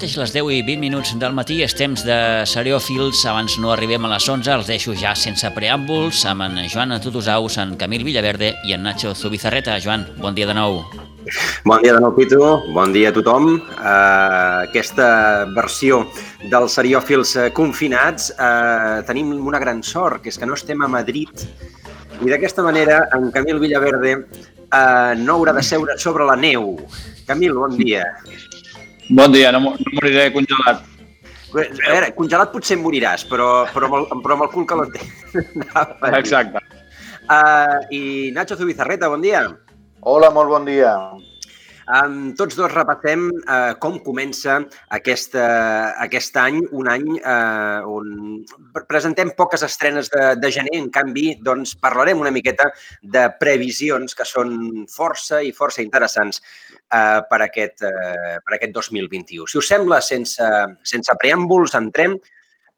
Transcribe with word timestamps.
Mateix 0.00 0.14
les 0.16 0.30
10 0.32 0.46
i 0.56 0.58
20 0.64 0.80
minuts 0.80 1.10
del 1.20 1.34
matí 1.36 1.58
és 1.60 1.74
temps 1.76 2.00
de 2.08 2.14
Seriòfils. 2.48 3.18
Abans 3.28 3.58
no 3.60 3.68
arribem 3.74 4.06
a 4.08 4.10
les 4.14 4.28
11, 4.32 4.48
els 4.54 4.68
deixo 4.70 4.94
ja 4.96 5.10
sense 5.12 5.50
preàmbuls 5.52 6.22
amb 6.30 6.46
en 6.46 6.54
Joan 6.72 6.94
Tutusaus, 7.04 7.58
en 7.60 7.74
Camil 7.76 8.06
Villaverde 8.06 8.54
i 8.64 8.72
en 8.72 8.80
Nacho 8.88 9.12
Zubizarreta. 9.12 9.74
Joan, 9.84 10.06
bon 10.16 10.32
dia 10.32 10.46
de 10.48 10.54
nou. 10.56 10.78
Bon 11.68 11.84
dia 11.84 11.92
de 11.92 12.00
nou, 12.00 12.14
Pitu. 12.16 12.40
Bon 12.72 12.96
dia 12.96 13.10
a 13.12 13.16
tothom. 13.18 13.50
Uh, 13.60 14.64
aquesta 14.70 15.10
versió 15.52 16.06
dels 16.48 16.78
seriòfils 16.80 17.34
confinats 17.52 18.32
uh, 18.38 19.04
tenim 19.04 19.34
una 19.36 19.60
gran 19.60 19.84
sort, 19.84 20.22
que 20.24 20.32
és 20.32 20.40
que 20.40 20.48
no 20.48 20.56
estem 20.56 20.80
a 20.80 20.88
Madrid 20.88 21.44
i 22.24 22.32
d'aquesta 22.32 22.64
manera 22.64 23.02
en 23.18 23.28
Camil 23.36 23.60
Villaverde 23.60 24.16
uh, 24.16 25.12
no 25.20 25.36
haurà 25.36 25.52
de 25.60 25.66
seure 25.74 26.00
sobre 26.00 26.24
la 26.24 26.40
neu. 26.40 26.78
Camil, 27.28 27.52
bon 27.60 27.76
dia. 27.76 28.08
Bon 29.10 29.32
dia, 29.34 29.50
no, 29.50 29.60
no 29.74 29.94
moriré 29.96 30.30
congelat. 30.34 30.84
A 31.50 31.58
veure, 31.58 32.12
congelat 32.14 32.52
potser 32.54 32.76
em 32.78 32.84
moriràs, 32.84 33.24
però, 33.26 33.66
però, 33.74 33.88
amb, 33.88 33.96
el, 33.98 34.22
però 34.22 34.36
amb 34.36 34.44
el 34.46 34.52
cul 34.52 34.68
que 34.70 34.78
l'entén. 34.78 35.08
Exacte. 36.20 36.62
Uh, 37.30 37.80
I 37.90 38.02
Nacho 38.36 38.58
Zubizarreta, 38.58 39.10
bon 39.10 39.22
dia. 39.24 39.42
Hola, 40.06 40.30
molt 40.34 40.54
bon 40.54 40.68
dia. 40.68 40.94
Um, 41.90 42.34
tots 42.38 42.54
dos 42.54 42.70
repassem 42.70 43.24
uh, 43.32 43.72
com 43.82 43.96
comença 44.04 44.60
aquesta, 44.94 45.42
aquest 46.04 46.36
any, 46.38 46.60
un 46.76 46.86
any 46.92 47.06
uh, 47.18 47.82
on 47.90 48.44
presentem 48.86 49.32
poques 49.34 49.64
estrenes 49.66 50.10
de, 50.12 50.28
de 50.38 50.50
gener, 50.54 50.76
en 50.78 50.86
canvi, 50.94 51.32
doncs 51.42 51.72
parlarem 51.82 52.22
una 52.22 52.30
miqueta 52.30 52.68
de 53.02 53.24
previsions 53.40 54.14
que 54.14 54.28
són 54.28 54.84
força 54.92 55.40
i 55.42 55.50
força 55.56 55.82
interessants 55.82 56.38
uh, 56.44 57.26
per, 57.26 57.40
aquest, 57.48 57.82
uh, 57.82 58.38
per 58.44 58.60
aquest 58.60 58.76
2021. 58.76 59.50
Si 59.50 59.58
us 59.58 59.72
sembla, 59.74 59.98
sense, 60.04 60.46
sense 60.86 61.18
preàmbuls, 61.18 61.74
entrem 61.80 62.20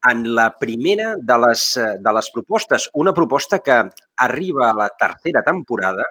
en 0.09 0.25
la 0.33 0.49
primera 0.57 1.13
de 1.21 1.37
les, 1.45 1.69
de 2.01 2.17
les 2.17 2.33
propostes, 2.33 2.89
una 2.97 3.13
proposta 3.13 3.61
que 3.61 3.77
arriba 4.25 4.71
a 4.71 4.75
la 4.81 4.89
tercera 4.97 5.45
temporada, 5.45 6.09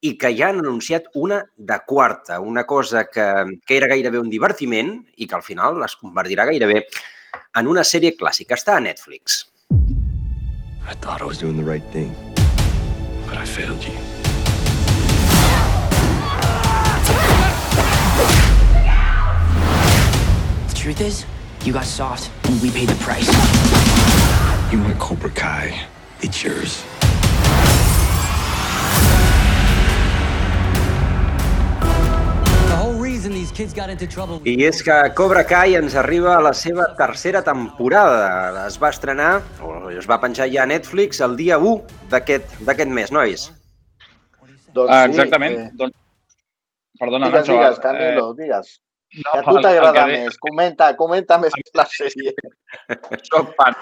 i 0.00 0.16
que 0.18 0.30
ja 0.36 0.50
han 0.50 0.60
anunciat 0.60 1.08
una 1.14 1.40
de 1.56 1.78
quarta, 1.86 2.40
una 2.40 2.64
cosa 2.64 3.06
que, 3.06 3.26
que 3.66 3.76
era 3.76 3.88
gairebé 3.88 4.20
un 4.20 4.30
divertiment 4.30 4.98
i 5.16 5.26
que 5.26 5.36
al 5.36 5.42
final 5.42 5.82
es 5.84 5.96
convertirà 5.96 6.44
gairebé 6.44 6.84
en 7.56 7.68
una 7.68 7.84
sèrie 7.84 8.16
clàssica. 8.16 8.56
Està 8.56 8.76
a 8.76 8.80
Netflix. 8.84 9.46
I 10.86 10.94
thought 11.00 11.20
I 11.20 11.24
was 11.24 11.38
doing 11.38 11.56
the 11.56 11.64
right 11.64 11.84
thing, 11.92 12.14
but 13.26 13.36
I 13.36 13.44
failed 13.44 13.82
you. 13.82 13.96
The 20.68 20.74
truth 20.74 21.00
is, 21.00 21.24
you 21.64 21.72
got 21.72 21.84
soft, 21.84 22.30
and 22.44 22.60
we 22.62 22.70
paid 22.70 22.88
the 22.88 23.00
price. 23.02 23.26
You 24.70 24.80
want 24.82 24.98
Cobra 25.00 25.30
Kai? 25.30 25.86
It's 26.22 26.44
yours. 26.44 26.84
I 34.44 34.54
és 34.66 34.82
que 34.84 34.94
Cobra 35.16 35.40
Kai 35.48 35.78
ens 35.78 35.94
arriba 35.96 36.34
a 36.36 36.42
la 36.44 36.52
seva 36.52 36.90
tercera 36.98 37.40
temporada. 37.46 38.66
Es 38.66 38.76
va 38.82 38.90
estrenar, 38.92 39.30
o 39.64 39.88
es 39.88 40.08
va 40.10 40.18
penjar 40.20 40.50
ja 40.52 40.66
a 40.66 40.68
Netflix, 40.68 41.22
el 41.24 41.38
dia 41.38 41.56
1 41.56 42.10
d'aquest 42.12 42.90
mes, 42.92 43.12
nois? 43.16 43.46
Doncs 44.76 44.92
ah, 44.92 45.06
exactament. 45.08 45.56
Sí, 45.56 45.62
eh... 45.70 45.78
doncs... 45.80 45.96
Perdona, 47.00 47.30
digues, 47.30 47.46
Nacho. 47.46 47.56
Digues, 47.56 47.80
Canelo, 47.80 48.26
eh... 48.34 48.36
digues. 48.42 48.74
No, 49.22 49.32
que 49.32 49.38
a 49.38 49.44
tu 49.48 49.64
t'agrada 49.64 50.06
més. 50.10 50.36
Comenta, 50.42 50.90
comenta 51.00 51.40
més 51.40 51.56
la 51.80 51.88
sèrie. 51.88 52.36
Soc 53.30 53.54
fan. 53.56 53.80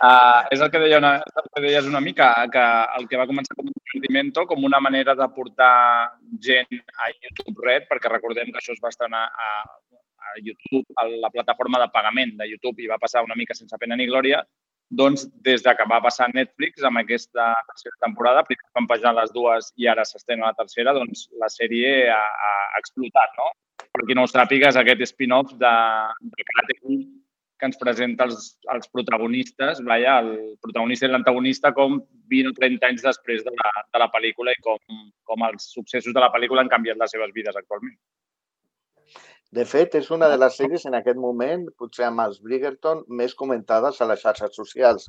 Uh, 0.00 0.46
és 0.48 0.62
el 0.64 0.70
que, 0.72 0.80
deia 0.80 0.96
una, 0.96 1.10
el 1.20 1.48
que 1.52 1.60
deies 1.60 1.84
una 1.84 2.00
mica, 2.00 2.30
que 2.52 2.62
el 2.96 3.04
que 3.08 3.18
va 3.20 3.26
començar 3.28 3.52
com 3.58 3.66
un 3.68 3.74
experimento, 3.74 4.46
com 4.48 4.64
una 4.64 4.80
manera 4.80 5.12
de 5.18 5.26
portar 5.34 6.14
gent 6.46 6.80
a 7.04 7.10
YouTube 7.12 7.66
Red, 7.66 7.84
perquè 7.90 8.08
recordem 8.08 8.48
que 8.48 8.62
això 8.62 8.72
es 8.72 8.80
va 8.80 8.88
estrenar 8.94 9.26
a, 9.28 9.50
a 10.24 10.32
YouTube, 10.40 10.86
a 10.96 11.04
la 11.10 11.32
plataforma 11.34 11.82
de 11.84 11.90
pagament 11.92 12.32
de 12.40 12.48
YouTube, 12.48 12.80
i 12.80 12.88
va 12.88 13.00
passar 13.02 13.26
una 13.28 13.36
mica 13.36 13.58
sense 13.58 13.76
pena 13.76 14.00
ni 14.00 14.08
glòria, 14.08 14.40
doncs 14.88 15.28
des 15.44 15.60
de 15.68 15.76
que 15.76 15.90
va 15.92 16.00
passar 16.08 16.32
Netflix 16.32 16.80
amb 16.82 17.04
aquesta 17.04 17.52
tercera 17.68 18.00
temporada, 18.08 18.48
primer 18.48 18.72
van 18.80 18.88
pajar 18.88 19.12
les 19.20 19.36
dues 19.36 19.68
i 19.76 19.86
ara 19.86 20.08
s'estén 20.08 20.40
la 20.40 20.56
tercera, 20.56 20.96
doncs 20.96 21.28
la 21.44 21.52
sèrie 21.52 22.08
ha, 22.08 22.24
ha 22.48 22.80
explotat, 22.80 23.36
no? 23.36 23.52
Per 23.92 24.08
qui 24.08 24.16
no 24.16 24.24
ho 24.24 24.32
sàpiga, 24.32 24.72
és 24.72 24.80
aquest 24.80 25.10
spin-off 25.12 25.52
de, 25.60 25.78
de 26.24 26.48
Karate 26.48 26.80
Kid 26.80 27.19
que 27.60 27.68
ens 27.68 27.78
presenta 27.80 28.26
els, 28.26 28.54
els 28.74 28.88
protagonistes, 28.94 29.82
vaja, 29.86 30.16
el 30.24 30.56
protagonista 30.64 31.06
i 31.06 31.12
l'antagonista 31.12 31.74
com 31.76 32.00
20 32.32 32.52
o 32.52 32.56
30 32.56 32.88
anys 32.88 33.04
després 33.04 33.44
de 33.44 33.52
la, 33.52 33.72
de 33.92 34.00
la 34.02 34.08
pel·lícula 34.14 34.56
i 34.56 34.62
com, 34.64 34.80
com 35.28 35.44
els 35.50 35.68
successos 35.74 36.16
de 36.16 36.24
la 36.24 36.32
pel·lícula 36.32 36.64
han 36.64 36.72
canviat 36.72 36.98
les 37.00 37.12
seves 37.14 37.36
vides 37.36 37.60
actualment. 37.60 37.98
De 39.50 39.64
fet, 39.66 39.96
és 39.98 40.06
una 40.14 40.28
de 40.30 40.36
les 40.38 40.56
sèries 40.60 40.84
en 40.86 40.94
aquest 40.94 41.18
moment, 41.18 41.64
potser 41.78 42.04
amb 42.06 42.22
els 42.22 42.38
Bridgerton, 42.44 43.02
més 43.20 43.34
comentades 43.34 43.98
a 43.98 44.06
les 44.06 44.22
xarxes 44.22 44.54
socials. 44.54 45.08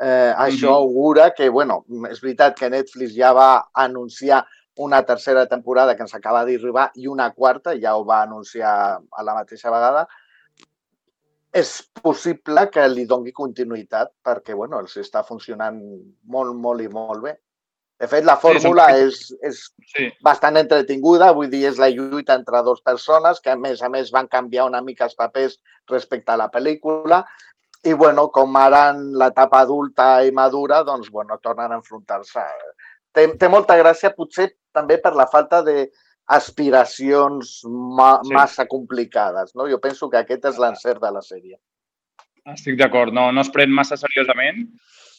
Eh, 0.00 0.32
això 0.46 0.72
augura 0.78 1.28
que, 1.36 1.50
bueno, 1.52 1.82
és 2.08 2.22
veritat 2.24 2.56
que 2.56 2.70
Netflix 2.72 3.12
ja 3.18 3.34
va 3.36 3.50
anunciar 3.84 4.40
una 4.80 5.02
tercera 5.04 5.44
temporada 5.46 5.94
que 5.94 6.06
ens 6.06 6.14
acaba 6.16 6.46
d'arribar 6.48 6.86
i 6.96 7.06
una 7.06 7.28
quarta, 7.36 7.76
ja 7.76 7.92
ho 7.98 8.06
va 8.08 8.22
anunciar 8.22 8.72
a 8.96 9.24
la 9.28 9.34
mateixa 9.36 9.70
vegada, 9.70 10.06
és 11.52 11.70
possible 12.00 12.64
que 12.72 12.84
li 12.88 13.04
dongui 13.08 13.32
continuïtat 13.36 14.12
perquè 14.24 14.56
bueno, 14.56 14.80
els 14.80 14.96
està 14.96 15.20
funcionant 15.26 15.78
molt, 16.24 16.54
molt 16.56 16.80
i 16.80 16.88
molt 16.88 17.26
bé. 17.26 17.34
De 18.02 18.08
fet, 18.10 18.24
la 18.26 18.38
fórmula 18.40 18.88
sí, 18.90 19.02
és, 19.04 19.18
és 19.46 19.58
sí. 19.92 20.08
bastant 20.26 20.56
entretinguda, 20.58 21.28
vull 21.36 21.50
dir, 21.52 21.60
és 21.68 21.76
la 21.78 21.90
lluita 21.92 22.34
entre 22.34 22.62
dues 22.66 22.80
persones 22.82 23.38
que, 23.44 23.52
a 23.52 23.60
més 23.60 23.82
a 23.84 23.90
més, 23.92 24.10
van 24.10 24.26
canviar 24.32 24.64
una 24.66 24.80
mica 24.82 25.06
els 25.06 25.14
papers 25.14 25.60
respecte 25.90 26.32
a 26.32 26.38
la 26.40 26.48
pel·lícula 26.50 27.20
i, 27.84 27.92
bueno, 27.92 28.26
com 28.34 28.56
ara 28.58 28.88
en 28.94 29.04
l'etapa 29.20 29.60
adulta 29.62 30.08
i 30.26 30.32
madura, 30.34 30.80
doncs, 30.88 31.12
bueno, 31.14 31.38
tornen 31.42 31.70
a 31.70 31.78
enfrontar-se. 31.78 32.42
Té, 33.14 33.28
té 33.38 33.52
molta 33.52 33.76
gràcia, 33.78 34.10
potser 34.16 34.48
també 34.74 34.98
per 34.98 35.14
la 35.14 35.28
falta 35.30 35.62
de, 35.62 35.90
aspiracions 36.30 37.60
ma 37.66 38.14
sí. 38.22 38.32
massa 38.34 38.66
complicades. 38.66 39.54
No? 39.54 39.68
Jo 39.68 39.80
penso 39.80 40.08
que 40.10 40.22
aquest 40.22 40.48
és 40.52 40.58
l'encert 40.62 41.02
de 41.02 41.10
la 41.12 41.22
sèrie. 41.24 41.58
Estic 42.52 42.78
d'acord, 42.78 43.14
no, 43.14 43.30
no 43.30 43.42
es 43.42 43.50
pren 43.54 43.70
massa 43.70 43.98
seriosament, 43.98 44.64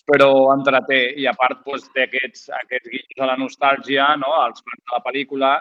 però 0.10 0.30
entreté. 0.54 1.06
I 1.20 1.28
a 1.28 1.36
part 1.38 1.62
doncs, 1.66 1.88
té 1.96 2.08
aquests, 2.08 2.50
aquests 2.64 2.90
guinyos 2.92 3.24
a 3.24 3.30
la 3.30 3.38
nostàlgia, 3.40 4.10
no? 4.20 4.34
els 4.46 4.64
fans 4.64 4.82
de 4.84 4.98
la 4.98 5.04
pel·lícula, 5.06 5.54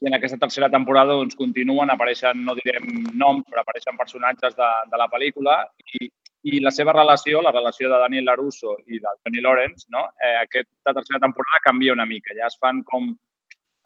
i 0.00 0.08
en 0.08 0.16
aquesta 0.16 0.38
tercera 0.40 0.70
temporada 0.72 1.16
doncs, 1.18 1.36
continuen, 1.36 1.90
apareixen, 1.92 2.44
no 2.46 2.54
direm 2.56 2.86
noms, 3.20 3.44
però 3.50 3.64
apareixen 3.64 3.98
personatges 3.98 4.56
de, 4.56 4.70
de 4.92 5.00
la 5.00 5.08
pel·lícula 5.12 5.58
i, 5.98 6.08
i 6.48 6.60
la 6.64 6.72
seva 6.72 6.94
relació, 6.96 7.42
la 7.44 7.52
relació 7.52 7.90
de 7.90 7.98
Daniel 8.00 8.30
LaRusso 8.30 8.78
i 8.86 9.02
de 9.02 9.16
Tony 9.24 9.42
Lawrence, 9.44 9.88
no? 9.92 10.06
eh, 10.22 10.36
aquesta 10.46 10.94
tercera 10.96 11.20
temporada 11.20 11.60
canvia 11.66 11.96
una 11.96 12.08
mica. 12.08 12.32
Ja 12.38 12.48
es 12.48 12.56
fan 12.62 12.80
com 12.88 13.10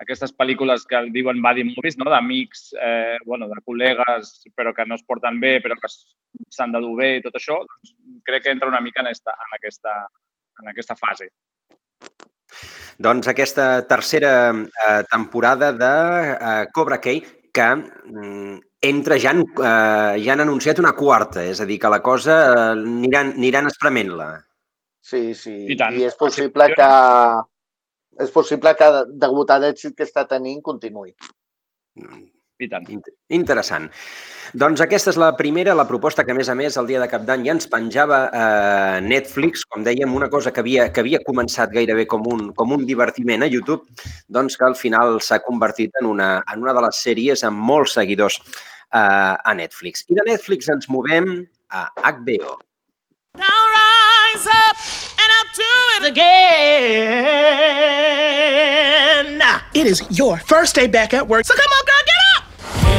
aquestes 0.04 0.34
pel·lícules 0.36 0.84
que 0.88 1.00
diuen 1.14 1.42
buddy 1.44 1.64
movies, 1.70 1.96
no? 2.00 2.10
d'amics, 2.12 2.68
eh, 2.80 3.16
bueno, 3.24 3.48
de 3.50 3.60
col·legues, 3.66 4.34
però 4.56 4.74
que 4.76 4.86
no 4.86 4.98
es 4.98 5.04
porten 5.06 5.40
bé, 5.42 5.56
però 5.64 5.78
que 5.80 5.90
s'han 5.90 6.74
de 6.74 6.82
dur 6.84 6.94
bé 7.00 7.16
i 7.18 7.24
tot 7.24 7.36
això, 7.40 7.58
doncs 7.64 7.96
crec 8.28 8.46
que 8.46 8.54
entra 8.54 8.70
una 8.70 8.82
mica 8.84 9.02
en, 9.02 9.10
esta, 9.12 9.34
en, 9.34 9.56
aquesta, 9.58 9.96
en 10.62 10.70
aquesta 10.72 10.96
fase. 11.00 11.30
Doncs 13.02 13.26
aquesta 13.28 13.66
tercera 13.90 14.34
eh, 14.54 15.02
temporada 15.10 15.72
de 15.74 15.94
eh, 16.34 16.66
Cobra 16.72 17.00
Kai 17.02 17.24
que 17.54 17.66
mm, 17.74 18.60
entra, 18.84 19.18
ja 19.18 19.30
han, 19.30 19.42
eh, 19.42 20.22
ja 20.22 20.34
han 20.34 20.44
anunciat 20.44 20.80
una 20.82 20.94
quarta, 20.94 21.42
és 21.46 21.60
a 21.62 21.66
dir, 21.68 21.78
que 21.82 21.90
la 21.90 22.02
cosa 22.02 22.38
eh, 22.50 22.70
aniran, 22.74 23.34
aniran 23.38 23.70
esprement-la. 23.70 24.28
Sí, 25.04 25.34
sí. 25.38 25.54
I, 25.68 25.76
tant. 25.78 25.96
I 25.98 26.06
és 26.08 26.16
possible 26.18 26.70
que, 26.74 26.90
és 28.20 28.30
possible 28.34 28.74
que, 28.78 28.90
degut 29.24 29.50
a 29.50 29.58
l'èxit 29.62 29.96
que 29.96 30.06
està 30.06 30.26
tenint, 30.30 30.62
continuï. 30.62 31.14
I 32.62 32.68
tant. 32.70 32.86
Interessant. 33.34 33.88
Doncs 34.54 34.82
aquesta 34.84 35.10
és 35.10 35.16
la 35.18 35.32
primera, 35.34 35.74
la 35.74 35.86
proposta 35.88 36.22
que, 36.22 36.30
a 36.30 36.38
més 36.38 36.48
a 36.52 36.54
més, 36.54 36.76
el 36.78 36.86
dia 36.86 37.00
de 37.02 37.08
Cap 37.10 37.24
d'Any 37.26 37.46
ja 37.48 37.54
ens 37.56 37.66
penjava 37.70 38.20
a 38.28 38.44
eh, 38.44 39.00
Netflix, 39.02 39.64
com 39.66 39.82
dèiem, 39.82 40.14
una 40.14 40.28
cosa 40.30 40.52
que 40.54 40.62
havia, 40.62 40.86
que 40.94 41.02
havia 41.02 41.22
començat 41.26 41.74
gairebé 41.74 42.06
com 42.10 42.22
un, 42.30 42.52
com 42.54 42.76
un 42.76 42.86
divertiment 42.86 43.42
a 43.42 43.50
YouTube, 43.50 43.82
doncs 44.30 44.58
que 44.60 44.68
al 44.68 44.78
final 44.78 45.18
s'ha 45.18 45.40
convertit 45.42 45.98
en 46.00 46.06
una, 46.12 46.30
en 46.52 46.62
una 46.62 46.76
de 46.76 46.86
les 46.86 47.02
sèries 47.08 47.42
amb 47.48 47.58
molts 47.72 47.96
seguidors 47.98 48.38
eh, 48.38 49.00
a 49.00 49.58
Netflix. 49.58 50.06
I 50.06 50.20
de 50.20 50.28
Netflix 50.30 50.70
ens 50.70 50.86
movem 50.88 51.34
a 51.74 51.88
HBO. 52.06 52.60
Now 53.34 53.66
rise 53.74 54.46
up! 54.46 54.73
To 55.54 55.62
it 55.96 56.04
again. 58.04 59.42
It 59.74 59.86
is 59.86 60.02
your 60.10 60.36
first 60.38 60.74
day 60.74 60.86
back 60.86 61.14
at 61.14 61.26
work, 61.28 61.44
so 61.46 61.54
come 61.54 61.70
on, 61.70 61.84
girl, 61.84 62.02
get 62.06 62.16
up. 62.36 62.44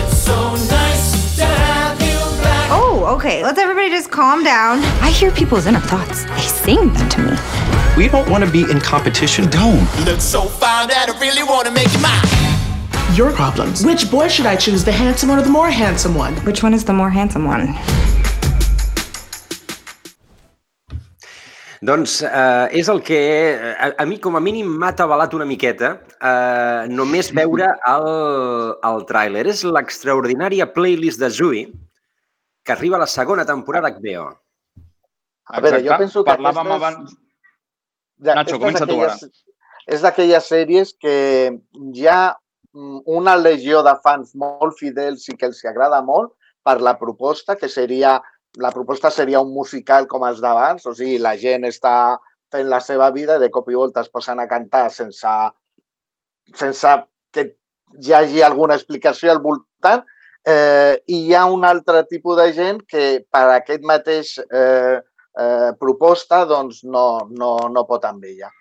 It's 0.04 0.18
so 0.20 0.56
nice 0.76 1.36
to 1.38 1.46
have 1.46 2.00
you 2.02 2.18
back. 2.44 2.70
Oh, 2.72 3.16
Okay, 3.18 3.44
let's 3.44 3.60
everybody 3.60 3.90
just 3.90 4.10
calm 4.12 4.44
down. 4.44 4.80
I 5.02 5.10
hear 5.10 5.32
people's 5.32 5.66
inner 5.68 5.80
thoughts. 5.80 6.26
They 6.26 6.40
sing 6.42 6.94
them 6.94 7.10
to 7.10 7.22
me. 7.22 7.38
We 7.98 8.08
don't 8.10 8.30
want 8.30 8.44
to 8.44 8.52
be 8.52 8.70
in 8.70 8.80
competition. 8.82 9.50
Don't. 9.50 9.88
Look 10.06 10.20
so 10.22 10.42
fine 10.44 10.88
that 10.90 11.10
I 11.10 11.20
really 11.20 11.44
want 11.44 11.66
to 11.68 11.74
make 11.74 11.92
you 11.94 12.00
mine. 12.02 13.16
Your 13.16 13.32
problems. 13.32 13.86
Which 13.86 14.10
boy 14.12 14.28
should 14.28 14.46
I 14.46 14.56
choose, 14.58 14.84
the 14.84 14.92
handsome 14.92 15.30
one 15.30 15.40
or 15.40 15.44
the 15.44 15.50
more 15.50 15.70
handsome 15.70 16.14
one? 16.16 16.36
Which 16.46 16.62
one 16.64 16.74
is 16.74 16.84
the 16.84 16.92
more 16.94 17.10
handsome 17.10 17.46
one? 17.46 17.74
Doncs 21.86 22.22
eh, 22.26 22.68
és 22.80 22.88
el 22.90 23.02
que 23.06 23.18
a, 23.78 23.92
a 24.02 24.06
mi 24.10 24.18
com 24.24 24.38
a 24.38 24.42
mínim 24.42 24.70
m'ha 24.80 24.94
atabalat 24.94 25.34
una 25.38 25.46
miqueta 25.46 25.92
eh, 26.16 26.88
només 26.90 27.30
veure 27.36 27.68
el, 27.92 28.08
el 28.90 29.04
tràiler. 29.10 29.44
És 29.52 29.62
l'extraordinària 29.68 30.70
playlist 30.74 31.22
de 31.22 31.30
Zui 31.30 31.66
que 32.66 32.74
arriba 32.74 32.98
a 32.98 33.04
la 33.04 33.10
segona 33.12 33.46
temporada 33.46 33.92
HBO. 33.94 34.32
A 35.54 35.62
veure, 35.62 35.84
jo 35.86 35.98
penso 36.02 36.24
que 36.24 36.32
Parlàvem 36.34 36.72
aquestes- 36.72 36.80
abans... 36.80 37.18
Ja, 38.26 38.38
Nacho, 38.40 38.58
comença 38.58 38.88
tu 38.88 38.96
ara. 39.04 39.18
És 39.86 40.02
d'aquelles 40.02 40.48
sèries 40.50 40.96
que 40.98 41.16
hi 41.52 42.08
ha 42.10 42.22
mm, 42.74 43.04
una 43.20 43.36
legió 43.38 43.84
de 43.86 43.94
fans 44.02 44.32
molt 44.34 44.80
fidels 44.80 45.28
i 45.30 45.36
que 45.38 45.52
els 45.52 45.60
agrada 45.68 46.00
molt 46.02 46.32
per 46.66 46.80
la 46.82 46.96
proposta, 46.98 47.54
que 47.60 47.70
seria 47.70 48.16
la 48.58 48.72
proposta 48.72 49.12
seria 49.12 49.42
un 49.44 49.52
musical 49.54 50.08
com 50.08 50.24
els 50.28 50.40
d'abans, 50.44 50.86
o 50.88 50.94
sigui, 50.96 51.18
la 51.20 51.36
gent 51.40 51.68
està 51.68 51.96
fent 52.52 52.70
la 52.72 52.80
seva 52.84 53.10
vida 53.12 53.38
i 53.38 53.44
de 53.44 53.52
cop 53.52 53.70
i 53.70 53.78
volta 53.78 54.04
es 54.06 54.12
posen 54.12 54.40
a 54.40 54.48
cantar 54.48 54.88
sense, 54.94 55.34
sense 56.56 56.94
que 57.36 57.50
hi 58.02 58.14
hagi 58.14 58.44
alguna 58.46 58.78
explicació 58.80 59.32
al 59.32 59.42
voltant. 59.44 60.06
Eh, 60.46 61.02
I 61.10 61.22
hi 61.26 61.34
ha 61.34 61.46
un 61.50 61.66
altre 61.66 62.04
tipus 62.06 62.38
de 62.38 62.52
gent 62.54 62.84
que 62.88 63.06
per 63.34 63.48
aquest 63.56 63.84
mateix 63.84 64.36
eh, 64.46 65.00
eh, 65.02 65.72
proposta 65.80 66.44
doncs 66.46 66.84
no, 66.86 67.06
no, 67.32 67.56
no 67.74 67.86
pot 67.90 68.06
amb 68.06 68.28
ella. 68.30 68.52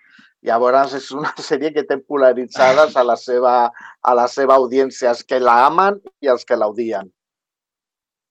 Llavors 0.45 0.95
és 0.97 1.11
una 1.13 1.31
sèrie 1.49 1.71
que 1.73 1.85
té 1.87 1.97
polaritzades 2.01 2.97
a 2.97 3.03
la 3.05 3.17
seva, 3.21 3.55
a 4.01 4.15
la 4.17 4.27
seva 4.31 4.57
audiència, 4.59 5.13
els 5.13 5.23
que 5.23 5.39
la 5.41 5.61
amen 5.67 6.01
i 6.21 6.33
els 6.33 6.45
que 6.45 6.57
l'odien. 6.57 7.14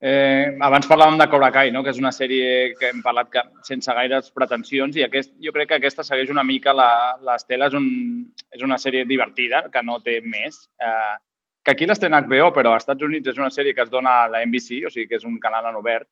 Eh, 0.05 0.51
abans 0.61 0.85
parlàvem 0.85 1.15
de 1.17 1.25
Cobra 1.31 1.47
Kai, 1.49 1.71
no? 1.73 1.81
que 1.83 1.89
és 1.89 1.97
una 1.97 2.11
sèrie 2.13 2.75
que 2.77 2.91
hem 2.91 2.99
parlat 3.01 3.29
que, 3.33 3.41
sense 3.65 3.93
gaires 3.97 4.27
pretensions 4.35 4.97
i 4.99 5.05
aquest, 5.05 5.31
jo 5.41 5.53
crec 5.55 5.71
que 5.71 5.79
aquesta 5.79 6.03
segueix 6.05 6.29
una 6.29 6.43
mica 6.45 6.73
la- 6.77 7.15
l'estela. 7.25 7.71
És, 7.71 7.73
un, 7.79 7.87
és 8.53 8.61
una 8.61 8.77
sèrie 8.77 9.05
divertida, 9.09 9.63
que 9.73 9.81
no 9.81 9.97
té 10.05 10.19
més. 10.21 10.59
Eh, 10.77 11.15
que 11.65 11.73
aquí 11.73 11.87
l'estén 11.89 12.13
HBO, 12.13 12.51
però 12.53 12.75
als 12.75 12.83
Estats 12.85 13.01
Units 13.07 13.31
és 13.33 13.39
una 13.41 13.49
sèrie 13.49 13.73
que 13.73 13.81
es 13.81 13.89
dona 13.89 14.11
a 14.25 14.27
la 14.29 14.43
NBC, 14.45 14.83
o 14.85 14.91
sigui 14.93 15.07
que 15.09 15.17
és 15.17 15.25
un 15.25 15.39
canal 15.41 15.65
en 15.71 15.79
obert, 15.81 16.07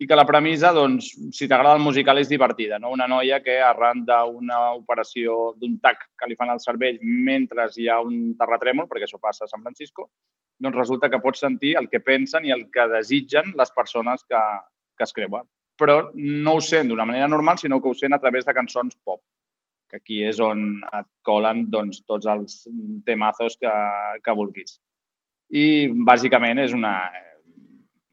i 0.00 0.06
que 0.08 0.16
la 0.16 0.24
premissa, 0.24 0.70
doncs, 0.72 1.10
si 1.36 1.46
t'agrada 1.48 1.76
el 1.76 1.84
musical, 1.84 2.18
és 2.22 2.28
divertida. 2.30 2.78
No? 2.80 2.94
Una 2.94 3.06
noia 3.10 3.42
que 3.44 3.58
arran 3.60 4.00
d'una 4.08 4.60
operació 4.78 5.52
d'un 5.60 5.76
tac 5.84 6.06
que 6.16 6.28
li 6.28 6.38
fan 6.40 6.52
al 6.54 6.62
cervell 6.62 6.96
mentre 7.04 7.66
hi 7.76 7.88
ha 7.92 7.98
un 8.00 8.32
terratrèmol, 8.38 8.88
perquè 8.88 9.04
això 9.04 9.20
passa 9.20 9.44
a 9.44 9.50
San 9.50 9.60
Francisco, 9.60 10.08
doncs 10.60 10.80
resulta 10.80 11.10
que 11.12 11.20
pots 11.20 11.44
sentir 11.44 11.74
el 11.76 11.90
que 11.92 12.00
pensen 12.00 12.48
i 12.48 12.54
el 12.56 12.66
que 12.72 12.88
desitgen 12.88 13.52
les 13.60 13.72
persones 13.76 14.24
que, 14.24 14.40
que 14.96 15.04
es 15.04 15.12
creuen. 15.12 15.44
Però 15.80 16.00
no 16.16 16.56
ho 16.56 16.64
sent 16.64 16.88
d'una 16.88 17.08
manera 17.08 17.28
normal, 17.28 17.60
sinó 17.60 17.80
que 17.80 17.92
ho 17.92 17.96
sent 17.96 18.16
a 18.16 18.20
través 18.24 18.48
de 18.48 18.56
cançons 18.56 18.96
pop, 19.04 19.20
que 19.92 20.00
aquí 20.00 20.22
és 20.24 20.40
on 20.40 20.80
et 20.96 21.08
colen 21.28 21.66
doncs, 21.68 22.00
tots 22.08 22.28
els 22.28 22.62
temazos 23.04 23.60
que, 23.60 23.72
que 24.24 24.36
vulguis. 24.36 24.78
I 25.52 25.90
bàsicament 26.08 26.60
és 26.64 26.72
una, 26.72 26.94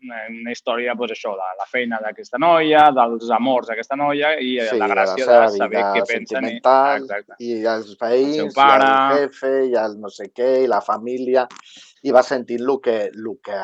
una, 0.08 0.54
història 0.54 0.96
doncs, 0.98 1.14
això, 1.18 1.34
de 1.38 1.50
la 1.60 1.68
feina 1.70 2.00
d'aquesta 2.04 2.40
noia, 2.42 2.88
dels 2.96 3.30
amors 3.36 3.70
d'aquesta 3.70 4.00
noia 4.00 4.34
i 4.40 4.56
sí, 4.70 4.80
la 4.80 4.90
gràcia 4.94 5.20
de, 5.20 5.28
seva 5.28 5.52
saber 5.56 5.84
què 5.96 6.06
pensen. 6.10 6.50
I, 6.50 6.56
exacte. 6.62 7.38
i 7.44 7.60
els 7.76 7.94
veïns, 8.00 8.42
El 8.46 8.52
pare. 8.56 8.88
i 8.88 8.90
el 8.96 9.22
jefe, 9.22 9.54
i 9.72 9.78
el 9.84 10.00
no 10.02 10.12
sé 10.14 10.32
què, 10.34 10.52
i 10.64 10.72
la 10.72 10.82
família, 10.86 11.48
i 12.04 12.16
va 12.16 12.24
sentint 12.24 12.64
el 12.64 12.76
que, 12.84 13.00
el 13.12 13.32
que 13.44 13.62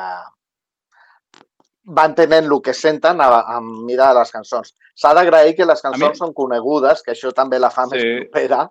van 1.85 2.13
tenint 2.15 2.45
el 2.51 2.62
que 2.63 2.74
senten 2.74 3.19
a, 3.21 3.27
a 3.56 3.59
mirar 3.62 4.13
les 4.15 4.31
cançons. 4.31 4.74
S'ha 4.95 5.13
d'agrair 5.13 5.56
que 5.56 5.65
les 5.65 5.81
cançons 5.81 6.13
mi- 6.13 6.19
són 6.19 6.33
conegudes, 6.33 7.01
que 7.03 7.12
això 7.12 7.33
també 7.33 7.59
la 7.59 7.69
fa 7.74 7.85
més 7.88 8.01
Sí. 8.01 8.13
propera. 8.21 8.69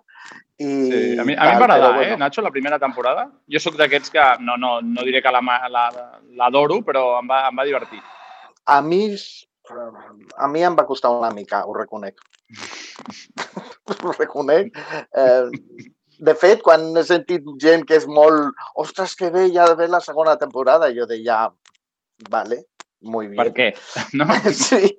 I 0.57 0.65
Sí, 0.65 1.19
a 1.19 1.23
mi, 1.25 1.33
a 1.35 1.43
mi 1.45 1.51
em 1.51 1.59
va 1.59 1.65
agradar, 1.65 2.03
eh, 2.03 2.17
Nacho, 2.17 2.41
la 2.41 2.51
primera 2.51 2.79
temporada. 2.79 3.27
Jo 3.49 3.59
sóc 3.59 3.75
d'aquests 3.75 4.09
que 4.13 4.23
no, 4.39 4.55
no, 4.57 4.79
no 4.81 5.03
diré 5.03 5.21
que 5.21 5.31
l'adoro, 5.33 6.75
la, 6.77 6.81
però 6.85 7.19
em 7.19 7.27
va, 7.29 7.47
em 7.49 7.57
va 7.59 7.65
divertir. 7.65 7.99
A 8.65 8.81
mi, 8.81 9.15
a 10.37 10.47
mi 10.47 10.63
em 10.63 10.75
va 10.77 10.85
costar 10.85 11.11
una 11.11 11.31
mica, 11.31 11.65
ho 11.65 11.73
reconec. 11.73 12.15
ho 14.03 14.11
reconec. 14.17 14.71
Eh, 15.15 15.49
de 16.23 16.35
fet, 16.39 16.61
quan 16.63 16.85
he 16.95 17.03
sentit 17.03 17.43
gent 17.59 17.83
que 17.89 17.97
és 17.97 18.05
molt... 18.07 18.53
Ostres, 18.79 19.15
que 19.19 19.29
bé, 19.33 19.49
ja 19.51 19.65
ve 19.75 19.87
la 19.91 19.99
segona 19.99 20.37
temporada, 20.39 20.89
jo 20.95 21.05
deia, 21.09 21.49
vale, 22.29 22.61
muy 23.03 23.27
bien. 23.27 23.39
Per 23.41 23.53
què? 23.53 23.69
No? 24.17 24.27
Sí, 24.55 24.93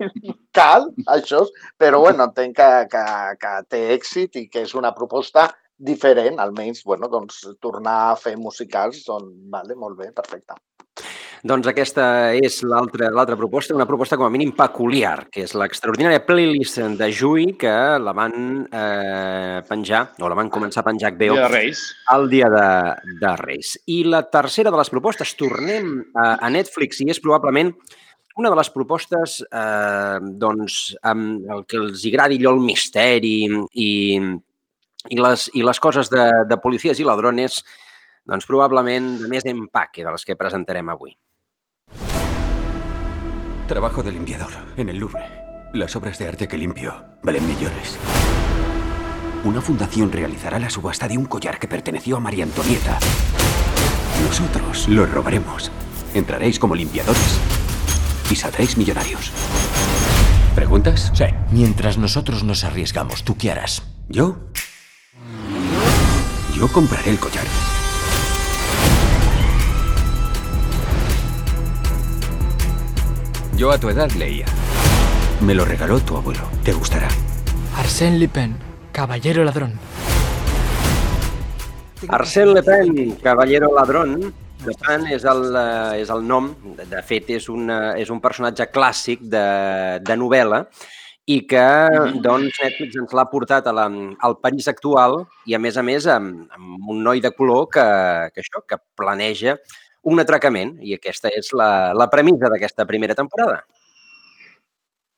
cal, 0.54 0.88
això, 1.16 1.42
però 1.80 2.00
bueno, 2.04 2.28
entenc 2.28 2.56
que, 2.60 2.70
que, 2.92 3.04
que 3.40 3.52
té 3.72 3.82
èxit 3.96 4.40
i 4.40 4.46
que 4.52 4.64
és 4.68 4.74
una 4.78 4.94
proposta 4.96 5.48
diferent, 5.76 6.38
almenys, 6.38 6.84
bueno, 6.86 7.10
doncs, 7.10 7.40
tornar 7.64 7.96
a 8.12 8.16
fer 8.20 8.36
musicals, 8.38 9.02
doncs, 9.08 9.34
vale, 9.50 9.74
molt 9.78 9.98
bé, 9.98 10.12
perfecte. 10.14 10.56
Doncs 11.44 11.66
aquesta 11.68 12.04
és 12.32 12.62
l'altra 12.64 13.10
l'altra 13.12 13.36
proposta, 13.36 13.74
una 13.76 13.84
proposta 13.84 14.16
com 14.16 14.24
a 14.24 14.32
mínim 14.32 14.54
peculiar, 14.56 15.26
que 15.28 15.42
és 15.44 15.50
l'extraordinària 15.52 16.22
playlist 16.24 16.78
de 16.96 17.08
Jui 17.12 17.50
que 17.60 17.72
la 18.00 18.14
van 18.16 18.62
eh, 18.64 19.58
penjar, 19.68 20.06
o 20.24 20.30
la 20.32 20.38
van 20.38 20.48
començar 20.48 20.80
a 20.80 20.86
penjar 20.86 21.10
HBO 21.12 21.34
Dia 21.36 21.42
de 21.42 21.50
Reis. 21.52 21.82
el 22.14 22.30
dia 22.32 22.48
de, 22.48 22.70
de 23.20 23.32
Reis. 23.42 23.74
I 23.92 23.98
la 24.08 24.22
tercera 24.24 24.72
de 24.72 24.80
les 24.80 24.88
propostes, 24.88 25.34
tornem 25.36 25.90
a, 26.16 26.30
a 26.40 26.50
Netflix 26.54 27.02
i 27.04 27.10
és 27.12 27.20
probablement 27.20 27.74
una 28.40 28.48
de 28.48 28.58
les 28.62 28.72
propostes 28.72 29.36
eh, 29.44 30.16
doncs, 30.46 30.78
amb 31.04 31.44
el 31.44 31.62
que 31.68 31.76
els 31.82 32.06
agradi 32.08 32.40
allò 32.40 32.54
el 32.56 32.64
misteri 32.64 33.34
i, 33.44 33.90
i, 35.12 35.20
les, 35.20 35.46
i 35.52 35.66
les 35.68 35.82
coses 35.90 36.08
de, 36.08 36.24
de 36.48 36.60
policies 36.64 37.04
i 37.04 37.04
ladrones 37.04 37.60
doncs 38.24 38.48
probablement 38.48 39.12
de 39.20 39.28
més 39.28 39.44
empaque 39.44 40.00
de 40.00 40.16
les 40.16 40.24
que 40.24 40.40
presentarem 40.40 40.88
avui. 40.88 41.12
Trabajo 43.66 44.02
de 44.02 44.12
limpiador 44.12 44.50
en 44.76 44.90
el 44.90 44.98
Louvre. 44.98 45.24
Las 45.72 45.96
obras 45.96 46.18
de 46.18 46.28
arte 46.28 46.46
que 46.46 46.58
limpio 46.58 46.94
valen 47.22 47.46
millones. 47.46 47.98
Una 49.42 49.62
fundación 49.62 50.12
realizará 50.12 50.58
la 50.58 50.68
subasta 50.68 51.08
de 51.08 51.16
un 51.16 51.24
collar 51.24 51.58
que 51.58 51.66
perteneció 51.66 52.18
a 52.18 52.20
María 52.20 52.44
Antonieta. 52.44 52.98
Nosotros 54.22 54.86
lo 54.88 55.06
robaremos. 55.06 55.72
Entraréis 56.12 56.58
como 56.58 56.74
limpiadores 56.74 57.40
y 58.30 58.36
saldréis 58.36 58.76
millonarios. 58.76 59.32
¿Preguntas? 60.54 61.10
Sí. 61.14 61.24
Mientras 61.50 61.96
nosotros 61.96 62.44
nos 62.44 62.64
arriesgamos, 62.64 63.24
¿tú 63.24 63.36
qué 63.36 63.50
harás? 63.50 63.82
¿Yo? 64.10 64.36
Yo 66.54 66.68
compraré 66.68 67.10
el 67.10 67.18
collar. 67.18 67.44
Yo 73.64 73.72
a 73.72 73.78
tu 73.80 73.88
edad 73.88 74.10
leía. 74.10 74.44
Me 75.40 75.54
lo 75.54 75.64
regaló 75.64 75.98
tu 75.98 76.18
abuelo. 76.18 76.42
Te 76.66 76.74
gustará. 76.74 77.08
Arsène 77.74 78.18
Lupin, 78.18 78.58
caballero 78.92 79.42
ladrón. 79.42 79.78
Arsène 82.10 82.52
Lupin, 82.52 83.16
Caballero 83.22 83.70
Ladrón, 83.74 84.34
Lupin 84.66 85.06
és 85.08 85.24
el, 85.24 85.56
eh, 85.56 86.02
és 86.02 86.10
el 86.10 86.20
nom, 86.28 86.50
de- 86.76 86.84
de 86.84 87.00
fet 87.02 87.30
és, 87.30 87.48
una, 87.48 87.96
és 87.96 88.10
un 88.10 88.20
personatge 88.20 88.66
clàssic 88.70 89.22
de, 89.22 89.46
de 90.04 90.14
novel·la 90.20 90.66
i 91.24 91.46
que 91.48 91.64
doncs, 92.20 92.60
Netflix 92.60 92.98
ens 93.00 93.14
l'ha 93.16 93.24
portat 93.32 93.66
a 93.66 93.72
la, 93.72 93.86
al 94.20 94.36
París 94.44 94.68
actual 94.68 95.22
i 95.48 95.54
a 95.56 95.58
més 95.58 95.78
a 95.80 95.82
més 95.82 96.04
amb, 96.06 96.44
amb 96.52 96.90
un 96.92 97.00
noi 97.02 97.24
de 97.24 97.32
color 97.32 97.70
que, 97.72 97.86
que, 98.34 98.44
això, 98.44 98.60
que 98.68 98.76
planeja 98.94 99.56
un 100.10 100.20
atracament 100.20 100.76
i 100.84 100.94
aquesta 100.96 101.32
és 101.32 101.50
la, 101.56 101.92
la 101.96 102.10
premissa 102.12 102.50
d'aquesta 102.52 102.86
primera 102.88 103.16
temporada. 103.18 103.62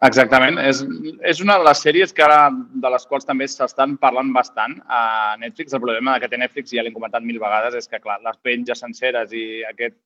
Exactament. 0.04 0.58
És, 0.60 0.82
és 1.24 1.38
una 1.40 1.56
de 1.56 1.64
les 1.64 1.80
sèries 1.80 2.12
que 2.12 2.24
ara, 2.24 2.50
de 2.52 2.90
les 2.92 3.06
quals 3.08 3.24
també 3.24 3.46
s'estan 3.48 3.96
parlant 4.00 4.28
bastant 4.34 4.76
a 4.92 5.36
Netflix. 5.40 5.72
El 5.72 5.80
problema 5.80 6.18
que 6.20 6.28
té 6.28 6.36
Netflix, 6.36 6.74
ja 6.76 6.84
l'hem 6.84 6.94
comentat 6.96 7.24
mil 7.24 7.40
vegades, 7.40 7.78
és 7.80 7.88
que, 7.88 8.02
clar, 8.02 8.18
les 8.24 8.36
penges 8.44 8.82
senceres 8.84 9.32
i 9.32 9.64
aquest, 9.70 9.96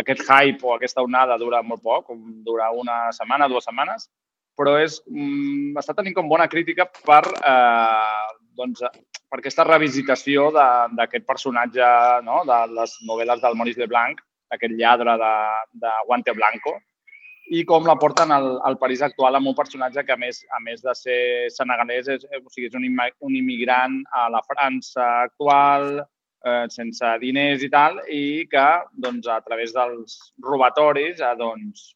aquest 0.00 0.24
hype 0.24 0.64
o 0.64 0.72
aquesta 0.74 1.04
onada 1.04 1.36
dura 1.40 1.60
molt 1.62 1.84
poc, 1.84 2.08
dura 2.46 2.70
una 2.72 3.10
setmana, 3.16 3.48
dues 3.52 3.68
setmanes, 3.68 4.08
però 4.56 4.78
és, 4.80 5.02
mm, 5.04 5.76
està 5.76 5.92
tenint 5.92 6.16
com 6.16 6.32
bona 6.32 6.48
crítica 6.48 6.88
per, 6.88 7.22
eh, 7.36 8.35
doncs, 8.56 8.82
per 9.26 9.40
aquesta 9.40 9.66
revisitació 9.66 10.48
d'aquest 10.54 11.26
personatge 11.28 11.86
no? 12.26 12.42
de 12.48 12.58
les 12.78 12.96
novel·les 13.08 13.42
del 13.42 13.56
Maurice 13.58 13.82
Leblanc, 13.82 14.20
aquest 14.54 14.76
lladre 14.78 15.16
de, 15.20 15.32
de 15.82 15.94
Guante 16.08 16.34
Blanco, 16.36 16.76
i 17.54 17.62
com 17.66 17.86
la 17.86 17.94
porten 17.98 18.32
al, 18.34 18.56
al 18.66 18.76
París 18.78 19.02
actual 19.06 19.38
amb 19.38 19.52
un 19.52 19.54
personatge 19.54 20.02
que, 20.06 20.14
a 20.14 20.18
més, 20.18 20.40
a 20.56 20.58
més 20.62 20.82
de 20.82 20.94
ser 20.98 21.20
senegalès, 21.54 22.08
és, 22.16 22.26
o 22.26 22.50
sigui, 22.50 22.66
és 22.66 22.74
un, 22.78 22.86
un 23.28 23.38
immigrant 23.38 24.00
a 24.18 24.26
la 24.34 24.42
França 24.48 25.06
actual, 25.28 26.00
eh, 26.46 26.64
sense 26.74 27.12
diners 27.22 27.62
i 27.62 27.70
tal, 27.70 28.00
i 28.10 28.24
que 28.50 28.66
doncs, 29.06 29.30
a 29.30 29.38
través 29.46 29.74
dels 29.76 30.18
robatoris 30.42 31.22
eh, 31.22 31.34
doncs, 31.38 31.86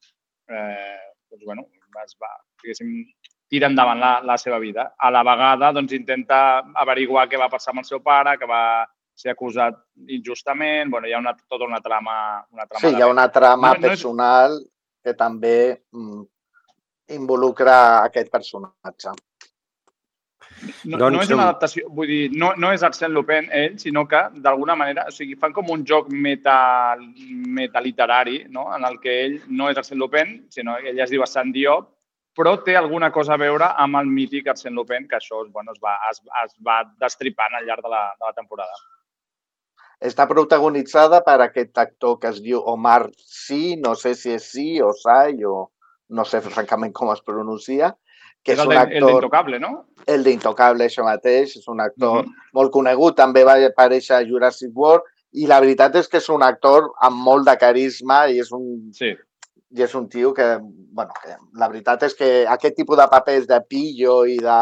eh, 0.50 1.00
doncs, 1.30 1.44
bueno, 1.44 1.66
es 2.04 2.14
va, 2.22 2.30
diguéssim, 2.62 2.94
tira 3.50 3.66
endavant 3.66 3.98
la, 3.98 4.12
la 4.24 4.38
seva 4.38 4.60
vida. 4.62 4.92
A 4.96 5.10
la 5.10 5.24
vegada 5.26 5.72
doncs, 5.74 5.92
intenta 5.96 6.40
averiguar 6.84 7.26
què 7.28 7.38
va 7.40 7.50
passar 7.50 7.74
amb 7.74 7.82
el 7.82 7.88
seu 7.88 8.02
pare, 8.04 8.36
que 8.38 8.48
va 8.48 8.64
ser 9.20 9.34
acusat 9.34 9.76
injustament. 10.08 10.90
bueno, 10.90 11.08
hi 11.08 11.14
ha 11.14 11.18
una, 11.18 11.34
tota 11.48 11.66
una 11.66 11.80
trama... 11.80 12.44
Una 12.54 12.66
trama 12.66 12.84
sí, 12.84 12.94
hi 12.94 13.02
ha 13.02 13.08
una 13.10 13.28
trama 13.32 13.74
no, 13.74 13.80
personal 13.88 14.54
no 14.54 14.60
és 14.62 14.68
que 15.04 15.16
també 15.16 15.56
mm, 15.96 16.22
involucra 17.16 17.74
aquest 18.04 18.30
personatge. 18.32 19.16
No, 20.84 20.98
doncs, 21.00 21.14
no 21.14 21.20
és 21.22 21.30
una 21.32 21.44
adaptació, 21.48 21.86
vull 21.96 22.10
dir, 22.10 22.24
no, 22.36 22.50
no 22.60 22.70
és 22.74 22.82
Arsène 22.84 23.14
Lupin 23.14 23.46
ell, 23.56 23.78
sinó 23.80 24.04
que 24.08 24.20
d'alguna 24.44 24.76
manera, 24.76 25.06
o 25.08 25.14
sigui, 25.14 25.38
fan 25.40 25.54
com 25.56 25.70
un 25.72 25.86
joc 25.88 26.10
meta, 26.12 26.96
metaliterari, 27.60 28.42
no? 28.52 28.66
en 28.76 28.84
el 28.84 28.98
que 29.00 29.14
ell 29.24 29.38
no 29.48 29.70
és 29.72 29.80
Arsène 29.80 30.02
Lupin, 30.02 30.34
sinó 30.52 30.76
que 30.82 30.92
ell 30.92 31.00
es 31.00 31.12
diu 31.12 31.24
Sant 31.26 31.54
Diop, 31.56 31.88
però 32.36 32.54
té 32.64 32.76
alguna 32.76 33.10
cosa 33.12 33.34
a 33.34 33.40
veure 33.40 33.72
amb 33.84 33.98
el 34.00 34.08
mític 34.10 34.48
Arsène 34.52 34.76
Lupin, 34.76 35.08
que 35.08 35.18
això 35.18 35.42
bueno, 35.48 35.72
es, 35.72 35.80
va, 35.82 35.96
es, 36.10 36.22
es 36.44 36.54
va 36.66 36.82
destripant 37.02 37.56
al 37.56 37.66
llarg 37.66 37.84
de 37.84 37.92
la, 37.92 38.04
de 38.18 38.28
la 38.28 38.36
temporada. 38.36 38.80
Està 40.00 40.24
protagonitzada 40.28 41.20
per 41.26 41.40
aquest 41.44 41.76
actor 41.78 42.16
que 42.20 42.30
es 42.30 42.40
diu 42.40 42.62
Omar 42.72 43.10
Sy, 43.18 43.76
no 43.82 43.94
sé 43.98 44.14
si 44.16 44.32
és 44.32 44.46
Sy 44.52 44.68
o 44.80 44.94
Sai 44.96 45.44
o 45.44 45.68
no 46.10 46.24
sé 46.24 46.40
francament 46.42 46.94
com 46.96 47.10
es 47.12 47.20
pronuncia, 47.26 47.92
que 48.42 48.54
és, 48.54 48.58
és 48.58 48.66
un 48.66 48.76
actor... 48.76 48.96
El 48.96 49.06
d'Intocable, 49.10 49.60
no? 49.60 49.72
El 50.08 50.24
d'Intocable, 50.24 50.86
això 50.88 51.04
mateix, 51.06 51.56
és 51.60 51.68
un 51.68 51.82
actor 51.84 52.22
uh 52.22 52.24
-huh. 52.24 52.46
molt 52.56 52.72
conegut, 52.72 53.16
també 53.16 53.44
va 53.44 53.58
aparèixer 53.66 54.16
a 54.16 54.26
Jurassic 54.26 54.72
World 54.74 55.04
i 55.32 55.46
la 55.46 55.60
veritat 55.60 55.94
és 55.96 56.08
que 56.08 56.18
és 56.18 56.28
un 56.28 56.42
actor 56.42 56.90
amb 57.00 57.20
molt 57.22 57.46
de 57.46 57.56
carisma 57.56 58.26
i 58.28 58.40
és 58.40 58.50
un, 58.52 58.90
sí. 58.92 59.14
I 59.70 59.84
és 59.86 59.94
un 59.94 60.08
tio 60.10 60.32
que, 60.34 60.46
bueno, 60.60 61.14
que 61.22 61.36
la 61.58 61.68
veritat 61.70 62.02
és 62.08 62.16
que 62.18 62.30
aquest 62.50 62.76
tipus 62.78 62.98
de 62.98 63.06
papers 63.10 63.46
de 63.50 63.60
pillo 63.68 64.22
i 64.26 64.38
de 64.42 64.60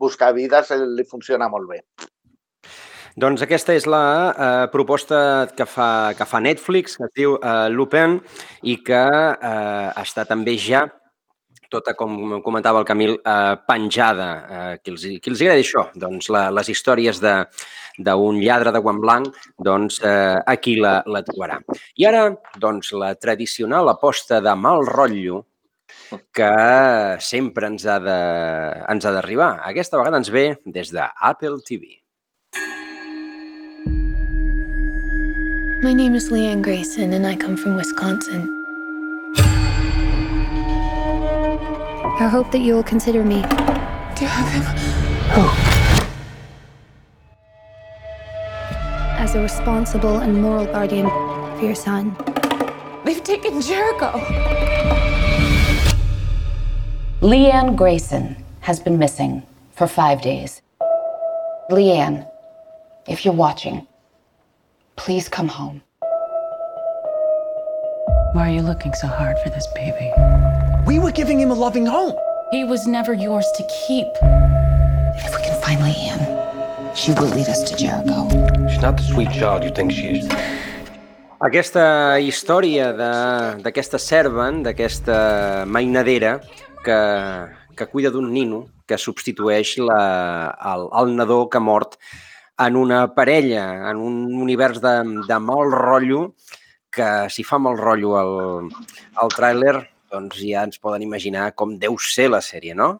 buscar 0.00 0.32
vides 0.36 0.72
li 0.96 1.06
funciona 1.08 1.48
molt 1.48 1.68
bé. 1.70 1.82
Doncs 3.20 3.42
aquesta 3.42 3.74
és 3.74 3.88
la 3.90 4.04
eh, 4.30 4.66
proposta 4.72 5.50
que 5.56 5.66
fa, 5.66 6.12
que 6.16 6.26
fa 6.28 6.40
Netflix, 6.40 6.96
que 6.96 7.08
es 7.08 7.16
diu 7.16 7.34
eh, 7.36 7.68
Lupin, 7.72 8.20
i 8.62 8.78
que 8.86 9.02
eh, 9.02 9.88
està 10.04 10.24
també 10.28 10.54
ja 10.60 10.86
tota, 11.70 11.94
com 11.94 12.40
comentava 12.42 12.80
el 12.82 12.86
Camil, 12.86 13.16
eh, 13.18 13.56
penjada. 13.66 14.28
Eh, 14.58 14.78
qui, 14.82 14.94
els, 14.94 15.06
qui 15.22 15.32
els 15.32 15.42
agradi 15.46 15.64
això? 15.64 15.86
Doncs 15.94 16.28
la, 16.34 16.48
les 16.54 16.70
històries 16.72 17.22
d'un 18.04 18.40
lladre 18.40 18.72
de 18.72 18.80
guant 18.82 19.00
blanc, 19.00 19.30
doncs 19.58 20.00
eh, 20.04 20.40
aquí 20.46 20.76
la, 20.80 21.00
la 21.06 21.22
trobarà. 21.26 21.60
I 22.00 22.08
ara, 22.08 22.26
doncs, 22.60 22.92
la 22.96 23.14
tradicional 23.14 23.88
aposta 23.92 24.40
de 24.40 24.54
mal 24.56 24.86
rotllo 24.88 25.44
que 26.34 26.50
sempre 27.20 27.68
ens 27.70 27.86
ha 27.86 27.98
d'arribar. 28.02 29.52
Aquesta 29.66 29.98
vegada 30.00 30.20
ens 30.20 30.30
ve 30.30 30.46
des 30.64 30.92
de 30.94 31.06
Apple 31.20 31.60
TV. 31.66 32.00
My 35.82 35.94
name 35.94 36.14
is 36.14 36.30
Leanne 36.30 36.62
Grayson, 36.62 37.14
and 37.14 37.26
I 37.26 37.34
come 37.34 37.56
from 37.56 37.76
Wisconsin. 37.76 38.48
I 42.20 42.28
hope 42.28 42.50
that 42.52 42.60
you 42.60 42.74
will 42.74 42.84
consider 42.84 43.24
me. 43.24 43.40
Do 44.14 44.24
you 44.24 44.28
have 44.28 44.52
him? 44.52 44.62
Oh. 45.32 45.69
As 49.30 49.36
a 49.36 49.42
responsible 49.42 50.18
and 50.18 50.42
moral 50.42 50.64
guardian 50.64 51.08
for 51.56 51.64
your 51.64 51.76
son. 51.76 52.16
They've 53.04 53.22
taken 53.22 53.60
Jericho. 53.60 54.10
Leanne 57.20 57.76
Grayson 57.76 58.34
has 58.58 58.80
been 58.80 58.98
missing 58.98 59.44
for 59.70 59.86
five 59.86 60.20
days. 60.20 60.62
Leanne, 61.70 62.28
if 63.06 63.24
you're 63.24 63.32
watching, 63.32 63.86
Please 64.96 65.28
come 65.28 65.46
home. 65.46 65.80
Why 68.32 68.50
are 68.50 68.52
you 68.52 68.62
looking 68.62 68.94
so 68.94 69.06
hard 69.06 69.38
for 69.44 69.50
this 69.50 69.68
baby? 69.76 70.10
We 70.88 70.98
were 70.98 71.12
giving 71.12 71.38
him 71.38 71.52
a 71.52 71.54
loving 71.54 71.86
home. 71.86 72.16
He 72.50 72.64
was 72.64 72.88
never 72.88 73.14
yours 73.14 73.46
to 73.56 73.62
keep. 73.86 74.08
She 77.00 77.12
will 77.12 77.32
lead 77.32 77.48
us 77.48 77.62
to 77.64 77.74
Jericho. 77.76 78.28
She's 78.68 78.82
not 78.82 78.96
the 78.98 79.02
sweet 79.02 79.30
child 79.32 79.64
you 79.64 79.72
think 79.72 79.92
she 79.92 80.20
is. 80.20 80.26
Aquesta 81.40 82.20
història 82.20 82.90
d'aquesta 83.64 83.96
servant, 83.96 84.60
d'aquesta 84.66 85.64
mainadera 85.64 86.34
que, 86.84 86.98
que 87.72 87.86
cuida 87.88 88.10
d'un 88.12 88.28
nino 88.28 88.66
que 88.84 88.98
substitueix 89.00 89.78
la, 89.80 90.02
el, 90.72 90.84
el 91.00 91.14
nadó 91.16 91.46
que 91.48 91.56
ha 91.56 91.64
mort 91.64 91.96
en 92.60 92.76
una 92.76 93.06
parella, 93.16 93.64
en 93.88 93.96
un 93.96 94.18
univers 94.36 94.82
de, 94.84 94.92
de 95.28 95.38
molt 95.40 95.72
rotllo, 95.72 96.34
que 96.92 97.08
si 97.32 97.46
fa 97.48 97.56
molt 97.56 97.80
rotllo 97.80 98.18
el, 98.20 98.68
el 99.24 99.32
tràiler, 99.32 99.78
doncs 100.12 100.42
ja 100.42 100.66
ens 100.68 100.76
poden 100.82 101.06
imaginar 101.06 101.54
com 101.56 101.78
deu 101.80 101.96
ser 101.96 102.28
la 102.34 102.42
sèrie, 102.44 102.76
no? 102.76 102.98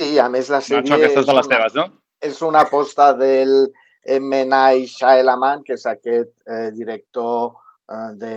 Sí, 0.00 0.16
a 0.16 0.30
més 0.32 0.48
la 0.48 0.62
sèrie... 0.64 0.88
Nacho, 0.88 0.96
aquestes 1.02 1.28
de 1.28 1.36
les 1.36 1.52
teves, 1.52 1.76
no? 1.76 1.86
És 2.24 2.40
una 2.42 2.64
aposta 2.64 3.12
del 3.18 3.72
M. 4.04 4.44
Night 4.44 5.64
que 5.66 5.74
és 5.76 5.86
aquest 5.86 6.32
eh, 6.46 6.70
director 6.72 7.52
eh, 7.88 8.10
de 8.20 8.36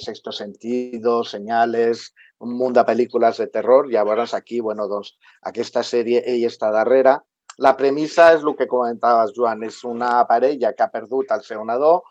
Sexto 0.00 0.32
Sentido, 0.32 1.22
Senyales, 1.24 2.12
un 2.40 2.52
munt 2.56 2.74
de 2.76 2.84
pel·lícules 2.84 3.38
de 3.38 3.46
terror. 3.46 3.88
Llavors 3.88 4.34
aquí, 4.34 4.60
bueno, 4.60 4.88
doncs, 4.88 5.16
aquesta 5.42 5.82
sèrie 5.82 6.22
ell 6.26 6.44
està 6.50 6.70
darrere 6.72 7.20
la 7.64 7.72
premissa 7.76 8.32
és 8.36 8.42
el 8.44 8.54
que 8.56 8.68
comentaves, 8.68 9.32
Joan, 9.36 9.62
és 9.64 9.78
una 9.88 10.10
parella 10.28 10.74
que 10.76 10.84
ha 10.84 10.92
perdut 10.92 11.30
el 11.32 11.44
seu 11.44 11.62
nadó 11.64 12.02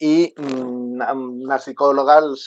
i 0.00 0.30
mm, 0.32 1.02
una 1.44 1.58
psicòloga 1.60 2.16
els 2.22 2.46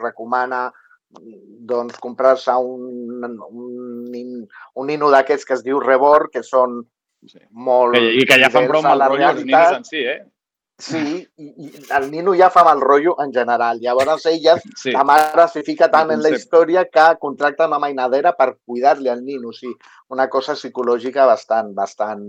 recomana 0.00 0.64
doncs, 1.12 2.00
comprar-se 2.02 2.54
un, 2.56 3.22
un, 3.28 4.32
un 4.74 4.90
nino 4.90 5.10
d'aquests 5.12 5.46
que 5.46 5.54
es 5.58 5.62
diu 5.62 5.78
Rebord, 5.78 6.32
que 6.32 6.42
són 6.42 6.80
sí. 7.28 7.40
molt... 7.50 7.96
I 7.96 8.26
que 8.28 8.38
ja 8.42 8.50
fan 8.52 8.68
broma 8.70 8.94
al 8.96 9.06
rotllo 9.08 9.32
els 9.32 9.44
ninos 9.44 9.78
en 9.78 9.88
si, 9.88 10.04
eh? 10.14 10.20
Sí, 10.82 11.28
i, 11.38 11.48
i 11.62 11.68
el 11.94 12.08
nino 12.10 12.32
ja 12.34 12.48
fa 12.50 12.64
mal 12.66 12.80
rotllo 12.82 13.14
en 13.22 13.32
general. 13.34 13.78
Llavors 13.82 14.26
elles, 14.26 14.64
sí. 14.82 14.90
la 14.96 15.04
mare 15.06 15.46
s'hi 15.52 15.62
fica 15.66 15.88
tant 15.92 16.10
en 16.10 16.22
la 16.24 16.32
història 16.34 16.84
que 16.90 17.04
contracta 17.22 17.68
una 17.70 17.78
mainadera 17.82 18.32
per 18.38 18.48
cuidar-li 18.56 19.12
al 19.12 19.22
nino. 19.22 19.52
O 19.52 19.56
sigui, 19.56 19.76
una 20.10 20.26
cosa 20.32 20.56
psicològica 20.58 21.26
bastant, 21.28 21.70
bastant, 21.76 22.24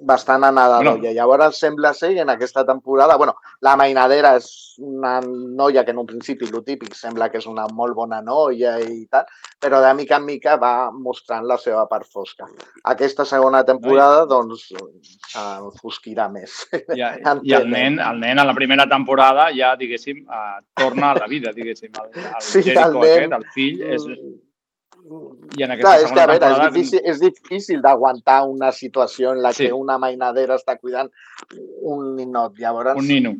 bastant 0.00 0.44
anada 0.44 0.76
bueno. 0.76 0.96
d'olla. 0.96 1.12
Llavors 1.12 1.58
sembla 1.58 1.94
ser 1.94 2.14
que 2.14 2.20
en 2.20 2.30
aquesta 2.30 2.64
temporada, 2.66 3.16
bueno, 3.16 3.36
la 3.60 3.76
mainadera 3.76 4.34
és 4.36 4.74
una 4.78 5.20
noia 5.22 5.84
que 5.84 5.92
en 5.92 5.98
un 5.98 6.06
principi, 6.06 6.48
el 6.50 6.64
típic, 6.64 6.94
sembla 6.98 7.28
que 7.30 7.38
és 7.38 7.46
una 7.46 7.66
molt 7.72 7.94
bona 7.94 8.20
noia 8.22 8.74
i 8.82 9.04
tal, 9.06 9.28
però 9.60 9.80
de 9.80 9.92
mica 9.94 10.18
en 10.18 10.26
mica 10.26 10.56
va 10.60 10.90
mostrant 10.90 11.46
la 11.46 11.58
seva 11.58 11.86
part 11.90 12.08
fosca. 12.10 12.48
Aquesta 12.90 13.24
segona 13.24 13.62
temporada, 13.64 14.24
doncs, 14.26 14.66
enfosquirà 15.38 16.28
més. 16.32 16.64
I, 16.74 16.98
i 17.48 17.54
el, 17.54 17.70
nen, 17.70 18.00
el 18.02 18.18
nen 18.20 18.42
a 18.42 18.48
la 18.48 18.56
primera 18.56 18.88
temporada 18.90 19.50
ja, 19.54 19.74
diguéssim, 19.78 20.24
uh, 20.26 20.58
torna 20.74 21.12
a 21.12 21.20
la 21.22 21.30
vida, 21.30 21.54
diguéssim. 21.54 21.94
El, 21.94 22.10
el 22.24 22.42
sí, 22.42 22.62
Jericho 22.62 22.88
el 22.88 22.98
nen, 22.98 23.14
aquest, 23.14 23.38
el 23.38 23.46
fill, 23.54 23.86
és, 23.94 24.10
i 25.04 25.64
en 25.64 25.72
aquesta 25.74 25.90
Clar, 25.90 25.96
és 26.00 26.12
que, 26.12 26.20
a 26.22 26.28
veure, 26.30 26.48
és 26.48 26.60
difícil, 26.62 27.00
és 27.12 27.18
difícil 27.20 27.80
d'aguantar 27.84 28.38
una 28.48 28.70
situació 28.72 29.34
en 29.34 29.42
la 29.44 29.52
sí. 29.52 29.66
que 29.66 29.76
una 29.76 29.98
mainadera 30.00 30.56
està 30.56 30.78
cuidant 30.78 31.10
un 31.92 32.14
ninot. 32.16 32.56
Llavors, 32.60 32.96
un 33.00 33.08
nino. 33.08 33.34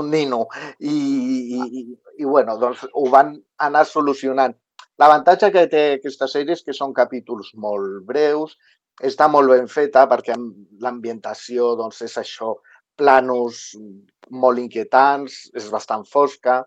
Un 0.00 0.08
nino. 0.10 0.40
I, 0.80 0.94
i, 1.58 1.82
i, 2.16 2.24
bueno, 2.24 2.56
doncs 2.62 2.86
ho 2.92 3.04
van 3.12 3.34
anar 3.68 3.84
solucionant. 3.88 4.56
L'avantatge 4.96 5.52
que 5.52 5.66
té 5.72 5.84
aquesta 5.98 6.28
sèrie 6.32 6.56
és 6.56 6.64
que 6.64 6.76
són 6.76 6.96
capítols 6.96 7.52
molt 7.60 8.00
breus, 8.08 8.56
està 9.04 9.28
molt 9.28 9.52
ben 9.52 9.68
feta 9.68 10.06
perquè 10.08 10.38
l'ambientació 10.80 11.74
doncs, 11.76 12.00
és 12.08 12.16
això, 12.22 12.54
planos 12.96 13.74
molt 14.32 14.58
inquietants, 14.58 15.50
és 15.52 15.68
bastant 15.68 16.06
fosca, 16.08 16.62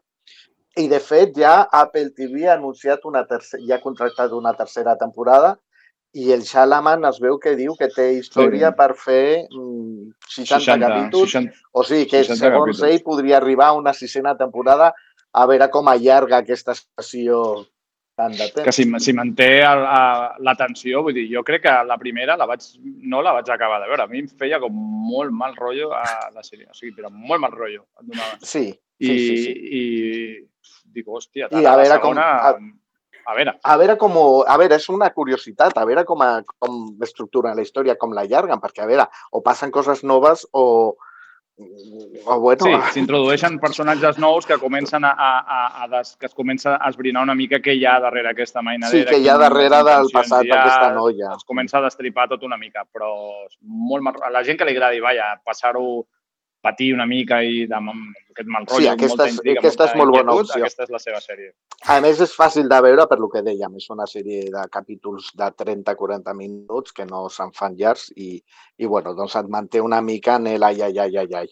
i, 0.77 0.87
de 0.87 0.99
fet, 1.01 1.33
ja 1.37 1.63
Apple 1.71 2.11
TV 2.15 2.45
ha 2.47 2.53
anunciat 2.57 3.05
una 3.09 3.25
tercera, 3.27 3.63
ja 3.65 3.79
ha 3.79 3.83
contractat 3.83 4.35
una 4.37 4.53
tercera 4.57 4.95
temporada 4.99 5.55
i 6.17 6.31
el 6.33 6.41
Shalaman 6.41 7.05
es 7.05 7.19
veu 7.21 7.37
que 7.41 7.55
diu 7.57 7.75
que 7.77 7.89
té 7.93 8.07
història 8.17 8.71
sí. 8.71 8.77
per 8.77 8.89
fer 8.97 9.25
60, 9.49 10.13
60 10.35 10.77
capítols. 10.81 11.33
60, 11.35 11.59
o 11.73 11.83
sigui 11.85 12.07
que, 12.09 12.23
segons 12.25 12.41
capítols. 12.45 12.85
ell, 12.87 13.03
podria 13.05 13.37
arribar 13.37 13.69
a 13.69 13.77
una 13.77 13.93
sisena 13.93 14.33
temporada 14.37 14.93
a 15.31 15.45
veure 15.49 15.69
com 15.69 15.91
allarga 15.91 16.39
aquesta 16.41 16.73
sessió 16.77 17.43
tant 18.17 18.33
de 18.33 18.49
temps. 18.49 18.65
Que 18.65 18.73
si, 18.73 18.87
si 19.05 19.13
manté 19.15 19.51
l'atenció, 19.61 21.03
vull 21.05 21.15
dir, 21.15 21.27
jo 21.31 21.45
crec 21.45 21.67
que 21.67 21.75
la 21.87 21.99
primera 22.01 22.37
la 22.39 22.49
vaig, 22.49 22.65
no 22.81 23.21
la 23.25 23.35
vaig 23.37 23.53
acabar 23.53 23.79
de 23.83 23.89
veure. 23.91 24.05
A 24.05 24.11
mi 24.11 24.23
em 24.25 24.29
feia 24.41 24.59
com 24.63 24.73
molt 24.73 25.35
mal 25.35 25.53
rotllo 25.59 25.93
a 25.95 26.05
la 26.33 26.43
sèrie. 26.43 26.67
O 26.69 26.77
sigui, 26.77 26.95
però 26.97 27.13
molt 27.13 27.45
mal 27.45 27.53
rotllo. 27.53 27.85
Em 28.01 28.09
donava. 28.09 28.41
Sí, 28.41 28.67
I, 28.99 29.07
sí, 29.07 29.17
sí, 29.17 29.37
sí. 29.43 29.53
i 29.79 30.93
dic, 30.93 31.07
hòstia, 31.07 31.47
I 31.47 31.49
tal, 31.53 31.65
a 31.65 31.69
la 31.69 31.75
veure 31.83 31.99
com- 32.03 32.15
segona, 32.19 32.27
a- 32.49 32.75
a 33.29 33.35
veure, 33.37 33.51
A 33.63 33.75
veure 33.77 33.97
com... 34.01 34.15
A 34.47 34.55
veure, 34.57 34.75
és 34.79 34.87
una 34.89 35.11
curiositat, 35.13 35.75
a 35.77 35.85
veure 35.85 36.03
com, 36.05 36.21
a, 36.25 36.41
com 36.57 36.79
estructuren 37.05 37.55
la 37.55 37.61
història, 37.61 37.95
com 37.99 38.11
la 38.17 38.23
llarguen, 38.25 38.57
perquè, 38.63 38.81
a 38.83 38.89
veure, 38.89 39.05
o 39.31 39.41
passen 39.45 39.69
coses 39.71 40.03
noves 40.03 40.47
o... 40.51 40.95
O 42.25 42.39
bueno... 42.39 42.63
Sí, 42.65 42.71
s'introdueixen 42.95 43.57
personatges 43.59 44.17
nous 44.17 44.45
que 44.47 44.57
comencen 44.57 45.03
a, 45.03 45.11
a, 45.11 45.29
a, 45.43 45.83
a 45.83 45.87
des, 45.91 46.13
que 46.15 46.29
es 46.29 46.33
comença 46.33 46.77
a 46.77 46.87
esbrinar 46.89 47.21
una 47.27 47.35
mica 47.35 47.59
què 47.59 47.75
hi 47.75 47.83
ha 47.85 47.97
darrere 47.99 48.31
aquesta 48.31 48.63
mainadera. 48.63 49.03
Sí, 49.03 49.03
que 49.09 49.19
hi 49.19 49.27
ha 49.27 49.35
darrere 49.37 49.81
del 49.83 50.07
passat 50.13 50.47
d'aquesta 50.47 50.93
noia. 50.95 51.33
Es 51.35 51.43
comença 51.43 51.77
a 51.77 51.83
destripar 51.83 52.29
tot 52.31 52.45
una 52.47 52.57
mica, 52.57 52.85
però 52.87 53.11
és 53.43 53.57
molt 53.61 54.23
a 54.23 54.31
la 54.31 54.43
gent 54.47 54.57
que 54.57 54.65
li 54.69 54.77
agradi, 54.77 55.03
vaja, 55.03 55.33
passar-ho 55.45 56.05
patir 56.61 56.93
una 56.93 57.05
mica 57.07 57.41
i 57.43 57.65
de, 57.67 57.75
amb 57.75 57.91
aquest 58.33 58.47
mal 58.51 58.65
rotllo, 58.65 58.79
Sí, 58.81 58.87
aquesta 58.91 59.25
és- 59.27 59.33
intriga, 59.37 59.59
aquesta 59.59 59.85
és 59.85 59.95
molt 59.95 60.11
bona 60.11 60.33
opció. 60.35 60.59
Aquesta 60.63 60.83
és 60.83 60.89
la 60.89 60.99
seva 60.99 61.19
sèrie. 61.23 61.51
A 61.87 61.99
més, 62.03 62.19
és 62.21 62.33
fàcil 62.35 62.67
de 62.69 62.81
veure 62.81 63.07
per 63.07 63.17
lo 63.19 63.29
que 63.29 63.41
dèiem, 63.41 63.75
és 63.77 63.89
una 63.89 64.05
sèrie 64.05 64.49
de 64.51 64.65
capítols 64.71 65.31
de 65.35 65.51
30-40 65.63 66.33
minuts 66.35 66.91
que 66.91 67.05
no 67.05 67.27
se'n 67.29 67.51
fan 67.55 67.75
llargs 67.79 68.11
i, 68.15 68.41
i 68.77 68.85
bueno, 68.85 69.13
doncs 69.15 69.35
et 69.39 69.47
manté 69.47 69.79
una 69.81 70.01
mica 70.01 70.35
en 70.35 70.47
el 70.47 70.63
ai, 70.63 70.81
ai, 70.81 70.97
ai, 70.99 71.17
ai, 71.17 71.33
ai. 71.43 71.47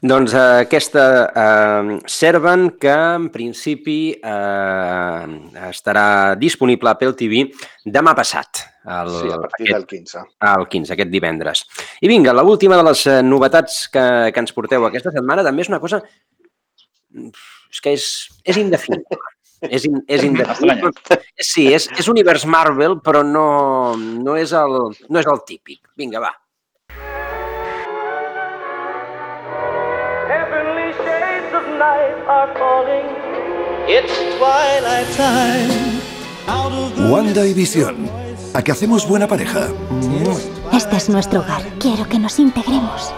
Doncs 0.00 0.32
eh, 0.32 0.42
aquesta 0.62 1.04
eh, 1.34 1.98
Servant, 2.06 2.68
que 2.78 2.92
en 2.92 3.30
principi 3.34 4.12
eh, 4.14 5.24
estarà 5.72 6.36
disponible 6.38 6.88
a 6.88 6.92
Apple 6.94 7.16
TV 7.18 7.48
demà 7.84 8.14
passat. 8.14 8.67
El, 8.84 9.10
Sí, 9.10 9.30
a 9.30 9.38
partir 9.38 9.68
del 9.72 9.86
15. 9.86 10.18
El 10.40 10.68
15, 10.68 10.92
aquest 10.94 11.10
divendres. 11.10 11.64
I 12.00 12.08
vinga, 12.08 12.32
la 12.32 12.42
última 12.42 12.76
de 12.76 12.84
les 12.86 13.06
eh, 13.06 13.22
novetats 13.22 13.88
que, 13.92 14.04
que 14.32 14.44
ens 14.44 14.54
porteu 14.56 14.86
aquesta 14.86 15.12
setmana 15.14 15.44
també 15.46 15.66
és 15.66 15.72
una 15.72 15.80
cosa... 15.82 16.00
És 17.68 17.82
que 17.84 17.92
és, 17.96 18.06
és 18.44 18.56
indefinible. 18.60 19.18
És, 19.58 19.88
in, 19.88 19.96
és 20.06 20.22
indefinible. 20.22 20.92
Sí, 21.34 21.64
és, 21.74 21.88
és 21.98 22.06
univers 22.06 22.44
Marvel, 22.46 23.00
però 23.02 23.24
no, 23.26 23.96
no, 23.98 24.36
és 24.38 24.52
el, 24.54 24.76
no 25.10 25.18
és 25.18 25.26
el 25.26 25.40
típic. 25.48 25.80
Vinga, 25.98 26.20
va. 26.22 26.30
Heavenly 30.30 30.92
shades 31.02 31.58
of 31.58 31.66
night 31.74 32.22
are 32.30 32.54
falling. 32.54 33.10
It's 33.90 34.14
twilight 34.38 35.10
time. 35.16 35.98
Out 36.46 36.70
of 36.70 36.94
the 36.94 37.10
Wanda 37.10 37.44
y 37.44 37.52
Visión. 37.52 38.27
¿A 38.54 38.62
que 38.62 38.72
hacemos 38.72 39.06
buena 39.06 39.26
pareja? 39.26 39.68
Este 40.72 40.96
es 40.96 41.08
nuestro 41.08 41.40
hogar. 41.40 41.62
Quiero 41.78 42.08
que 42.08 42.18
nos 42.18 42.38
integremos. 42.38 43.12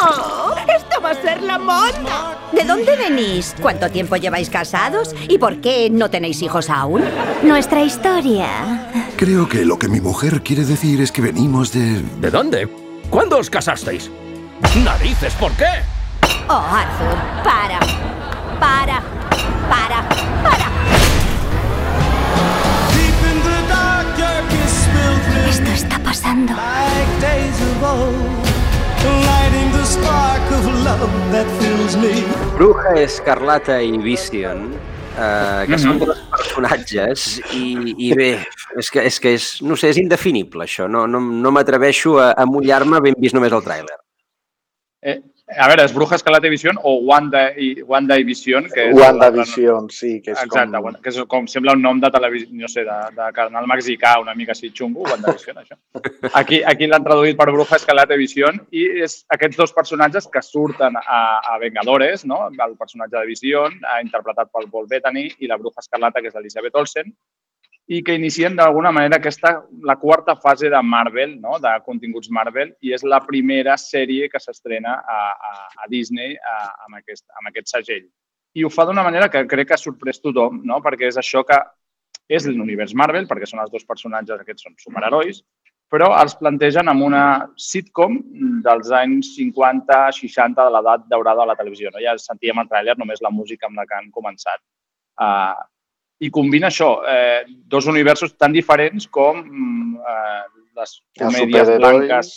¡Oh! 0.00 0.54
¡Esto 0.68 1.00
va 1.02 1.10
a 1.10 1.14
ser 1.14 1.42
la 1.42 1.58
monda! 1.58 2.38
¿De 2.52 2.64
dónde 2.64 2.96
venís? 2.96 3.54
¿Cuánto 3.60 3.90
tiempo 3.90 4.16
lleváis 4.16 4.50
casados? 4.50 5.14
¿Y 5.28 5.38
por 5.38 5.60
qué 5.60 5.90
no 5.90 6.10
tenéis 6.10 6.42
hijos 6.42 6.70
aún? 6.70 7.02
Nuestra 7.42 7.82
historia. 7.82 8.90
Creo 9.16 9.48
que 9.48 9.64
lo 9.64 9.78
que 9.78 9.88
mi 9.88 10.00
mujer 10.00 10.42
quiere 10.42 10.64
decir 10.64 11.00
es 11.00 11.12
que 11.12 11.22
venimos 11.22 11.72
de... 11.72 12.02
¿De 12.20 12.30
dónde? 12.30 12.68
¿Cuándo 13.10 13.38
os 13.38 13.50
casasteis? 13.50 14.10
¡Narices! 14.84 15.34
¿Por 15.34 15.52
qué? 15.52 15.66
Oh, 16.48 16.52
Arthur, 16.52 17.16
para. 17.44 17.80
Para. 18.60 19.02
Para. 19.68 19.97
Para. 19.97 19.97
Me. 31.96 32.12
Bruja 32.56 32.94
Escarlata 33.02 33.80
i 33.82 33.96
Vision, 33.98 34.72
eh, 35.18 35.64
que 35.66 35.76
Mhm. 35.76 35.78
són 35.78 35.98
dos 35.98 36.18
personatges 36.30 37.40
i, 37.52 37.94
i 38.08 38.12
bé, 38.14 38.30
és 38.76 38.90
que, 38.90 39.06
és 39.06 39.18
que 39.20 39.34
és, 39.34 39.62
no 39.62 39.76
sé, 39.76 39.90
és 39.90 39.96
indefinible 39.98 40.64
això, 40.64 40.88
no, 40.88 41.06
no, 41.06 41.20
no 41.20 41.50
m'atreveixo 41.50 42.18
a, 42.18 42.32
a 42.32 42.46
mullar-me 42.46 43.00
ben 43.00 43.14
vist 43.18 43.34
només 43.34 43.52
el 43.52 43.62
tràiler. 43.62 43.98
Eh, 45.02 45.20
a 45.56 45.66
veure, 45.70 45.84
és 45.88 45.92
Bruja 45.96 46.16
Escarlata 46.18 46.46
i 46.46 46.52
Vision 46.52 46.76
o 46.84 46.92
Wanda 47.08 47.46
i, 47.56 47.68
Wanda 47.88 48.18
i 48.20 48.24
Vision, 48.28 48.66
que 48.68 48.88
és 48.90 48.96
WandaVision, 48.96 49.86
sí, 49.94 50.10
que 50.20 50.34
és 50.34 50.42
Exacte, 50.42 50.74
com... 50.76 50.84
Wanda- 50.84 51.00
que 51.04 51.08
és 51.12 51.18
com 51.32 51.46
sembla 51.48 51.72
un 51.78 51.82
nom 51.84 52.02
de 52.02 52.10
televisió, 52.12 52.48
no 52.60 52.68
sé, 52.68 52.84
de, 52.84 52.96
de 53.16 53.28
canal 53.36 53.68
mexicà, 53.70 54.18
una 54.20 54.34
mica 54.36 54.52
així 54.52 54.68
xungo, 54.76 55.06
WandaVision, 55.08 55.62
això. 55.62 55.78
Aquí, 56.40 56.60
aquí 56.62 56.90
l'han 56.90 57.06
traduït 57.06 57.38
per 57.40 57.48
Bruja 57.48 57.78
Escarlata 57.80 58.18
i 58.18 58.22
Vision 58.22 58.60
i 58.76 58.84
és 59.06 59.22
aquests 59.34 59.56
dos 59.62 59.72
personatges 59.72 60.28
que 60.32 60.44
surten 60.44 61.00
a, 61.00 61.22
a 61.40 61.58
Vengadores, 61.62 62.26
no? 62.28 62.44
el 62.52 62.76
personatge 62.76 63.16
de 63.16 63.26
Vision, 63.32 63.72
eh, 63.80 63.98
interpretat 64.04 64.52
pel 64.52 64.68
Paul 64.70 64.86
Bettany, 64.90 65.24
i 65.38 65.48
la 65.48 65.56
Bruja 65.56 65.80
Escarlata, 65.84 66.20
que 66.20 66.28
és 66.28 66.36
l'Elisabeth 66.36 66.76
Olsen, 66.76 67.14
i 67.88 68.02
que 68.04 68.18
inicien 68.18 68.56
d'alguna 68.56 68.90
manera 68.92 69.16
aquesta, 69.16 69.54
la 69.82 69.96
quarta 69.96 70.34
fase 70.36 70.68
de 70.68 70.80
Marvel, 70.84 71.38
no? 71.40 71.56
de 71.62 71.70
continguts 71.86 72.28
Marvel, 72.28 72.74
i 72.84 72.92
és 72.92 73.04
la 73.04 73.22
primera 73.24 73.78
sèrie 73.80 74.28
que 74.28 74.40
s'estrena 74.42 74.98
a, 75.00 75.20
a, 75.32 75.52
a 75.84 75.88
Disney 75.88 76.36
a, 76.36 76.56
amb, 76.84 76.98
aquest, 77.00 77.24
amb 77.40 77.48
aquest 77.48 77.72
segell. 77.72 78.04
I 78.58 78.64
ho 78.64 78.70
fa 78.72 78.84
d'una 78.84 79.04
manera 79.06 79.30
que 79.32 79.46
crec 79.48 79.70
que 79.70 79.78
ha 79.78 79.80
sorprès 79.80 80.20
tothom, 80.20 80.60
no? 80.68 80.82
perquè 80.84 81.08
és 81.08 81.16
això 81.20 81.44
que 81.48 81.56
és 82.28 82.44
l'univers 82.44 82.92
Marvel, 82.92 83.24
perquè 83.28 83.48
són 83.48 83.64
els 83.64 83.72
dos 83.72 83.88
personatges, 83.88 84.44
aquests 84.44 84.68
són 84.68 84.76
superherois, 84.76 85.40
però 85.88 86.10
els 86.20 86.36
plantegen 86.36 86.92
amb 86.92 87.06
una 87.06 87.24
sitcom 87.56 88.18
dels 88.64 88.92
anys 88.92 89.32
50-60 89.38 90.60
de 90.60 90.68
l'edat 90.74 91.08
daurada 91.08 91.46
de 91.46 91.48
la 91.54 91.56
televisió. 91.56 91.88
No? 91.94 92.04
Ja 92.04 92.18
sentíem 92.20 92.60
al 92.60 92.68
tràiler 92.68 92.98
només 93.00 93.24
la 93.24 93.32
música 93.32 93.70
amb 93.70 93.80
la 93.80 93.88
que 93.88 93.96
han 93.96 94.12
començat. 94.12 94.60
Uh, 95.16 95.56
I 96.18 96.30
combina 96.34 96.68
això, 96.68 96.98
eh, 97.06 97.44
dos 97.46 97.86
universos 97.86 98.34
tan 98.36 98.52
diferents 98.52 99.06
com 99.06 99.38
mm, 99.38 99.98
eh, 100.12 100.46
les 100.78 100.94
comèdies 101.20 101.70
blanques 101.78 102.32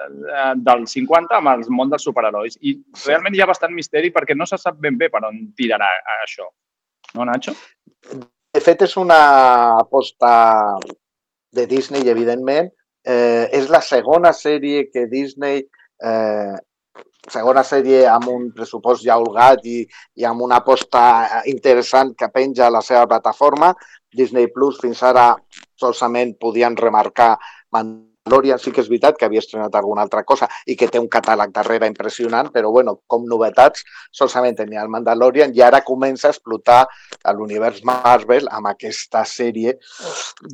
eh, 0.00 0.54
dels 0.56 0.96
50 0.96 1.38
amb 1.38 1.52
el 1.52 1.62
món 1.70 1.92
dels 1.92 2.06
superherois. 2.06 2.58
I 2.60 2.74
realment 3.04 3.36
hi 3.36 3.44
ha 3.44 3.50
bastant 3.50 3.74
misteri 3.76 4.10
perquè 4.14 4.36
no 4.36 4.48
se 4.50 4.58
sap 4.58 4.80
ben 4.82 4.98
bé 4.98 5.10
per 5.12 5.22
on 5.28 5.38
tirarà 5.58 5.92
eh, 6.00 6.18
això. 6.24 6.48
No, 7.14 7.26
Nacho? 7.26 7.54
De 8.54 8.62
fet, 8.62 8.82
és 8.82 8.96
una 8.98 9.20
aposta 9.78 10.32
de 11.54 11.66
Disney, 11.70 12.08
evidentment. 12.10 12.70
Eh, 13.06 13.46
és 13.56 13.70
la 13.72 13.80
segona 13.80 14.32
sèrie 14.36 14.88
que 14.90 15.06
Disney, 15.10 15.62
eh, 16.02 16.56
segona 17.30 17.62
sèrie 17.66 18.04
amb 18.10 18.28
un 18.32 18.50
pressupost 18.56 19.04
ja 19.06 19.18
holgat 19.20 19.64
i, 19.66 19.80
i 20.20 20.26
amb 20.28 20.42
una 20.46 20.60
aposta 20.60 21.42
interessant 21.50 22.14
que 22.18 22.30
penja 22.34 22.66
a 22.66 22.74
la 22.74 22.82
seva 22.84 23.06
plataforma. 23.10 23.72
Disney 24.10 24.50
Plus 24.50 24.80
fins 24.82 25.02
ara 25.06 25.32
solament 25.78 26.34
podien 26.40 26.76
remarcar 26.76 27.36
Mandalorian, 27.70 28.58
sí 28.58 28.72
que 28.74 28.82
és 28.82 28.88
veritat 28.90 29.16
que 29.18 29.26
havia 29.26 29.42
estrenat 29.42 29.76
alguna 29.78 30.02
altra 30.02 30.24
cosa 30.26 30.48
i 30.66 30.74
que 30.76 30.88
té 30.90 30.98
un 30.98 31.08
catàleg 31.10 31.52
darrere 31.54 31.88
impressionant, 31.88 32.50
però 32.52 32.72
bueno, 32.74 32.96
com 33.06 33.24
novetats 33.28 33.84
solament 34.10 34.58
tenia 34.58 34.82
el 34.82 34.90
Mandalorian 34.92 35.54
i 35.54 35.62
ara 35.62 35.84
comença 35.86 36.28
a 36.28 36.34
explotar 36.34 36.82
l'univers 37.38 37.84
Marvel 37.86 38.50
amb 38.50 38.72
aquesta 38.72 39.22
sèrie. 39.24 39.76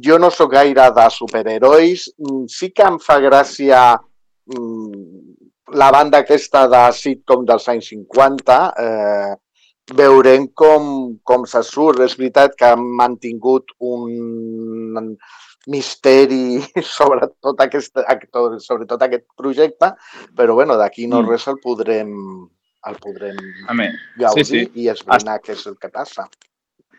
Jo 0.04 0.20
no 0.20 0.30
sóc 0.30 0.52
gaire 0.52 0.90
de 0.92 1.08
superherois, 1.10 2.10
mm, 2.18 2.44
sí 2.52 2.70
que 2.70 2.84
em 2.84 3.00
fa 3.00 3.18
gràcia 3.24 3.82
mm, 4.52 5.45
la 5.74 5.90
banda 5.90 6.18
aquesta 6.22 6.66
de 6.70 6.84
sitcom 6.94 7.44
dels 7.46 7.68
anys 7.68 7.88
50, 7.92 8.58
eh, 8.78 9.34
veurem 9.94 10.48
com, 10.54 11.16
com 11.22 11.44
se 11.46 11.62
surt. 11.62 12.00
És 12.06 12.16
veritat 12.18 12.54
que 12.58 12.66
han 12.72 12.82
mantingut 12.98 13.72
un 13.80 15.16
misteri 15.66 16.60
sobre 16.96 17.26
tot 17.42 17.60
aquest, 17.64 17.98
actor- 18.06 18.60
sobre 18.62 18.86
tot 18.86 19.02
aquest 19.02 19.24
projecte, 19.36 19.92
però 20.36 20.54
bueno, 20.54 20.76
d'aquí 20.78 21.06
no 21.10 21.22
Mm. 21.22 21.28
res 21.30 21.46
el 21.48 21.58
podrem, 21.62 22.12
el 22.86 22.96
podrem 23.02 23.36
gaudir 24.18 24.44
sí, 24.44 24.64
sí. 24.66 24.70
i 24.84 24.88
esbrinar 24.88 25.40
què 25.42 25.52
és 25.56 25.66
el 25.66 25.76
que 25.78 25.88
passa. 25.90 26.28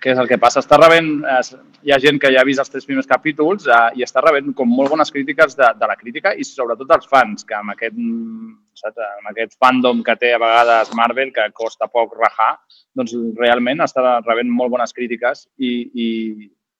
Què 0.07 0.13
és 0.13 0.19
el 0.21 0.27
que 0.29 0.37
passa? 0.39 0.61
Està 0.63 0.77
rebent, 0.79 1.07
eh, 1.27 1.57
hi 1.83 1.91
ha 1.91 1.97
gent 1.99 2.15
que 2.23 2.29
ja 2.31 2.39
ha 2.39 2.47
vist 2.47 2.61
els 2.63 2.69
tres 2.71 2.85
primers 2.87 3.09
capítols 3.09 3.65
eh, 3.67 3.79
i 3.99 4.05
està 4.05 4.21
rebent 4.23 4.53
com 4.55 4.69
molt 4.71 4.93
bones 4.93 5.09
crítiques 5.11 5.57
de, 5.59 5.67
de 5.75 5.89
la 5.89 5.97
crítica 5.99 6.31
i 6.31 6.45
sobretot 6.47 6.93
els 6.95 7.09
fans, 7.11 7.43
que 7.43 7.57
amb 7.57 7.73
aquest, 7.73 7.97
mm, 7.99 8.53
saps, 8.79 9.03
amb 9.17 9.27
aquest 9.33 9.57
fandom 9.59 9.99
que 10.07 10.15
té 10.21 10.29
a 10.31 10.39
vegades 10.39 10.93
Marvel, 10.95 11.33
que 11.35 11.49
costa 11.57 11.89
poc 11.91 12.15
rajar, 12.15 12.53
doncs 12.95 13.17
realment 13.35 13.83
està 13.83 14.21
rebent 14.21 14.47
molt 14.61 14.71
bones 14.77 14.95
crítiques 14.95 15.43
i, 15.59 15.73
i, 15.91 16.07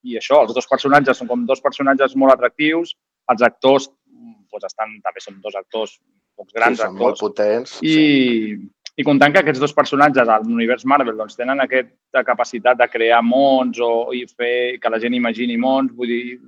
i 0.08 0.16
això, 0.22 0.40
els 0.46 0.56
dos 0.56 0.72
personatges 0.72 1.20
són 1.20 1.28
com 1.28 1.44
dos 1.52 1.60
personatges 1.68 2.16
molt 2.16 2.38
atractius, 2.38 2.96
els 3.36 3.44
actors 3.44 3.92
doncs 4.54 4.72
estan, 4.72 4.96
també 5.04 5.28
són 5.28 5.44
dos 5.44 5.60
actors, 5.60 6.00
pocs 6.40 6.56
grans 6.56 6.80
sí, 6.80 6.86
són 6.86 6.96
molt 6.96 7.18
actors, 7.18 7.28
potents. 7.28 7.76
i, 7.84 8.56
i 8.98 9.06
comptant 9.06 9.34
que 9.34 9.44
aquests 9.44 9.62
dos 9.62 9.76
personatges 9.78 10.26
de 10.26 10.36
l'univers 10.44 10.86
Marvel 10.90 11.18
doncs, 11.20 11.36
tenen 11.38 11.62
aquesta 11.62 12.24
capacitat 12.26 12.80
de 12.80 12.88
crear 12.90 13.20
mons 13.22 13.78
o, 13.84 14.10
i 14.18 14.24
fer 14.26 14.80
que 14.82 14.90
la 14.90 15.00
gent 15.04 15.14
imagini 15.14 15.58
mons, 15.62 15.94
vull 15.94 16.10
dir, 16.10 16.40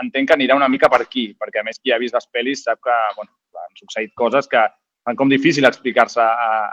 entenc 0.00 0.30
que 0.30 0.36
anirà 0.38 0.56
una 0.56 0.70
mica 0.72 0.88
per 0.92 1.02
aquí, 1.04 1.26
perquè 1.36 1.60
a 1.60 1.66
més 1.66 1.80
qui 1.82 1.92
ha 1.92 2.00
vist 2.00 2.16
les 2.16 2.28
pel·lis 2.32 2.64
sap 2.64 2.80
que 2.80 2.96
bueno, 3.18 3.30
han 3.60 3.76
succeït 3.76 4.14
coses 4.16 4.48
que 4.48 4.64
fan 5.04 5.18
com 5.18 5.28
difícil 5.28 5.68
explicar-se 5.68 6.24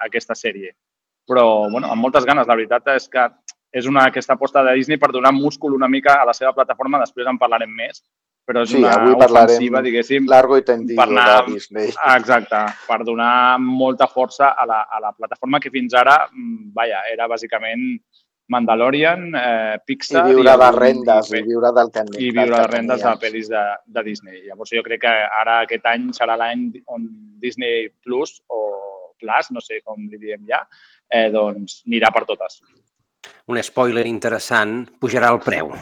aquesta 0.06 0.38
sèrie. 0.38 0.72
Però, 1.30 1.70
bueno, 1.70 1.90
amb 1.92 2.02
moltes 2.02 2.26
ganes. 2.26 2.48
La 2.50 2.58
veritat 2.58 2.88
és 2.96 3.10
que 3.12 3.28
és 3.72 3.86
una, 3.86 4.08
aquesta 4.10 4.34
aposta 4.34 4.64
de 4.66 4.74
Disney 4.80 4.98
per 4.98 5.12
donar 5.14 5.32
múscul 5.36 5.74
una 5.76 5.88
mica 5.88 6.20
a 6.22 6.26
la 6.26 6.34
seva 6.34 6.54
plataforma, 6.54 7.00
després 7.04 7.28
en 7.30 7.38
parlarem 7.38 7.70
més, 7.70 8.02
però 8.50 8.64
és 8.66 8.72
Sí, 8.72 8.80
una 8.82 8.96
avui 8.98 9.14
ofensiva, 9.14 9.82
diguéssim, 9.86 10.26
largo 10.28 10.58
i 10.58 10.64
tendido 10.66 10.98
per 10.98 11.10
anar, 11.12 11.44
de 11.46 11.54
Disney. 11.54 11.92
Exacte, 12.16 12.64
per 12.88 13.04
donar 13.06 13.60
molta 13.62 14.08
força 14.10 14.56
a 14.58 14.66
la, 14.66 14.82
a 14.90 15.00
la 15.04 15.12
plataforma 15.14 15.60
que 15.60 15.70
fins 15.70 15.94
ara, 15.94 16.24
mm, 16.32 16.72
vaja, 16.74 17.04
era 17.14 17.28
bàsicament 17.30 18.00
Mandalorian, 18.50 19.28
eh, 19.38 19.78
Pixar... 19.86 20.24
I 20.26 20.34
viure 20.34 20.50
de 20.58 20.66
algun- 20.66 20.80
rendes, 20.82 21.30
i, 21.32 21.38
i 21.38 21.44
viure 21.46 21.70
del 21.78 21.92
que 21.94 22.04
i 22.18 22.32
viure 22.34 22.56
de 22.58 22.68
rendes 22.72 23.04
de 23.06 23.12
pel·lis 23.22 23.50
de, 23.52 23.62
de 23.86 24.04
Disney. 24.08 24.40
Llavors 24.48 24.74
jo 24.74 24.82
crec 24.82 25.04
que 25.04 25.12
ara 25.42 25.60
aquest 25.68 25.86
any 25.86 26.08
serà 26.18 26.34
l'any 26.42 26.64
on 26.90 27.06
Disney 27.44 27.92
Plus 28.02 28.40
o 28.50 28.64
Plus, 29.22 29.52
no 29.54 29.62
sé 29.62 29.82
com 29.86 30.02
li 30.10 30.18
diem 30.18 30.48
ja, 30.50 30.64
eh, 31.14 31.28
doncs 31.30 31.84
anirà 31.86 32.10
per 32.16 32.26
totes. 32.26 32.64
Un 33.50 33.58
spoiler 33.66 34.06
interessant, 34.06 34.84
pujarà 35.02 35.34
el 35.34 35.42
preu. 35.46 35.74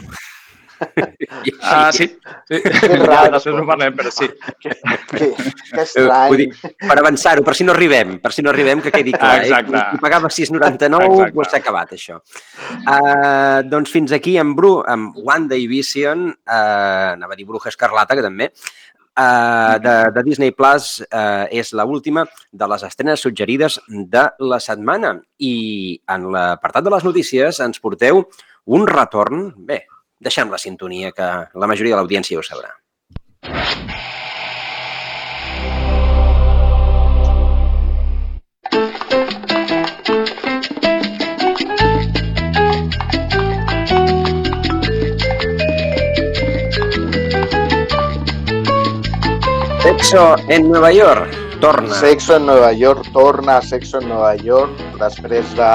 Ah, 1.60 1.90
sí. 1.92 2.06
sí. 2.46 2.58
raro. 3.02 3.32
Després 3.34 3.56
ho 3.58 3.64
parlem, 3.66 3.94
però 3.98 4.12
sí. 4.14 4.28
Que, 4.62 4.76
que 5.10 5.28
Eh, 5.78 5.82
estrany. 5.82 6.30
Vull 6.30 6.42
dir, 6.44 6.46
per 6.80 6.96
avançar-ho, 7.00 7.42
per 7.46 7.54
si 7.58 7.66
no 7.66 7.74
arribem, 7.74 8.16
per 8.22 8.32
si 8.34 8.44
no 8.44 8.52
arribem, 8.52 8.80
que 8.84 8.92
quedi 8.94 9.12
clar. 9.16 9.42
Exacte. 9.42 9.74
Eh? 9.74 9.84
Qui 9.90 10.02
pagava 10.02 10.30
6,99, 10.30 11.08
Exacte. 11.08 11.34
pues 11.34 11.50
s'ha 11.50 11.60
acabat, 11.60 11.94
això. 11.98 12.20
Uh, 12.78 13.60
doncs 13.68 13.92
fins 13.94 14.14
aquí 14.16 14.36
amb, 14.40 14.56
Bru, 14.58 14.78
amb 14.86 15.18
One 15.24 15.50
Day 15.50 15.66
Vision, 15.70 16.28
uh, 16.30 17.16
anava 17.16 17.34
a 17.34 17.38
dir 17.38 17.48
Bruja 17.48 17.72
Escarlata, 17.72 18.16
que 18.18 18.24
també, 18.24 18.52
uh, 19.18 19.76
de, 19.82 19.96
de 20.14 20.24
Disney 20.26 20.54
Plus 20.54 21.02
uh, 21.08 21.44
és 21.50 21.74
la 21.74 21.84
última 21.84 22.24
de 22.52 22.70
les 22.70 22.86
estrenes 22.86 23.20
suggerides 23.26 23.80
de 23.88 24.24
la 24.38 24.60
setmana. 24.62 25.16
I 25.42 25.98
en 26.14 26.30
l'apartat 26.34 26.86
de 26.86 26.94
les 26.94 27.06
notícies 27.08 27.60
ens 27.64 27.82
porteu 27.82 28.24
un 28.78 28.88
retorn... 28.88 29.50
Bé, 29.58 29.82
deixem 30.18 30.50
la 30.50 30.58
sintonia, 30.58 31.12
que 31.14 31.28
la 31.54 31.70
majoria 31.70 31.96
de 31.96 32.02
l'audiència 32.02 32.38
ho 32.38 32.46
sabrà. 32.46 32.74
Sexo 49.88 50.36
en 50.48 50.68
Nueva 50.68 50.92
York. 50.92 51.30
Torna. 51.62 51.94
Sexo 51.94 52.36
en 52.36 52.44
Nova 52.44 52.74
York, 52.74 53.06
torna 53.10 53.62
Sexo 53.62 53.98
en 54.02 54.08
Nova 54.10 54.34
York 54.36 54.76
després 55.00 55.48
de... 55.56 55.68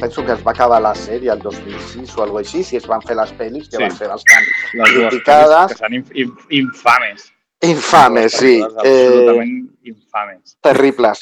Penso 0.00 0.24
que 0.26 0.32
es 0.32 0.42
va 0.42 0.50
acabar 0.50 0.80
la 0.82 0.96
sèrie 0.98 1.30
el 1.30 1.38
2006 1.38 2.16
o 2.18 2.24
alguna 2.24 2.42
així, 2.42 2.64
si 2.66 2.74
es 2.80 2.88
van 2.90 3.00
fer 3.06 3.14
les 3.20 3.30
pel·lis, 3.38 3.68
que 3.70 3.76
Sí. 3.78 3.82
van 3.84 3.94
ser 3.94 4.08
bastant 4.10 4.50
Les 4.80 4.90
criticades. 4.96 5.70
que 5.76 5.78
són 5.78 5.94
inf 5.94 6.10
inf 6.24 6.44
infames. 6.50 7.28
Infames, 7.70 8.32
sí. 8.32 8.56
Absolutament 8.66 9.54
Eh, 9.54 9.90
infames. 9.94 10.56
terribles. 10.60 11.20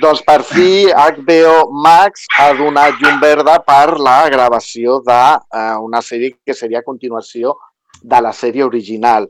Doncs 0.00 0.22
per 0.22 0.44
fi 0.44 0.86
HBO 0.94 1.70
Max 1.72 2.26
ha 2.38 2.52
donat 2.54 3.00
llum 3.02 3.18
verda 3.20 3.58
per 3.66 3.98
la 3.98 4.28
gravació 4.30 5.00
d'una 5.02 6.02
sèrie 6.02 6.36
que 6.46 6.54
seria 6.54 6.78
a 6.84 6.86
continuació 6.86 7.56
de 8.02 8.20
la 8.22 8.30
sèrie 8.32 8.62
original. 8.62 9.28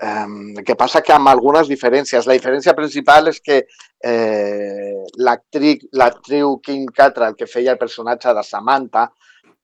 Um, 0.00 0.54
el 0.56 0.64
que 0.64 0.78
passa 0.80 1.02
que 1.04 1.12
amb 1.12 1.28
algunes 1.28 1.68
diferències. 1.68 2.24
La 2.24 2.36
diferència 2.38 2.72
principal 2.76 3.28
és 3.28 3.40
que 3.44 3.58
eh, 3.60 4.94
l'actriu 5.20 6.54
Kim 6.64 6.86
Cattrall, 6.96 7.36
que 7.36 7.48
feia 7.50 7.74
el 7.74 7.82
personatge 7.82 8.32
de 8.32 8.44
Samantha, 8.46 9.10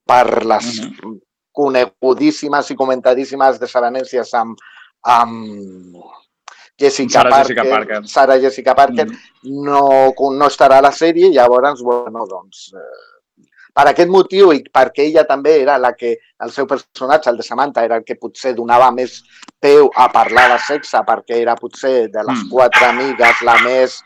per 0.07 0.45
les 0.45 0.69
conegudíssimes 1.57 2.69
i 2.71 2.77
comentadíssimes 2.77 3.59
desavenències 3.63 4.35
amb, 4.37 4.61
amb 5.09 6.05
Jessica, 6.79 7.23
Sarah 7.23 7.33
Parker, 7.33 7.55
Jessica 7.55 7.71
Parker. 7.73 8.01
Sarah 8.13 8.39
Jessica 8.41 8.75
Parker, 8.77 9.07
no, 9.49 9.83
no 10.13 10.51
estarà 10.53 10.83
a 10.83 10.85
la 10.85 10.93
sèrie, 10.93 11.33
llavors, 11.33 11.81
bueno, 11.81 12.27
doncs, 12.29 12.69
eh, 12.77 13.06
per 13.77 13.85
aquest 13.91 14.09
motiu 14.09 14.55
i 14.57 14.63
perquè 14.73 15.05
ella 15.05 15.27
també 15.29 15.59
era 15.61 15.77
la 15.77 15.93
que, 15.93 16.15
el 16.41 16.51
seu 16.53 16.67
personatge, 16.67 17.29
el 17.31 17.37
de 17.37 17.45
Samantha, 17.45 17.85
era 17.85 17.99
el 18.01 18.05
que 18.09 18.17
potser 18.17 18.55
donava 18.57 18.91
més 18.97 19.19
peu 19.61 19.91
a 19.95 20.09
parlar 20.13 20.47
de 20.55 20.59
sexe, 20.65 21.03
perquè 21.05 21.43
era 21.43 21.57
potser 21.61 22.09
de 22.09 22.23
les 22.25 22.39
Mm. 22.45 22.51
quatre 22.51 22.87
amigues 22.89 23.43
la 23.45 23.59
més 23.65 23.99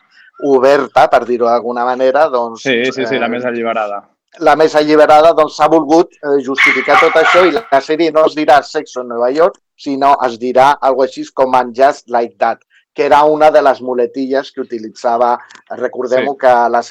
oberta, 0.43 1.07
per 1.13 1.25
dir-ho 1.29 1.47
d'alguna 1.47 1.85
manera, 1.85 2.29
doncs... 2.29 2.63
Sí, 2.63 2.85
sí, 2.91 3.07
sí, 3.07 3.19
la 3.19 3.27
eh, 3.27 3.29
més 3.29 3.45
alliberada. 3.45 4.03
la 4.41 4.55
més 4.57 4.75
alliberada 4.79 5.33
doncs, 5.35 5.57
s'ha 5.57 5.69
volgut 5.69 6.13
eh, 6.15 6.39
justificar 6.47 6.99
tot 7.01 7.15
això 7.19 7.45
i 7.47 7.51
la 7.53 7.81
sèrie 7.83 8.13
no 8.15 8.25
es 8.27 8.35
dirà 8.39 8.63
Sexo 8.63 9.03
en 9.03 9.09
Nova 9.09 9.31
York, 9.31 9.59
sinó 9.77 10.17
es 10.27 10.39
dirà 10.39 10.73
algo 10.81 11.03
així 11.03 11.25
com 11.35 11.55
en 11.55 11.73
Just 11.75 12.09
Like 12.09 12.37
That, 12.39 12.61
que 13.01 13.07
era 13.07 13.23
una 13.25 13.49
de 13.51 13.63
les 13.65 13.79
muletilles 13.81 14.51
que 14.53 14.61
utilitzava, 14.61 15.39
recordem-ho 15.71 16.33
Sí. 16.35 16.39
que 16.43 16.51
la, 16.69 16.83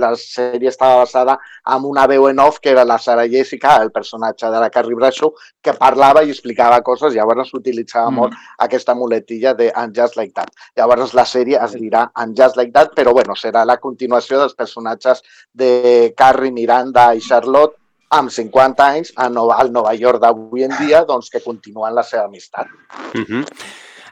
la 0.00 0.10
sèrie 0.16 0.68
estava 0.70 1.02
basada 1.02 1.34
en 1.74 1.84
una 1.84 2.06
veu 2.08 2.26
en 2.30 2.38
off 2.40 2.56
que 2.58 2.70
era 2.70 2.86
la 2.86 2.96
Sarah 2.98 3.26
Jessica, 3.28 3.74
el 3.82 3.90
personatge 3.92 4.48
de 4.48 4.60
la 4.62 4.70
Carrie 4.70 4.96
Bradshaw, 4.96 5.34
que 5.60 5.74
parlava 5.74 6.22
i 6.24 6.30
explicava 6.32 6.80
coses, 6.80 7.12
llavors 7.12 7.50
s'utilitzava 7.50 8.08
Mm. 8.10 8.14
molt 8.16 8.32
aquesta 8.64 8.94
muletilla 8.94 9.52
de 9.52 9.70
And 9.74 9.94
Just 9.94 10.16
Like 10.16 10.32
That. 10.32 10.48
Llavors 10.74 11.12
la 11.12 11.26
sèrie 11.26 11.60
es 11.62 11.74
dirà 11.74 12.06
And 12.14 12.34
Just 12.34 12.56
Like 12.56 12.72
That, 12.72 12.94
però 12.96 13.12
bueno, 13.12 13.34
serà 13.36 13.66
la 13.66 13.76
continuació 13.76 14.38
dels 14.38 14.54
personatges 14.54 15.22
de 15.52 16.14
Carrie, 16.16 16.50
Miranda 16.50 17.10
i 17.14 17.20
Charlotte 17.20 17.76
amb 18.08 18.30
50 18.30 18.86
anys 18.86 19.12
a 19.16 19.28
Nova, 19.28 19.58
al 19.60 19.70
Nova 19.70 19.92
York 19.92 20.18
d'avui 20.22 20.64
en 20.64 20.72
dia, 20.80 21.04
doncs 21.04 21.28
que 21.28 21.42
continuen 21.44 21.94
la 21.94 22.02
seva 22.02 22.24
amistat. 22.24 22.66
Uh 23.14 23.44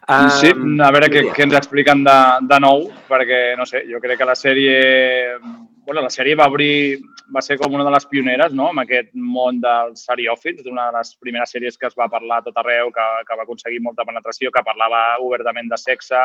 -huh. 0.06 0.30
Sí, 0.30 0.50
a 0.82 0.90
veure 0.94 1.08
què, 1.10 1.22
què 1.34 1.42
ens 1.42 1.56
expliquen 1.58 2.04
de, 2.04 2.18
de 2.46 2.58
nou, 2.60 2.90
perquè, 3.08 3.56
no 3.58 3.66
sé, 3.66 3.84
jo 3.90 4.00
crec 4.00 4.18
que 4.18 4.28
la 4.28 4.34
sèrie... 4.38 5.38
Bueno, 5.86 6.02
la 6.02 6.10
sèrie 6.10 6.34
va 6.34 6.48
obrir, 6.50 6.98
va 7.34 7.40
ser 7.40 7.56
com 7.58 7.74
una 7.74 7.84
de 7.84 7.90
les 7.90 8.06
pioneres, 8.06 8.52
no?, 8.52 8.68
amb 8.70 8.82
aquest 8.82 9.10
món 9.14 9.60
dels 9.60 10.04
seriòfils, 10.04 10.62
d'una 10.64 10.88
de 10.90 10.98
les 10.98 11.12
primeres 11.16 11.50
sèries 11.54 11.78
que 11.78 11.86
es 11.86 11.94
va 11.98 12.08
parlar 12.10 12.38
a 12.38 12.42
tot 12.42 12.56
arreu, 12.58 12.90
que, 12.90 13.06
que 13.26 13.36
va 13.36 13.42
aconseguir 13.42 13.80
molta 13.82 14.04
penetració, 14.04 14.50
que 14.50 14.64
parlava 14.66 15.18
obertament 15.22 15.70
de 15.70 15.78
sexe. 15.78 16.24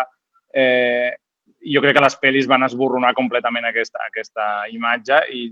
Eh, 0.53 1.13
jo 1.73 1.81
crec 1.81 1.97
que 1.97 2.05
les 2.05 2.17
pel·lis 2.17 2.47
van 2.49 2.65
esborronar 2.65 3.13
completament 3.13 3.65
aquesta, 3.69 4.01
aquesta 4.07 4.47
imatge 4.73 5.21
i, 5.29 5.43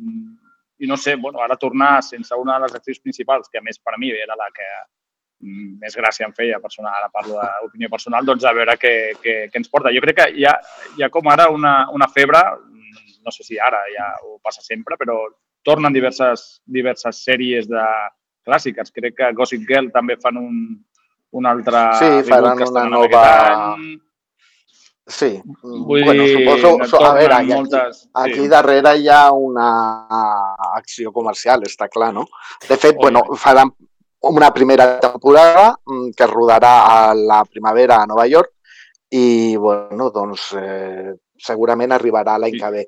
i 0.80 0.88
no 0.88 0.98
sé, 0.98 1.16
bueno, 1.16 1.42
ara 1.46 1.58
tornar 1.58 2.02
sense 2.02 2.34
una 2.36 2.58
de 2.58 2.66
les 2.66 2.76
actrius 2.76 3.00
principals, 3.00 3.50
que 3.50 3.60
a 3.60 3.66
més 3.66 3.78
per 3.78 3.98
mi 3.98 4.10
era 4.10 4.38
la 4.38 4.50
que 4.56 4.70
més 5.42 5.96
gràcia 5.96 6.26
em 6.28 6.34
feia, 6.36 6.60
personal, 6.60 6.94
ara 6.98 7.10
parlo 7.14 7.40
d'opinió 7.40 7.90
personal, 7.90 8.26
doncs 8.28 8.44
a 8.44 8.54
veure 8.54 8.76
què, 8.78 8.94
què, 9.24 9.36
què 9.52 9.62
ens 9.62 9.70
porta. 9.72 9.94
Jo 9.96 10.02
crec 10.04 10.18
que 10.18 10.28
hi 10.36 10.46
ha, 10.46 10.56
hi 10.98 11.04
ha 11.06 11.10
com 11.14 11.28
ara 11.32 11.50
una, 11.50 11.88
una 11.96 12.08
febre, 12.12 12.42
no 13.24 13.32
sé 13.32 13.44
si 13.44 13.60
ara 13.60 13.80
ja 13.94 14.10
ho 14.26 14.38
passa 14.44 14.62
sempre, 14.62 14.98
però 15.00 15.22
tornen 15.64 15.94
diverses, 15.94 16.62
diverses 16.66 17.24
sèries 17.24 17.68
de 17.70 17.86
clàssiques. 18.48 18.92
Crec 18.96 19.16
que 19.16 19.32
Gossip 19.38 19.66
Girl 19.68 19.90
també 19.96 20.18
fan 20.20 20.38
un, 20.40 20.62
un 21.32 21.46
altre 21.50 21.82
Sí, 22.00 22.12
faran 22.30 22.58
que 22.58 22.70
una 22.70 22.86
nova... 22.90 23.26
any. 23.74 23.98
Sí, 25.10 25.42
Vull 25.64 26.04
bueno, 26.06 26.22
dir, 26.22 26.36
suposo, 26.38 26.86
so, 26.86 27.00
a 27.04 27.16
veure, 27.18 27.34
aquí, 27.34 27.50
moltes- 27.50 28.04
aquí 28.14 28.44
sí. 28.44 28.48
darrere 28.48 28.92
hi 29.02 29.08
ha 29.10 29.32
una 29.34 29.70
acció 30.76 31.10
comercial, 31.12 31.64
està 31.66 31.88
clar, 31.90 32.12
no? 32.14 32.28
De 32.68 32.78
fet, 32.78 32.94
bueno, 32.96 33.24
faran 33.34 33.72
una 34.22 34.52
primera 34.54 35.00
temporada 35.00 35.78
mm, 35.86 36.12
que 36.16 36.24
es 36.24 36.30
rodarà 36.30 36.74
a 37.10 37.14
la 37.16 37.44
primavera 37.46 38.02
a 38.02 38.08
Nova 38.08 38.26
York 38.28 38.52
i, 39.10 39.56
bueno, 39.58 40.10
doncs 40.14 40.52
eh, 40.60 41.14
segurament 41.40 41.96
arribarà 41.96 42.38
l'any 42.38 42.58
que 42.60 42.72
ve. 42.74 42.84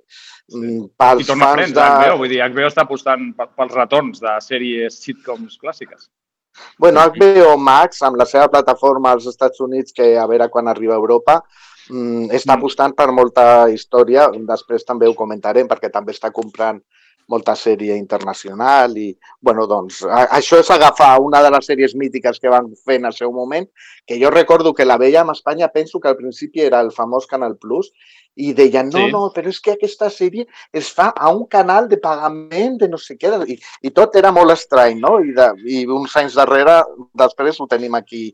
Mm, 0.54 0.91
Pels 1.00 1.24
I 1.24 1.30
torna 1.30 1.46
fans 1.48 1.56
Friends, 1.56 1.74
de... 1.78 1.86
HBO. 1.88 2.17
Vull 2.20 2.30
dir, 2.34 2.41
HBO 2.44 2.67
està 2.67 2.84
apostant 2.86 3.30
pe- 3.38 3.48
pels 3.58 3.74
retorns 3.78 4.20
de 4.22 4.36
sèries 4.44 5.00
sitcoms 5.02 5.58
clàssiques. 5.62 6.10
Bueno, 6.78 7.00
HBO 7.00 7.56
Max, 7.58 8.02
amb 8.04 8.20
la 8.20 8.26
seva 8.28 8.50
plataforma 8.52 9.13
als 9.15 9.26
Estats 9.32 9.63
Units, 9.63 9.96
que 9.96 10.17
a 10.20 10.28
veure 10.28 10.50
quan 10.52 10.67
arriba 10.67 10.94
a 10.98 11.00
Europa, 11.00 11.39
mm, 11.89 12.28
està 12.36 12.58
apostant 12.60 12.94
per 12.94 13.08
molta 13.15 13.70
història. 13.72 14.28
Després 14.50 14.84
també 14.86 15.08
ho 15.08 15.15
comentarem, 15.15 15.65
perquè 15.72 15.89
també 15.89 16.12
està 16.12 16.30
comprant 16.36 16.84
molta 17.32 17.56
sèrie 17.56 17.96
internacional 18.00 18.98
i, 19.00 19.10
bueno, 19.39 19.65
doncs, 19.72 20.02
a, 20.04 20.26
això 20.38 20.60
és 20.62 20.72
agafar 20.76 21.13
una 21.24 21.41
de 21.46 21.52
les 21.56 21.70
sèries 21.72 21.96
mítiques 21.96 22.39
que 22.39 22.52
van 22.52 22.70
fer 22.86 23.00
en 23.00 23.08
el 23.10 23.15
seu 23.17 23.32
moment, 23.32 23.70
que 24.06 24.20
jo 24.22 24.30
recordo 24.34 24.74
que 24.76 24.86
la 24.86 25.00
veia 25.02 25.24
a 25.24 25.32
Espanya, 25.32 25.72
penso 25.72 26.00
que 26.00 26.12
al 26.12 26.20
principi 26.20 26.67
era 26.67 26.82
el 26.84 26.91
famós 26.91 27.28
Canal 27.32 27.58
Plus, 27.58 27.91
i 28.36 28.54
deien, 28.56 28.88
no, 28.89 29.00
Sí. 29.00 29.12
no, 29.12 29.26
però 29.36 29.50
és 29.52 29.60
que 29.60 29.74
aquesta 29.74 30.08
sèrie 30.10 30.46
es 30.72 30.91
fa 30.96 31.10
a 31.15 31.32
un 31.36 31.46
canal 31.52 31.89
de 31.91 31.98
pagament 32.00 32.78
de 32.80 32.88
no 32.88 32.98
sé 32.98 33.17
què, 33.20 33.32
i, 33.48 33.58
i 33.84 33.91
tot 33.91 34.15
era 34.15 34.32
molt 34.32 34.52
estrany, 34.56 35.00
no? 35.04 35.17
I, 35.20 35.34
de, 35.36 35.50
I 35.67 35.86
uns 35.88 36.15
anys 36.15 36.38
darrere, 36.39 36.82
després 37.13 37.60
ho 37.60 37.67
tenim 37.67 37.96
aquí 38.00 38.30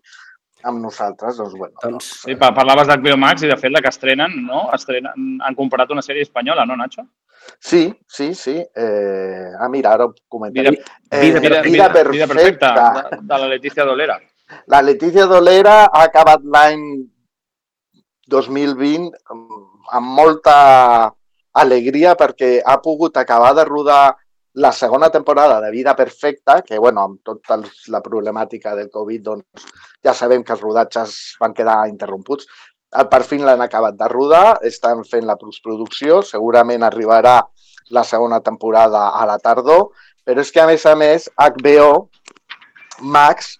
amb 0.67 0.81
nosaltres, 0.83 1.37
doncs, 1.39 1.53
bueno, 1.55 1.73
doncs, 1.81 2.07
Sí, 2.25 2.35
pa- 2.35 2.49
parlaves 2.55 2.87
d'HBO 2.89 3.15
Max 3.17 3.43
i 3.43 3.47
de 3.47 3.55
fet 3.57 3.71
la 3.71 3.79
que 3.81 3.87
estrenen, 3.93 4.33
no? 4.45 4.65
Estrenen, 4.75 5.37
han 5.41 5.55
comparat 5.55 5.91
una 5.95 6.01
sèrie 6.03 6.25
espanyola, 6.27 6.65
no, 6.67 6.75
Nacho? 6.75 7.05
Sí, 7.59 7.85
sí, 8.07 8.33
sí. 8.35 8.55
Eh, 8.75 9.51
ah, 9.59 9.69
mira, 9.69 9.93
ara 9.95 10.05
ho 10.09 10.13
comentaré. 10.27 10.71
Vida, 10.71 11.39
vida, 11.39 11.39
vida, 11.39 11.61
vida, 11.61 12.03
vida 12.11 12.27
perfecta, 12.27 12.73
de, 13.11 13.17
de 13.21 13.37
la 13.39 13.47
Letícia 13.47 13.85
Dolera. 13.85 14.19
La 14.67 14.81
Letícia 14.81 15.25
Dolera 15.25 15.85
ha 15.85 16.03
acabat 16.03 16.43
l'any 16.43 16.83
2020 18.27 19.11
amb- 19.31 19.65
amb 19.91 20.07
molta 20.19 21.13
alegria 21.53 22.15
perquè 22.19 22.61
ha 22.63 22.77
pogut 22.83 23.15
acabar 23.17 23.53
de 23.55 23.63
rodar 23.65 24.15
la 24.57 24.71
segona 24.71 25.11
temporada 25.11 25.59
de 25.61 25.69
Vida 25.69 25.95
Perfecta, 25.95 26.61
que, 26.63 26.79
bueno, 26.79 27.03
amb 27.03 27.19
tota 27.23 27.59
la 27.93 28.01
problemàtica 28.01 28.73
del 28.75 28.89
Covid, 28.89 29.21
doncs 29.21 29.67
ja 30.03 30.15
sabem 30.17 30.41
que 30.43 30.55
els 30.55 30.63
rodatges 30.63 31.13
van 31.41 31.53
quedar 31.53 31.83
interromputs. 31.91 32.47
Eh, 32.89 33.05
Per 33.05 33.21
fi 33.27 33.37
l'han 33.37 33.61
acabat 33.61 33.99
de 33.99 34.07
rodar, 34.09 34.57
estan 34.65 35.03
fent 35.05 35.29
la 35.29 35.37
postproducció, 35.37 36.23
segurament 36.25 36.87
arribarà 36.87 37.37
la 37.93 38.03
segona 38.03 38.41
temporada 38.41 39.11
a 39.13 39.27
la 39.29 39.37
tardor, 39.37 39.91
però 40.25 40.41
és 40.41 40.51
que, 40.51 40.63
a 40.63 40.67
més 40.67 40.85
a 40.89 40.95
més, 40.95 41.29
HBO 41.37 42.09
Max 43.01 43.59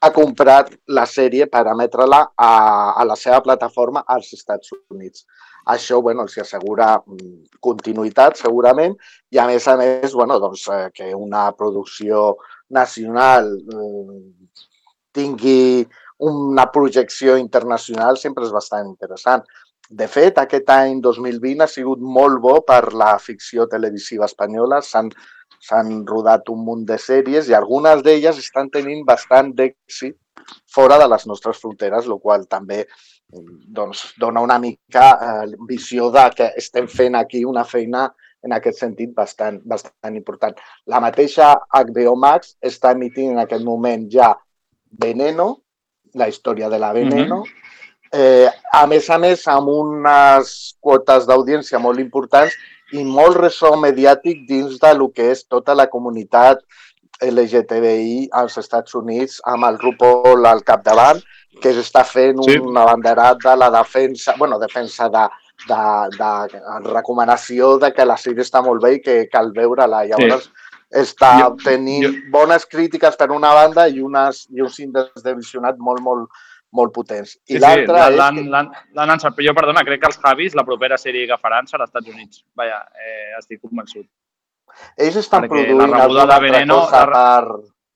ha 0.00 0.12
comprat 0.14 0.70
la 0.86 1.08
sèrie 1.10 1.50
per 1.50 1.66
emetre-la 1.74 2.22
a, 2.36 2.52
a 2.94 3.04
la 3.04 3.18
seva 3.18 3.42
plataforma 3.42 4.06
als 4.06 4.30
Estats 4.38 4.70
Units. 4.94 5.26
Això 5.66 6.00
bueno, 6.00 6.22
els 6.22 6.38
assegura 6.38 6.94
mm, 6.98 7.58
continuïtat, 7.60 8.38
segurament, 8.40 8.96
i 9.30 9.38
a 9.38 9.46
més 9.46 9.66
a 9.68 9.76
més, 9.76 10.14
bueno, 10.14 10.38
doncs, 10.40 10.66
eh, 10.72 10.90
que 10.94 11.14
una 11.14 11.50
producció 11.52 12.36
nacional 12.70 13.50
eh, 13.56 14.20
tingui 15.12 15.86
una 16.20 16.66
projecció 16.70 17.36
internacional 17.40 18.18
sempre 18.20 18.44
és 18.44 18.52
bastant 18.52 18.86
interessant. 18.86 19.44
De 19.90 20.06
fet, 20.06 20.38
aquest 20.38 20.68
any 20.70 21.00
2020 21.02 21.64
ha 21.64 21.68
sigut 21.70 22.00
molt 22.00 22.38
bo 22.44 22.60
per 22.66 22.92
la 22.94 23.16
ficció 23.18 23.66
televisiva 23.66 24.28
espanyola. 24.28 24.78
S'han 24.86 25.94
rodat 26.06 26.48
un 26.52 26.60
munt 26.64 26.84
de 26.86 26.98
sèries 27.00 27.48
i 27.48 27.56
algunes 27.56 28.04
d'elles 28.06 28.38
estan 28.38 28.70
tenint 28.70 29.02
bastant 29.08 29.50
d'èxit 29.56 30.16
fora 30.70 30.98
de 30.98 31.08
les 31.10 31.26
nostres 31.26 31.58
fronteres, 31.58 32.06
el 32.06 32.20
qual 32.22 32.46
també 32.46 32.84
doncs, 33.30 34.14
dona 34.18 34.40
una 34.40 34.58
mica 34.58 35.06
eh, 35.14 35.54
visió 35.68 36.10
de 36.10 36.26
que 36.36 36.50
estem 36.56 36.88
fent 36.88 37.16
aquí 37.18 37.44
una 37.44 37.64
feina 37.64 38.08
en 38.42 38.54
aquest 38.56 38.80
sentit 38.80 39.12
bastant, 39.14 39.60
bastant 39.68 40.16
important. 40.16 40.56
La 40.86 41.00
mateixa 41.00 41.52
HBO 41.70 42.16
Max 42.16 42.56
està 42.64 42.94
emitint 42.96 43.34
en 43.34 43.42
aquest 43.42 43.64
moment 43.64 44.06
ja 44.10 44.32
Veneno, 44.90 45.60
la 46.14 46.28
història 46.28 46.68
de 46.68 46.78
la 46.82 46.92
Veneno, 46.92 47.44
eh, 48.12 48.48
a 48.72 48.86
més 48.90 49.08
a 49.10 49.18
més 49.22 49.46
amb 49.48 49.70
unes 49.70 50.54
quotes 50.80 51.26
d'audiència 51.28 51.78
molt 51.78 52.00
importants 52.02 52.56
i 52.92 53.04
molt 53.06 53.36
ressò 53.38 53.76
mediàtic 53.78 54.46
dins 54.48 54.80
de 54.82 54.94
lo 54.98 55.10
que 55.14 55.30
és 55.30 55.44
tota 55.46 55.76
la 55.78 55.86
comunitat 55.92 56.64
LGTBI 57.22 58.30
als 58.32 58.56
Estats 58.58 58.96
Units 58.98 59.38
amb 59.46 59.68
el 59.68 59.78
RuPaul 59.78 60.48
al 60.48 60.64
capdavant, 60.64 61.20
que 61.60 61.72
s'està 61.76 62.04
fent 62.04 62.42
Sí. 62.46 62.56
un 62.58 62.76
abanderat 62.78 63.38
de 63.44 63.56
la 63.56 63.70
defensa, 63.70 64.34
bueno, 64.38 64.58
defensa 64.58 65.08
de, 65.08 65.26
de, 65.68 66.18
de 66.18 66.92
recomanació 66.92 67.76
de 67.78 67.92
que 67.92 68.04
la 68.04 68.16
sèrie 68.16 68.42
està 68.42 68.62
molt 68.64 68.82
bé 68.82 68.94
i 68.94 69.00
que 69.04 69.28
cal 69.28 69.52
veure-la. 69.52 70.04
Llavors, 70.06 70.50
està 70.90 71.32
Jo- 71.40 71.56
tenint 71.62 72.30
bones 72.32 72.64
crítiques 72.66 73.16
per 73.16 73.30
una 73.30 73.52
banda 73.54 73.86
i, 73.88 74.00
unes, 74.00 74.46
i 74.50 74.60
uns 74.60 74.78
índexs 74.80 75.22
de 75.22 75.34
visionat 75.34 75.76
molt, 75.78 76.00
molt, 76.02 76.28
molt 76.72 76.92
potents. 76.94 77.36
I 77.46 77.54
Sí, 77.54 77.54
sí, 77.54 77.58
l'altra 77.58 78.08
és 78.08 78.16
l'han 78.16 78.36
que 78.36 79.12
encertat. 79.12 79.44
Jo, 79.46 79.54
perdona, 79.54 79.84
crec 79.84 80.00
que 80.00 80.06
els 80.06 80.18
Javis, 80.22 80.54
la 80.54 80.64
propera 80.64 80.96
sèrie 80.98 81.26
que 81.26 81.38
faran 81.38 81.66
serà 81.66 81.82
als 81.82 81.90
Estats 81.90 82.08
Units. 82.08 82.44
Vaja, 82.56 82.80
eh, 82.94 83.36
estic 83.38 83.60
convençut. 83.60 84.06
ells 84.96 85.16
estan 85.16 85.42
perquè 85.42 85.48
produint 85.48 85.78
la 85.78 85.86
rebuda 85.86 86.02
alguna 86.04 86.26
de 86.26 86.32
altra 86.32 86.38
Veneno- 86.48 86.80
cosa 86.80 87.00
la- 87.06 87.12
per, 87.12 87.44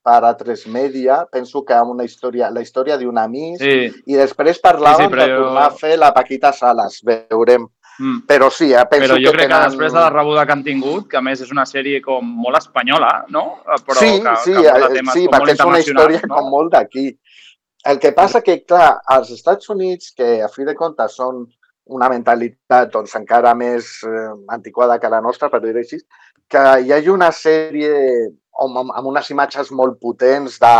per 0.05 0.21
a 0.29 0.35
tres 0.37 0.67
media. 0.69 1.23
Penso 1.33 1.65
que 1.65 1.73
amb 1.75 1.95
una 1.95 2.05
història, 2.05 2.51
la 2.53 2.61
història 2.61 2.99
d'una 3.01 3.27
Miss, 3.29 3.61
Sí. 3.63 3.89
i 4.07 4.19
després 4.21 4.61
parlaven 4.61 5.09
Sí, 5.09 5.15
sí, 5.15 5.21
de 5.21 5.31
jo- 5.33 5.43
tornar 5.45 5.67
a 5.67 5.71
fer 5.73 5.97
la 5.99 6.13
Paquita 6.13 6.53
Salas, 6.53 7.01
veurem. 7.03 7.67
Mm. 7.97 8.25
Però 8.27 8.51
sí, 8.51 8.73
eh, 8.75 8.83
penso 8.91 9.15
Però 9.15 9.17
jo 9.23 9.31
que 9.31 9.37
crec 9.39 9.49
tenen... 9.49 9.57
que 9.63 9.71
després 9.71 9.93
de 9.93 10.01
la 10.01 10.11
rebuda 10.11 10.45
que 10.45 10.53
han 10.53 10.65
tingut, 10.65 11.09
que 11.09 11.17
a 11.17 11.21
més 11.23 11.41
és 11.41 11.51
una 11.53 11.63
sèrie 11.65 12.01
com 12.03 12.25
molt 12.27 12.57
espanyola, 12.59 13.25
no? 13.31 13.61
Però 13.87 13.95
sí, 14.01 14.21
que, 14.21 14.37
sí, 14.43 14.53
que 14.53 14.67
eh, 14.67 15.03
sí 15.15 15.29
perquè 15.31 15.55
és 15.55 15.61
una 15.65 15.79
història 15.79 16.19
internacionals, 16.19 16.23
com 16.35 16.51
molt 16.51 16.73
d'aquí. 16.73 17.07
El 17.87 17.99
que 18.01 18.11
passa 18.13 18.41
que, 18.43 18.65
clar, 18.65 18.99
als 19.07 19.31
Estats 19.31 19.69
Units, 19.71 20.11
que 20.17 20.43
a 20.43 20.49
fi 20.49 20.65
de 20.65 20.75
comptes 20.75 21.15
són 21.15 21.47
una 21.87 22.09
mentalitat 22.09 22.91
doncs, 22.91 23.15
encara 23.15 23.55
més 23.55 24.03
eh, 24.03 24.31
antiquada 24.49 24.99
que 24.99 25.09
la 25.09 25.21
nostra, 25.21 25.49
per 25.49 25.61
dir-ho 25.63 25.79
així, 25.79 25.99
que 26.51 26.63
hi 26.83 26.93
hagi 26.93 27.09
una 27.13 27.31
sèrie 27.31 27.93
amb, 28.63 28.93
amb, 28.93 29.07
unes 29.11 29.31
imatges 29.35 29.73
molt 29.73 29.99
potents 30.03 30.59
de 30.63 30.75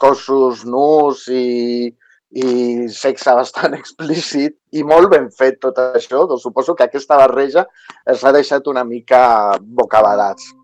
cossos 0.00 0.64
nus 0.64 1.26
i, 1.28 1.90
i 2.30 2.46
sexe 2.94 3.34
bastant 3.36 3.76
explícit 3.80 4.56
i 4.72 4.84
molt 4.86 5.10
ben 5.12 5.28
fet 5.34 5.60
tot 5.60 5.78
això, 5.82 6.24
doncs 6.26 6.46
suposo 6.46 6.76
que 6.76 6.86
aquesta 6.86 7.18
barreja 7.20 7.66
els 8.06 8.24
ha 8.24 8.32
deixat 8.36 8.66
una 8.70 8.84
mica 8.84 9.58
bocabadats. 9.60 10.54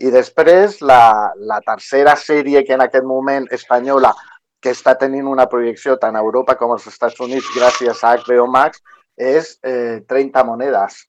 I 0.00 0.08
després, 0.08 0.78
la, 0.80 1.30
la 1.36 1.60
tercera 1.60 2.14
sèrie 2.16 2.64
que 2.64 2.72
en 2.72 2.86
aquest 2.86 3.04
moment 3.04 3.46
espanyola 3.52 4.14
que 4.60 4.72
està 4.72 4.94
tenint 5.00 5.28
una 5.28 5.46
projecció 5.48 5.96
tant 6.00 6.16
a 6.16 6.22
Europa 6.24 6.56
com 6.56 6.72
als 6.72 6.86
Estats 6.88 7.20
Units 7.20 7.48
gràcies 7.56 8.00
a 8.04 8.14
HBO 8.20 8.46
Max 8.48 8.80
és 9.20 9.54
eh, 9.64 10.00
30 10.08 10.44
monedes, 10.48 11.04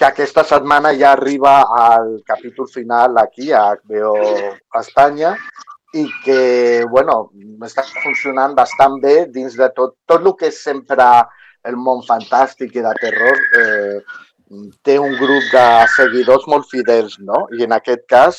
que 0.00 0.06
aquesta 0.08 0.42
setmana 0.48 0.94
ja 0.96 1.10
arriba 1.12 1.58
al 1.76 2.22
capítol 2.24 2.66
final 2.72 3.18
aquí 3.20 3.50
a 3.52 3.66
HBO 3.76 4.14
Espanya 4.80 5.34
i 5.92 6.06
que, 6.24 6.86
bueno, 6.88 7.16
està 7.66 7.84
funcionant 8.00 8.54
bastant 8.56 8.96
bé 9.02 9.26
dins 9.28 9.58
de 9.58 9.68
tot, 9.76 9.98
tot 10.08 10.24
el 10.24 10.32
que 10.40 10.48
és 10.48 10.60
sempre 10.64 11.04
el 11.68 11.76
món 11.76 12.00
fantàstic 12.06 12.78
i 12.78 12.84
de 12.86 12.92
terror 13.02 13.42
eh, 13.60 13.98
té 14.82 14.94
un 14.98 15.12
grup 15.20 15.50
de 15.52 15.64
seguidors 15.96 16.46
molt 16.48 16.64
fidels, 16.70 17.18
no? 17.20 17.42
I 17.58 17.66
en 17.66 17.74
aquest 17.76 18.06
cas, 18.08 18.38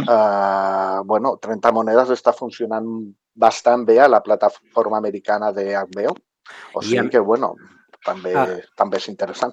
eh, 0.00 1.00
bueno, 1.04 1.34
30 1.42 1.72
monedes 1.76 2.14
està 2.16 2.32
funcionant 2.32 2.88
bastant 3.34 3.84
bé 3.84 3.98
a 4.00 4.08
la 4.08 4.22
plataforma 4.24 4.96
americana 5.02 5.52
de 5.52 5.74
HBO. 5.76 6.16
O 6.72 6.80
sigui 6.82 7.10
que, 7.10 7.18
bueno, 7.20 7.52
també, 8.04 8.32
Ah. 8.34 8.48
també 8.76 8.96
és 8.96 9.08
interessant. 9.08 9.52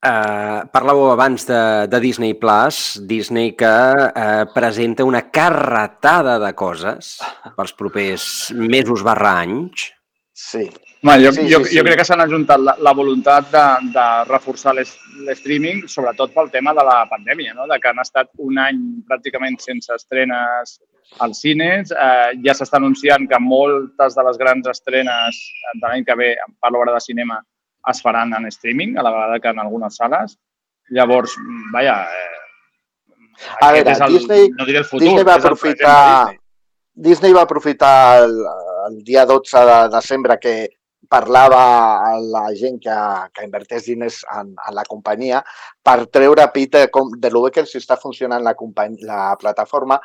Uh, 0.00 0.64
parlàveu 0.72 1.10
abans 1.12 1.42
de, 1.44 1.56
de 1.92 1.98
Disney 2.00 2.32
Plus, 2.40 2.76
Disney 3.04 3.50
que 3.52 3.68
uh, 3.68 4.46
presenta 4.54 5.04
una 5.04 5.26
carretada 5.28 6.38
de 6.40 6.54
coses 6.56 7.18
pels 7.58 7.74
propers 7.76 8.24
mesos 8.56 9.02
barra 9.04 9.34
anys. 9.42 9.90
Sí. 10.32 10.62
Home, 11.04 11.18
jo, 11.20 11.32
Sí, 11.36 11.44
jo, 11.52 11.60
sí, 11.60 11.68
sí. 11.68 11.76
jo 11.76 11.84
crec 11.84 12.00
que 12.00 12.06
s'han 12.08 12.20
ajuntat 12.24 12.60
la, 12.64 12.74
la 12.80 12.94
voluntat 12.96 13.50
de, 13.52 13.66
de 13.92 14.06
reforçar 14.30 14.72
l'es- 14.76 14.96
l'streaming, 15.28 15.84
sobretot 15.88 16.32
pel 16.32 16.48
tema 16.52 16.72
de 16.76 16.84
la 16.88 17.02
pandèmia, 17.12 17.52
no? 17.56 17.68
de 17.68 17.76
que 17.80 17.92
han 17.92 18.00
estat 18.00 18.32
un 18.40 18.56
any 18.60 18.80
pràcticament 19.08 19.60
sense 19.60 19.92
estrenes 19.92 20.78
als 21.20 21.44
cines. 21.44 21.92
Eh, 21.92 22.40
ja 22.44 22.56
s'està 22.56 22.80
anunciant 22.80 23.28
que 23.28 23.40
moltes 23.40 24.16
de 24.16 24.24
les 24.30 24.40
grans 24.40 24.68
estrenes 24.72 25.44
de 25.76 25.86
l'any 25.86 26.08
que 26.08 26.16
ve, 26.16 26.34
parlo 26.60 26.80
ara 26.86 26.96
de 26.96 27.04
cinema, 27.04 27.40
es 27.88 28.02
faran 28.02 28.34
en 28.34 28.46
streaming, 28.46 28.96
a 28.96 29.02
la 29.02 29.10
vegada 29.10 29.40
que 29.40 29.48
en 29.48 29.60
algunes 29.60 29.96
sales. 29.96 30.38
Llavors, 30.90 31.36
vaja, 31.72 32.02
eh, 32.04 32.40
A 33.60 33.72
veure, 33.72 33.92
el, 33.92 34.12
Disney, 34.12 34.50
no 34.50 34.66
diré 34.66 34.78
el 34.78 34.84
futur, 34.84 35.06
Disney 35.06 35.24
va 35.24 35.34
aprofitar, 35.34 36.26
Disney. 36.26 36.38
Disney 36.94 37.32
va 37.32 37.42
aprofitar 37.42 38.24
el, 38.24 38.36
el 38.88 38.98
dia 39.04 39.24
12 39.24 39.64
de 39.70 39.78
desembre 39.94 40.38
que 40.38 40.54
parlava 41.10 41.62
a 42.06 42.18
la 42.20 42.44
gent 42.54 42.78
que, 42.82 42.96
que 43.34 43.44
inverteix 43.46 43.88
diners 43.88 44.20
en, 44.36 44.52
en 44.54 44.76
la 44.76 44.84
companyia 44.86 45.40
per 45.82 46.04
treure 46.06 46.46
pit 46.54 46.76
de, 46.76 46.84
com, 46.94 47.10
de 47.18 47.32
lo 47.34 47.42
bé 47.46 47.50
que 47.56 47.64
els 47.64 47.74
està 47.80 47.96
funcionant 47.98 48.44
la, 48.46 48.54
company, 48.54 49.00
la 49.08 49.34
plataforma 49.40 49.98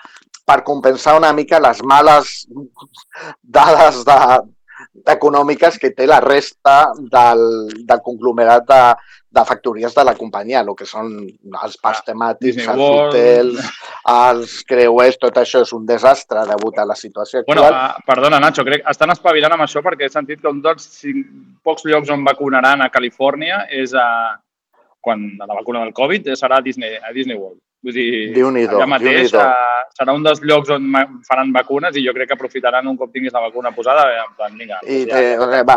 per 0.46 0.64
compensar 0.66 1.18
una 1.20 1.32
mica 1.34 1.62
les 1.62 1.84
males 1.86 2.34
dades 3.60 4.02
de, 4.08 4.18
econòmiques 5.14 5.78
que 5.80 5.92
té 5.92 6.08
la 6.08 6.20
resta 6.24 6.92
del, 6.98 7.42
del 7.86 8.02
conglomerat 8.06 8.66
de, 8.70 8.80
de 9.36 9.44
factories 9.46 9.94
de 9.96 10.04
la 10.08 10.14
companyia, 10.16 10.62
el 10.64 10.72
que 10.78 10.86
són 10.88 11.12
els 11.64 11.76
parcs 11.82 12.04
temàtics, 12.08 12.56
Disney 12.56 12.68
els 12.72 12.80
World. 12.80 13.10
hotels, 13.14 13.74
els 14.16 14.56
creuers, 14.70 15.18
tot 15.22 15.38
això 15.42 15.62
és 15.66 15.74
un 15.76 15.86
desastre 15.86 16.46
degut 16.50 16.80
a 16.80 16.86
la 16.86 16.96
situació 16.96 17.44
Bueno, 17.48 17.66
actual. 17.66 17.76
uh, 18.00 18.06
perdona, 18.08 18.40
Nacho, 18.40 18.64
crec 18.64 18.84
que 18.86 18.92
estan 18.96 19.12
espavilant 19.12 19.54
amb 19.58 19.68
això 19.68 19.84
perquè 19.86 20.08
he 20.08 20.14
sentit 20.14 20.42
que 20.42 20.50
un 20.50 20.62
dels 20.62 20.88
cinc, 21.02 21.28
pocs 21.64 21.86
llocs 21.86 22.10
on 22.10 22.24
vacunaran 22.26 22.82
a 22.82 22.90
Califòrnia 22.90 23.66
és 23.70 23.94
a, 23.94 24.08
quan 25.02 25.28
a 25.42 25.46
la 25.46 25.54
vacuna 25.60 25.84
del 25.84 25.94
Covid 25.94 26.32
serà 26.34 26.58
a 26.58 26.66
Disney, 26.66 26.96
a 26.98 27.12
Disney 27.14 27.38
World. 27.38 27.60
Vull 27.86 27.94
dir, 27.94 28.06
allà 28.80 28.88
mateix 28.90 29.30
serà 29.96 30.14
un 30.18 30.24
dels 30.26 30.42
llocs 30.42 30.72
on 30.74 30.88
faran 31.28 31.52
vacunes 31.56 31.96
i 31.96 32.04
jo 32.04 32.14
crec 32.16 32.28
que 32.32 32.36
aprofitaran 32.36 32.88
un 32.90 32.98
cop 32.98 33.12
tinguis 33.14 33.32
la 33.36 33.44
vacuna 33.46 33.72
posada, 33.76 34.08
eh, 34.12 34.24
en 34.24 34.34
plan, 34.36 34.56
vinga. 34.60 34.80
I 34.90 34.98
ja, 35.06 35.20
eh, 35.22 35.62
va, 35.70 35.76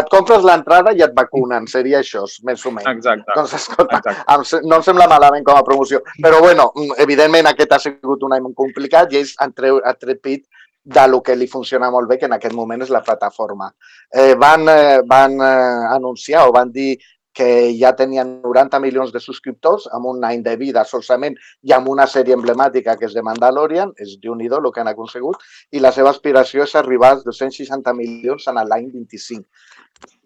et 0.00 0.08
compres 0.10 0.42
l'entrada 0.48 0.94
i 0.96 1.04
et 1.04 1.12
vacunen, 1.14 1.68
seria 1.70 2.00
això, 2.00 2.24
més 2.48 2.64
o 2.66 2.72
menys. 2.72 2.88
Exacte. 2.96 3.36
Doncs 3.36 3.54
escolta, 3.60 4.00
se- 4.48 4.62
no 4.64 4.80
em 4.80 4.82
sembla 4.82 5.06
malament 5.12 5.44
com 5.44 5.60
a 5.60 5.62
promoció. 5.62 6.02
Però 6.24 6.40
bueno, 6.40 6.72
mm, 6.74 6.98
evidentment 7.04 7.46
aquest 7.52 7.72
ha 7.72 7.78
sigut 7.78 8.22
un 8.22 8.32
any 8.32 8.42
molt 8.42 8.56
complicat 8.56 9.12
i 9.12 9.20
ells 9.22 9.36
han, 9.38 9.52
treu, 9.52 9.80
han 9.84 10.00
tret 10.00 10.22
pit 10.22 10.46
de 10.84 11.06
lo 11.08 11.20
que 11.22 11.36
li 11.36 11.46
funciona 11.46 11.90
molt 11.90 12.08
bé, 12.08 12.18
que 12.18 12.26
en 12.26 12.32
aquest 12.32 12.54
moment 12.54 12.82
és 12.82 12.90
la 12.90 13.02
plataforma. 13.02 13.70
Eh, 14.10 14.34
van 14.34 14.66
eh, 14.68 15.00
van 15.06 15.36
eh, 15.38 15.94
anunciar 15.94 16.48
o 16.48 16.52
van 16.52 16.72
dir 16.72 16.96
que 17.32 17.72
ja 17.78 17.94
tenien 17.96 18.40
90 18.42 18.78
milions 18.80 19.12
de 19.12 19.20
subscriptors 19.20 19.88
amb 19.92 20.06
un 20.06 20.24
any 20.24 20.42
de 20.44 20.56
vida 20.60 20.84
solament 20.84 21.36
i 21.62 21.72
amb 21.72 21.88
una 21.88 22.06
sèrie 22.06 22.36
emblemàtica 22.36 22.96
que 22.96 23.06
és 23.08 23.14
de 23.16 23.22
Mandalorian, 23.24 23.92
és 23.96 24.18
déu 24.20 24.34
nhi 24.34 24.50
el 24.52 24.72
que 24.72 24.80
han 24.80 24.88
aconsegut, 24.88 25.36
i 25.70 25.80
la 25.80 25.92
seva 25.92 26.10
aspiració 26.10 26.64
és 26.64 26.74
arribar 26.74 27.12
als 27.12 27.24
260 27.24 27.92
milions 27.94 28.46
en 28.48 28.54
l'any 28.54 28.90
25. 28.92 29.44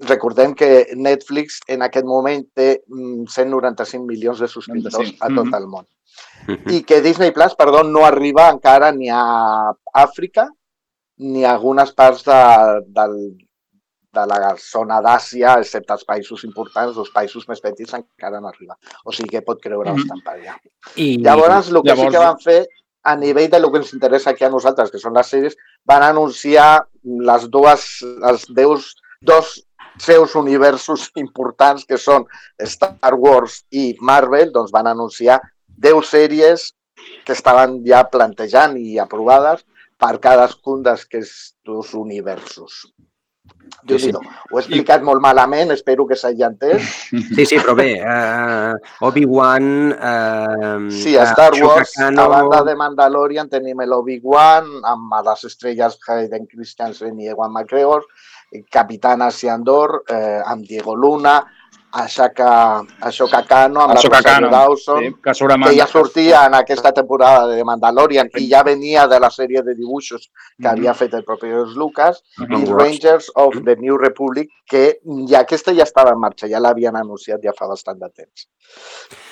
Recordem 0.09 0.55
que 0.55 0.87
Netflix 0.97 1.61
en 1.69 1.83
aquest 1.83 2.07
moment 2.07 2.45
té 2.55 2.83
mm, 2.89 3.27
195 3.29 4.05
milions 4.07 4.41
de 4.41 4.49
subscriptors 4.49 4.95
95. 4.95 5.25
a 5.25 5.29
tot 5.35 5.47
Mhm. 5.47 5.55
el 5.55 5.67
món. 5.67 5.87
I 6.73 6.83
que 6.83 7.03
Disney 7.03 7.31
Plus, 7.31 7.55
perdó, 7.55 7.83
no 7.85 8.05
arriba 8.05 8.49
encara 8.51 8.93
ni 8.93 9.09
a 9.11 9.73
Àfrica 9.93 10.49
ni 11.19 11.45
a 11.45 11.53
algunes 11.53 11.93
parts 11.93 12.25
de, 12.25 12.41
del, 12.89 13.46
de 14.17 14.25
la 14.33 14.55
zona 14.61 15.01
d'Àsia, 15.05 15.59
excepte 15.61 15.93
els 15.93 16.05
països 16.09 16.45
importants, 16.49 16.97
els 16.97 17.11
països 17.15 17.47
més 17.49 17.61
petits 17.61 17.95
encara 17.99 18.41
no 18.41 18.49
arriba. 18.49 18.77
O 19.05 19.13
sigui 19.13 19.29
que 19.37 19.43
pot 19.43 19.61
creure 19.63 19.91
Mhm. 19.93 19.97
bastant 19.97 20.23
per 20.25 20.35
allà. 20.39 20.57
I, 20.97 21.19
Llavors, 21.23 21.69
el 21.71 21.83
que 21.83 21.91
sí 21.91 21.97
Llavors- 21.97 22.13
que 22.13 22.19
van 22.19 22.39
fer, 22.41 22.67
a 23.05 23.15
nivell 23.17 23.49
de 23.51 23.61
lo 23.61 23.71
que 23.71 23.79
ens 23.79 23.93
interessa 23.95 24.31
aquí 24.31 24.45
a 24.45 24.51
nosaltres, 24.51 24.91
que 24.91 24.99
són 24.99 25.15
les 25.15 25.29
sèries, 25.33 25.57
van 25.85 26.03
anunciar 26.03 26.87
les 27.05 27.49
dues, 27.51 28.03
els 28.25 28.47
deus, 28.49 28.97
dos 29.21 29.63
seus 29.99 30.35
universos 30.35 31.11
importants, 31.15 31.85
que 31.87 31.99
són 31.99 32.27
Star 32.59 33.15
Wars 33.15 33.65
i 33.71 33.97
Marvel, 34.01 34.51
doncs 34.53 34.73
van 34.73 34.87
anunciar 34.89 35.41
10 35.69 36.05
sèries 36.11 36.73
que 37.25 37.33
estaven 37.33 37.83
ja 37.87 38.03
plantejant 38.11 38.77
i 38.77 38.99
aprovades 38.99 39.65
per 39.97 40.19
cadascun 40.21 40.83
d'aquests 40.83 41.55
dos 41.65 41.95
universos. 41.95 42.93
Déu 43.87 43.99
sí. 44.03 44.13
nhi 44.13 44.21
Ho 44.53 44.59
he 44.59 44.63
explicat 44.63 45.05
molt 45.07 45.23
malament, 45.23 45.73
espero 45.75 46.07
que 46.07 46.19
s'hagi 46.19 46.47
entès. 46.47 46.87
Sí, 47.11 47.45
sí, 47.45 47.59
però 47.59 47.75
bé, 47.79 47.89
uh, 48.01 48.77
Obi-Wan... 49.09 49.69
Uh, 49.93 50.87
Sí, 50.93 51.17
a 51.19 51.27
Star 51.31 51.55
Wars, 51.63 51.97
a 52.01 52.29
banda 52.31 52.63
de 52.67 52.77
Mandalorian, 52.79 53.51
tenim 53.53 53.83
l'Obi-Wan, 53.83 54.71
amb 54.87 55.15
a 55.17 55.23
les 55.27 55.45
estrelles 55.51 55.99
Hayden 56.07 56.47
Christensen 56.51 57.21
i 57.21 57.31
Ewan 57.33 57.53
McGregor, 57.53 58.07
Capitana 58.71 59.31
Siandor, 59.31 60.03
eh, 60.09 60.41
amb 60.45 60.67
Diego 60.67 60.95
Luna, 60.95 61.41
Ashoka, 61.97 62.83
Ashoka 63.01 63.43
Kano, 63.49 63.81
amb 63.81 63.93
Ahsoka 63.95 64.17
la 64.19 64.23
Tano, 64.23 64.51
Dawson, 64.51 64.99
sí, 65.03 65.15
que 65.23 65.31
a 65.31 65.33
que 65.33 65.77
ja 65.79 65.87
sortia 65.87 66.45
en 66.47 66.55
aquesta 66.55 66.93
temporada 66.93 67.47
de 67.49 67.65
Mandalorian 67.65 68.29
i 68.37 68.49
ja 68.51 68.63
venia 68.63 69.07
de 69.09 69.19
la 69.19 69.31
sèrie 69.31 69.63
de 69.63 69.75
dibuixos 69.75 70.29
que 70.61 70.69
havia 70.69 70.93
fet 70.95 71.15
el 71.15 71.25
propi 71.25 71.49
Lucas, 71.75 72.23
Mhm. 72.39 72.61
i 72.63 72.65
Rangers 72.73 73.31
of 73.35 73.55
the 73.65 73.77
New 73.77 73.97
Republic, 73.97 74.51
que 74.69 75.01
ja 75.29 75.41
aquesta 75.41 75.73
ja 75.75 75.85
estava 75.85 76.11
en 76.13 76.19
marxa, 76.21 76.47
ja 76.49 76.61
l'havien 76.61 76.97
anunciat 76.97 77.41
ja 77.43 77.53
fa 77.57 77.67
bastant 77.67 77.99
de 77.99 78.11
temps. 78.11 78.49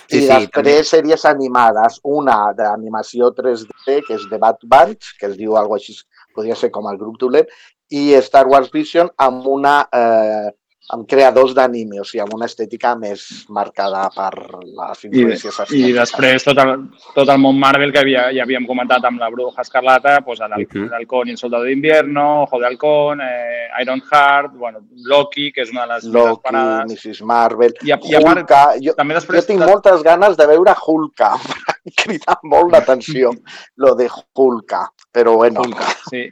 Sí, 0.09 0.19
I 0.19 0.21
sí, 0.21 0.27
després 0.29 0.51
també. 0.53 0.85
sèries 0.85 1.25
animades, 1.25 2.01
una 2.05 2.53
d'animació 2.57 3.33
3D, 3.35 4.03
que 4.07 4.15
és 4.15 4.27
The 4.31 4.39
Bad 4.39 4.59
Batch, 4.65 5.19
que 5.19 5.27
es 5.27 5.37
diu 5.37 5.57
alguna 5.57 5.77
així, 5.77 5.95
podria 6.35 6.55
ser 6.57 6.71
com 6.71 6.87
el 6.89 6.97
grup 6.97 7.19
dolent, 7.19 7.47
i 7.91 8.13
Star 8.15 8.47
Wars 8.47 8.71
Vision 8.73 9.11
amb 9.19 9.47
una 9.47 9.89
eh, 9.93 10.51
amb 10.93 11.07
creadors 11.09 11.55
d'anime, 11.57 11.99
o 11.99 12.05
sigui, 12.05 12.21
amb 12.21 12.35
una 12.35 12.45
estètica 12.45 12.91
més 12.95 13.47
marcada 13.49 14.03
per 14.15 14.31
les 14.63 15.05
I, 15.05 15.09
influències 15.09 15.47
I 15.47 15.63
asiàtiques. 15.63 15.95
després 15.97 16.45
tot 16.45 16.59
el, 16.59 16.75
tot 17.15 17.29
el 17.33 17.39
món 17.41 17.57
Marvel 17.59 17.91
que 17.91 17.99
havia, 18.03 18.27
ja 18.37 18.43
havíem 18.45 18.67
comentat 18.69 19.03
amb 19.09 19.19
la 19.19 19.31
Bruja 19.31 19.63
Escarlata, 19.63 20.21
pues, 20.21 20.41
el, 20.41 20.67
Mhm. 20.67 20.93
Halcón 20.93 21.29
i 21.29 21.31
el 21.33 21.39
Soldado 21.39 21.65
d'Invierno, 21.65 22.43
Ojo 22.43 22.59
de 22.61 22.67
Halcón, 22.67 23.21
eh, 23.23 23.69
Iron 23.81 24.03
Heart, 24.03 24.53
bueno, 24.55 24.81
Loki, 25.05 25.51
que 25.53 25.63
és 25.63 25.71
una 25.71 25.87
de 25.87 25.95
les 25.95 26.05
Loki, 26.05 26.33
esperades. 26.33 26.93
Mrs. 27.07 27.23
Marvel, 27.23 27.75
I 27.83 27.91
a- 27.93 27.99
i 28.03 28.15
a 28.15 28.21
part, 28.21 28.39
Hulka. 28.41 28.75
Jo, 28.83 28.93
també 28.95 29.15
jo 29.15 29.21
després... 29.21 29.47
tinc 29.47 29.61
moltes 29.65 30.03
ganes 30.03 30.37
de 30.37 30.47
veure 30.47 30.75
Hulka. 30.87 31.33
M'ha 31.87 31.93
cridat 32.01 32.45
molt 32.49 32.73
l'atenció, 32.73 33.31
lo 33.77 33.95
de 33.95 34.09
Hulka. 34.09 34.87
Però 35.13 35.35
bueno, 35.37 35.61
Hulka, 35.61 35.91
sí. 36.09 36.23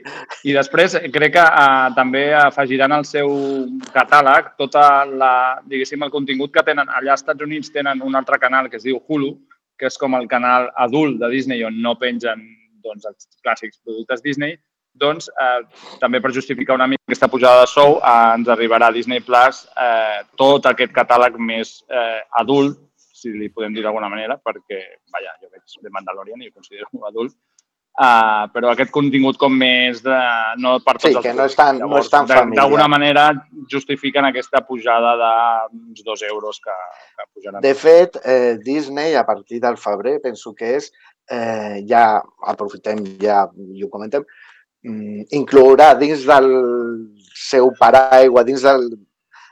I 0.49 0.55
després 0.57 0.97
eh, 0.97 1.11
crec 1.13 1.35
que 1.37 1.45
eh, 1.45 1.93
també 1.97 2.25
afegiran 2.39 2.97
al 2.97 3.05
seu 3.05 3.31
catàleg 3.93 4.55
tota 4.59 5.05
la, 5.05 5.35
diguéssim, 5.69 6.03
el 6.03 6.15
contingut 6.15 6.55
que 6.55 6.65
tenen. 6.65 6.89
Allà 6.89 7.15
als 7.15 7.27
Estats 7.27 7.45
Units 7.45 7.73
tenen 7.75 8.03
un 8.03 8.17
altre 8.17 8.41
canal 8.41 8.71
que 8.71 8.81
es 8.81 8.89
diu 8.89 9.03
Hulu, 9.07 9.35
que 9.79 9.91
és 9.91 9.99
com 10.01 10.17
el 10.17 10.29
canal 10.31 10.71
adult 10.81 11.21
de 11.21 11.31
Disney 11.33 11.65
on 11.69 11.81
no 11.85 11.97
pengen 12.01 12.45
doncs, 12.83 13.07
els 13.07 13.29
clàssics 13.45 13.81
productes 13.85 14.23
Disney, 14.25 14.57
doncs 14.99 15.29
eh, 15.41 15.61
també 16.01 16.21
per 16.21 16.33
justificar 16.35 16.77
una 16.77 16.89
mica 16.91 17.03
aquesta 17.09 17.29
pujada 17.33 17.63
de 17.63 17.71
sou 17.71 17.99
eh, 17.99 18.15
ens 18.37 18.49
arribarà 18.53 18.91
a 18.91 18.95
Disney 18.95 19.23
Plus 19.25 19.63
eh, 19.81 20.23
tot 20.41 20.67
aquest 20.69 20.93
catàleg 20.97 21.39
més 21.41 21.79
eh, 21.89 22.21
adult, 22.41 22.79
si 23.23 23.33
li 23.33 23.49
podem 23.55 23.75
dir 23.77 23.85
d'alguna 23.87 24.11
manera, 24.13 24.37
perquè, 24.43 24.83
vaja, 25.15 25.37
jo 25.41 25.49
veig 25.53 25.79
de 25.87 25.95
Mandalorian 25.95 26.43
i 26.43 26.51
ho 26.51 26.57
considero 26.59 26.91
adult, 27.09 27.37
Uh, 27.93 28.47
però 28.55 28.71
aquest 28.73 28.89
contingut 28.89 29.37
com 29.37 29.53
més 29.53 29.99
de... 30.01 30.19
no 30.65 30.79
per 30.81 30.95
tots 30.95 31.11
Sí, 31.11 31.11
els 31.13 31.27
que 31.27 31.33
no 31.37 31.45
és 31.45 31.53
tan- 31.59 31.77
no 31.77 31.99
és 31.99 32.07
tan 32.09 32.25
familiar. 32.25 32.63
D'alguna 32.63 32.87
manera 32.89 33.25
justifiquen 33.69 34.25
aquesta 34.25 34.63
pujada 34.65 35.11
d'uns 35.21 36.01
dos 36.07 36.23
euros 36.25 36.57
que, 36.65 36.73
que 37.19 37.27
pujaran. 37.35 37.61
de 37.61 37.75
fet, 37.77 38.17
eh, 38.25 38.57
Disney, 38.65 39.13
a 39.15 39.27
partir 39.29 39.61
del 39.61 39.77
febrer, 39.77 40.23
penso 40.25 40.55
que 40.55 40.71
és, 40.79 40.89
eh, 41.29 41.85
ja 41.85 42.23
aprofitem 42.55 43.05
ja 43.21 43.43
i 43.77 43.85
ho 43.85 43.91
comentem, 43.93 44.25
mm, 44.89 45.29
inclourà 45.43 45.93
dins 46.01 46.25
del 46.25 46.49
seu 47.45 47.75
paraigua, 47.77 48.41
dins 48.43 48.65
del, 48.65 48.89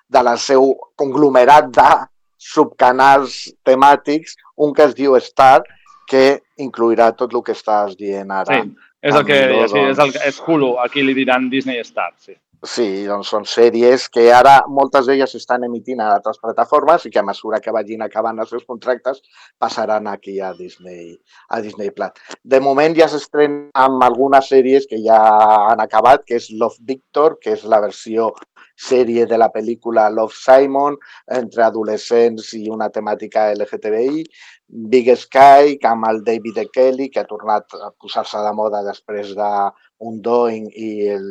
de 0.09 0.23
la 0.25 0.39
seu 0.41 0.73
conglomerat 0.97 1.69
de 1.77 1.91
subcanals 2.41 3.37
temàtics, 3.69 4.37
un 4.57 4.73
que 4.75 4.89
es 4.89 4.97
diu 4.97 5.17
Star, 5.21 5.61
que 6.11 6.41
incluirà 6.59 7.13
tot 7.17 7.35
el 7.37 7.45
que 7.47 7.55
estàs 7.55 7.97
dient 7.99 8.33
ara. 8.35 8.61
Sí, 8.63 8.93
és 9.07 9.17
el 9.17 9.27
que 9.29 9.41
lo, 9.53 9.67
sí, 9.71 9.83
és, 9.93 9.99
el, 10.03 10.15
és 10.27 10.41
Hulu, 10.47 10.77
aquí 10.83 11.05
li 11.05 11.15
diran 11.17 11.51
Disney 11.53 11.85
Star, 11.85 12.11
sí. 12.19 12.35
Sí, 12.61 13.07
doncs 13.09 13.31
són 13.33 13.47
sèries 13.49 14.03
que 14.13 14.27
ara 14.37 14.59
moltes 14.69 15.07
d'elles 15.09 15.31
s'estan 15.33 15.63
emitint 15.65 16.03
a 16.05 16.11
altres 16.13 16.37
plataformes 16.43 17.07
i 17.09 17.11
que 17.15 17.23
a 17.23 17.25
mesura 17.25 17.61
que 17.65 17.73
vagin 17.73 18.05
acabant 18.05 18.37
els 18.43 18.53
seus 18.53 18.67
contractes 18.69 19.23
passaran 19.57 20.11
aquí 20.11 20.35
a 20.45 20.51
Disney, 20.59 21.15
a 21.49 21.63
Disney 21.65 21.89
Plus. 21.97 22.13
De 22.45 22.61
moment 22.61 22.93
ja 22.99 23.09
s'estrenen 23.09 23.71
amb 23.73 24.05
algunes 24.05 24.53
sèries 24.53 24.85
que 24.91 25.01
ja 25.01 25.23
han 25.71 25.81
acabat, 25.81 26.27
que 26.29 26.37
és 26.37 26.51
Love 26.53 26.85
Victor, 26.85 27.39
que 27.41 27.57
és 27.57 27.65
la 27.65 27.81
versió 27.81 28.29
sèrie 28.81 29.27
de 29.29 29.39
la 29.41 29.51
pel·lícula 29.53 30.09
Love 30.13 30.37
Simon, 30.37 30.97
entre 31.41 31.67
adolescents 31.67 32.53
i 32.59 32.65
una 32.73 32.89
temàtica 32.95 33.51
LGTBI, 33.55 34.25
Big 34.93 35.11
Sky, 35.17 35.77
que 35.83 35.91
amb 35.91 36.09
el 36.11 36.23
David 36.25 36.63
E. 36.65 36.67
Kelly, 36.73 37.11
que 37.11 37.21
ha 37.23 37.29
tornat 37.29 37.77
a 37.77 37.91
posar-se 37.93 38.41
de 38.47 38.55
moda 38.57 38.85
després 38.87 39.35
d'un 39.37 40.23
Doing 40.25 40.71
i 40.73 40.91
el 41.17 41.29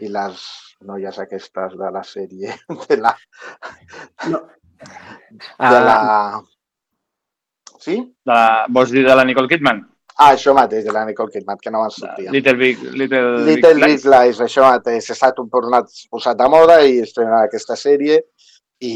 i 0.00 0.08
les 0.08 0.44
noies 0.88 1.18
aquestes 1.20 1.76
de 1.76 1.90
la 1.92 2.02
sèrie 2.06 2.56
de 2.88 2.96
la... 3.00 3.14
No. 4.32 4.40
De 5.60 5.80
la... 5.86 5.98
Sí? 7.80 7.96
De 8.24 8.32
la, 8.32 8.66
vols 8.68 8.92
dir 8.92 9.04
de 9.06 9.16
la 9.16 9.26
Nicole 9.28 9.48
Kidman? 9.48 9.84
Ah, 10.20 10.34
això 10.34 10.52
mateix, 10.52 10.84
de 10.84 10.92
la 10.92 11.06
Nicole 11.08 11.32
Kidman, 11.32 11.56
que 11.62 11.70
no 11.72 11.80
me'n 11.80 11.92
sortia. 11.94 12.32
Little 12.34 12.52
Big, 12.60 12.82
Little, 12.92 13.38
Little 13.46 13.72
Big 13.78 13.86
Big 13.86 14.08
Lies, 14.12 14.42
això 14.44 14.66
mateix, 14.66 15.08
s'ha 15.16 15.30
tornat 15.32 15.88
posat 16.12 16.36
de 16.36 16.48
moda 16.52 16.76
i 16.84 16.98
estrena 17.00 17.38
aquesta 17.46 17.76
sèrie 17.80 18.18
i, 18.84 18.92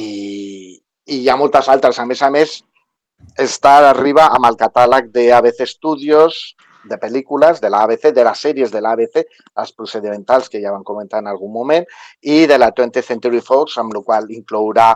i 0.77 1.23
hi 1.23 1.31
ha 1.33 1.39
moltes 1.41 1.71
altres. 1.73 2.03
A 2.03 2.05
més 2.11 2.21
a 2.21 2.29
més, 2.35 2.59
Star 3.55 3.79
arriba 3.89 4.29
amb 4.37 4.51
el 4.51 4.61
catàleg 4.61 5.09
de 5.15 5.31
ABC 5.33 5.65
Studios, 5.71 6.43
de 6.85 6.99
pel·lícules 7.01 7.61
de 7.63 7.71
l'ABC, 7.73 8.11
de 8.13 8.25
les 8.29 8.45
sèries 8.47 8.73
de 8.73 8.85
l'ABC, 8.85 9.23
les 9.57 9.73
procedimentals 9.73 10.51
que 10.53 10.61
ja 10.61 10.75
vam 10.75 10.85
comentar 10.85 11.23
en 11.25 11.31
algun 11.33 11.53
moment, 11.53 11.89
i 12.21 12.45
de 12.51 12.59
la 12.61 12.69
20th 12.69 13.09
Century 13.09 13.41
Fox, 13.41 13.79
amb 13.81 13.97
la 13.97 14.05
qual 14.05 14.29
inclourà 14.29 14.91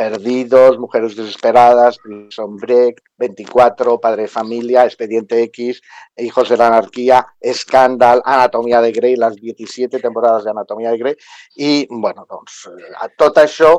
Perdidos, 0.00 0.78
Mujeres 0.78 1.14
Desesperadas, 1.14 1.98
Prison 1.98 2.56
Break, 2.56 3.02
24, 3.18 4.00
Padre 4.00 4.22
de 4.22 4.28
Familia, 4.28 4.86
Expediente 4.86 5.42
X, 5.42 5.82
Hijos 6.16 6.48
de 6.48 6.56
la 6.56 6.68
Anarquía, 6.68 7.26
Escàndal, 7.38 8.22
Anatomia 8.24 8.80
de 8.80 8.92
Grey, 8.92 9.16
les 9.16 9.36
17 9.36 10.00
temporades 10.00 10.46
d'Anatomia 10.48 10.94
de 10.94 10.98
Grey, 11.02 11.16
i, 11.56 11.86
bueno, 11.90 12.24
doncs, 12.30 12.62
eh, 12.72 13.10
tot 13.20 13.42
això 13.44 13.74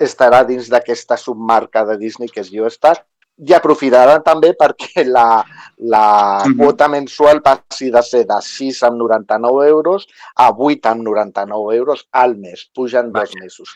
estarà 0.00 0.40
dins 0.48 0.70
d'aquesta 0.72 1.20
submarca 1.20 1.84
de 1.84 1.98
Disney 2.00 2.32
que 2.32 2.40
és 2.40 2.48
YouStar 2.48 2.94
i 3.36 3.52
aprofitaran 3.52 4.22
també 4.22 4.52
perquè 4.54 5.02
la, 5.16 5.44
la 5.78 6.42
Mhm. 6.46 6.56
quota 6.58 6.86
mensual 6.88 7.40
passi 7.42 7.90
de 7.90 8.02
ser 8.02 8.24
de 8.26 8.36
6 8.40 8.82
amb 8.84 8.96
99 9.00 9.66
euros 9.68 10.06
a 10.36 10.50
8 10.50 10.86
amb 10.90 11.02
99 11.02 11.74
euros 11.76 12.06
al 12.12 12.36
mes. 12.36 12.68
Pugen 12.74 13.10
dos 13.12 13.30
mesos. 13.40 13.68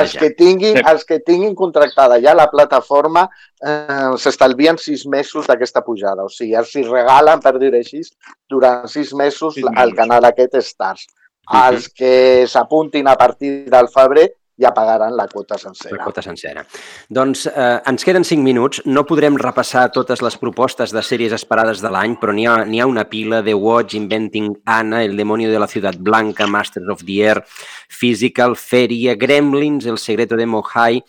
Els 0.00 0.14
que, 0.16 0.30
tinguin, 0.30 0.76
Sí. 0.78 0.82
els 0.90 1.04
que 1.04 1.20
tinguin 1.20 1.54
contractada 1.54 2.18
ja 2.20 2.34
la 2.34 2.48
plataforma 2.50 3.28
eh, 3.62 4.10
s'estalvien 4.16 4.78
sis 4.78 5.06
mesos 5.06 5.46
d'aquesta 5.46 5.82
pujada. 5.84 6.24
O 6.24 6.28
sigui, 6.28 6.54
els 6.54 6.74
hi 6.74 6.82
regalen, 6.82 7.38
per 7.40 7.58
dir-ho 7.58 7.76
així, 7.76 8.00
durant 8.48 8.88
sis 8.88 9.12
mesos 9.14 9.54
Sis 9.54 9.62
la- 9.64 9.72
el 9.82 9.90
mesos. 9.92 9.96
canal 9.98 10.24
aquest 10.24 10.54
Stars. 10.56 11.06
Mhm. 11.50 11.62
Els 11.68 11.88
que 11.90 12.46
s'apuntin 12.48 13.06
a 13.08 13.16
partir 13.16 13.68
del 13.70 13.88
febrer 13.88 14.34
ja 14.58 14.72
pagaran 14.74 15.14
la 15.16 15.28
quota 15.30 15.56
sencera. 15.58 15.96
La 15.96 16.04
quota 16.04 16.22
sencera. 16.22 16.64
Doncs 17.08 17.46
eh, 17.46 17.78
ens 17.86 18.04
queden 18.04 18.24
5 18.26 18.42
minuts. 18.42 18.82
No 18.86 19.04
podrem 19.06 19.36
repassar 19.38 19.86
totes 19.94 20.20
les 20.24 20.36
propostes 20.36 20.90
de 20.92 21.02
sèries 21.06 21.32
esperades 21.36 21.80
de 21.84 21.90
l'any, 21.94 22.16
però 22.18 22.34
n'hi 22.34 22.46
ha, 22.50 22.56
ha 22.66 22.86
una 22.90 23.04
pila. 23.08 23.42
The 23.46 23.54
Watch, 23.54 23.94
Inventing 23.94 24.56
Anna, 24.66 25.04
El 25.04 25.16
demonio 25.16 25.50
de 25.50 25.58
la 25.62 25.68
ciudad 25.70 25.94
blanca, 25.98 26.46
Masters 26.46 26.88
of 26.90 27.04
the 27.06 27.20
Air, 27.22 27.44
Physical, 27.88 28.56
Feria, 28.56 29.14
Gremlins, 29.14 29.86
El 29.86 29.98
secreto 29.98 30.36
de 30.36 30.46
Mohai, 30.46 31.02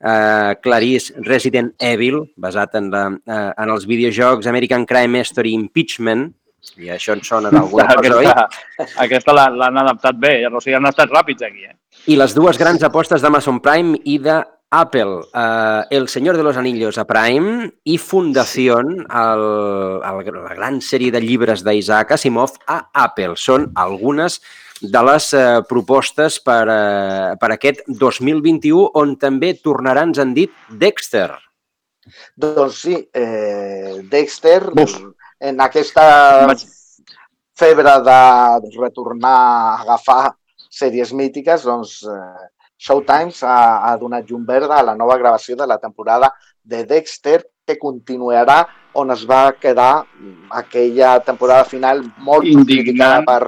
eh, 0.00 0.56
Clarice, 0.62 1.14
Resident 1.18 1.74
Evil, 1.78 2.32
basat 2.36 2.74
en, 2.74 2.90
la, 2.90 3.06
eh, 3.26 3.52
en 3.56 3.70
els 3.70 3.86
videojocs 3.86 4.46
American 4.46 4.84
Crime 4.84 5.20
Story 5.24 5.54
Impeachment, 5.54 6.26
i 6.82 6.88
això 6.90 7.14
en 7.14 7.22
sona 7.22 7.48
d'alguna 7.54 7.86
cosa, 7.94 8.16
oi? 8.18 8.26
aquesta, 8.26 8.88
aquesta 9.04 9.32
l'ha- 9.36 9.50
l'han 9.54 9.78
adaptat 9.84 10.16
bé, 10.18 10.40
o 10.50 10.58
sigui, 10.60 10.74
han 10.74 10.88
estat 10.90 11.12
ràpids 11.14 11.46
aquí, 11.46 11.62
eh? 11.68 11.76
I 12.06 12.14
les 12.14 12.36
dues 12.36 12.54
grans 12.54 12.84
apostes 12.86 13.18
d'Amazon 13.18 13.56
Prime 13.58 13.96
i 14.06 14.20
de 14.22 14.36
Apple, 14.70 15.24
eh, 15.34 15.82
El 15.90 16.06
Señor 16.08 16.36
de 16.36 16.44
los 16.44 16.56
Anillos 16.56 16.98
a 16.98 17.04
Prime 17.04 17.72
i 17.82 17.98
Fundación, 17.98 19.04
el, 19.10 19.42
el, 20.06 20.30
la 20.44 20.54
gran 20.54 20.78
sèrie 20.78 21.10
de 21.10 21.20
llibres 21.24 21.64
d'Isaac 21.66 22.14
Asimov 22.14 22.54
a 22.70 22.78
Apple. 22.94 23.34
Són 23.34 23.72
algunes 23.74 24.38
de 24.78 25.02
les 25.08 25.32
eh, 25.34 25.42
propostes 25.66 26.38
per, 26.46 26.62
eh, 26.70 27.34
per 27.42 27.52
aquest 27.56 27.82
2021, 27.88 28.86
on 29.02 29.18
també 29.18 29.56
tornarà, 29.58 30.06
ens 30.06 30.22
han 30.22 30.30
dit, 30.38 30.54
Dexter. 30.70 31.32
Doncs 32.38 32.82
sí, 32.86 33.02
eh, 33.10 33.98
Dexter, 34.06 34.60
Uf. 34.78 35.00
en 35.42 35.58
aquesta 35.58 36.08
febre 37.58 38.00
de 38.06 38.20
retornar 38.78 39.38
a 39.42 39.78
agafar 39.82 40.36
sèries 40.76 41.12
mítiques, 41.16 41.64
doncs 41.64 41.98
eh, 42.12 42.46
Showtime 42.76 43.32
ha, 43.48 43.58
ha 43.88 43.92
donat 43.96 44.26
llum 44.28 44.44
verda 44.44 44.76
a 44.78 44.84
la 44.84 44.96
nova 44.96 45.16
gravació 45.16 45.56
de 45.56 45.66
la 45.66 45.78
temporada 45.80 46.34
de 46.62 46.84
Dexter, 46.84 47.38
que 47.66 47.78
continuarà 47.80 48.60
on 49.00 49.10
es 49.10 49.24
va 49.28 49.54
quedar 49.60 50.04
aquella 50.60 51.16
temporada 51.24 51.64
final 51.64 52.04
molt 52.24 52.44
criticada 52.44 53.22
per, 53.26 53.40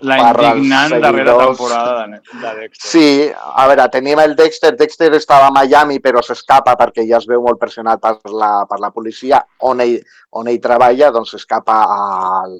La 0.00 0.16
indignant 0.16 0.94
darrera 0.96 1.34
temporada 1.36 2.06
de, 2.08 2.20
de 2.40 2.50
Dexter. 2.60 2.90
Sí, 2.90 3.08
a 3.36 3.66
veure, 3.68 3.84
tenim 3.92 4.20
el 4.22 4.34
Dexter. 4.36 4.72
Dexter 4.76 5.10
estava 5.18 5.50
a 5.50 5.52
Miami, 5.52 5.98
però 6.00 6.22
s'escapa 6.24 6.72
perquè 6.80 7.04
ja 7.08 7.18
es 7.20 7.26
veu 7.28 7.42
molt 7.44 7.60
pressionat 7.60 8.00
per 8.00 8.32
la, 8.32 8.50
per 8.70 8.80
la 8.80 8.90
policia 8.94 9.42
on 9.68 9.84
ell, 9.84 9.98
on 10.40 10.48
ell 10.48 10.60
treballa, 10.64 11.12
doncs 11.12 11.34
s'escapa 11.36 11.82
al, 11.98 12.56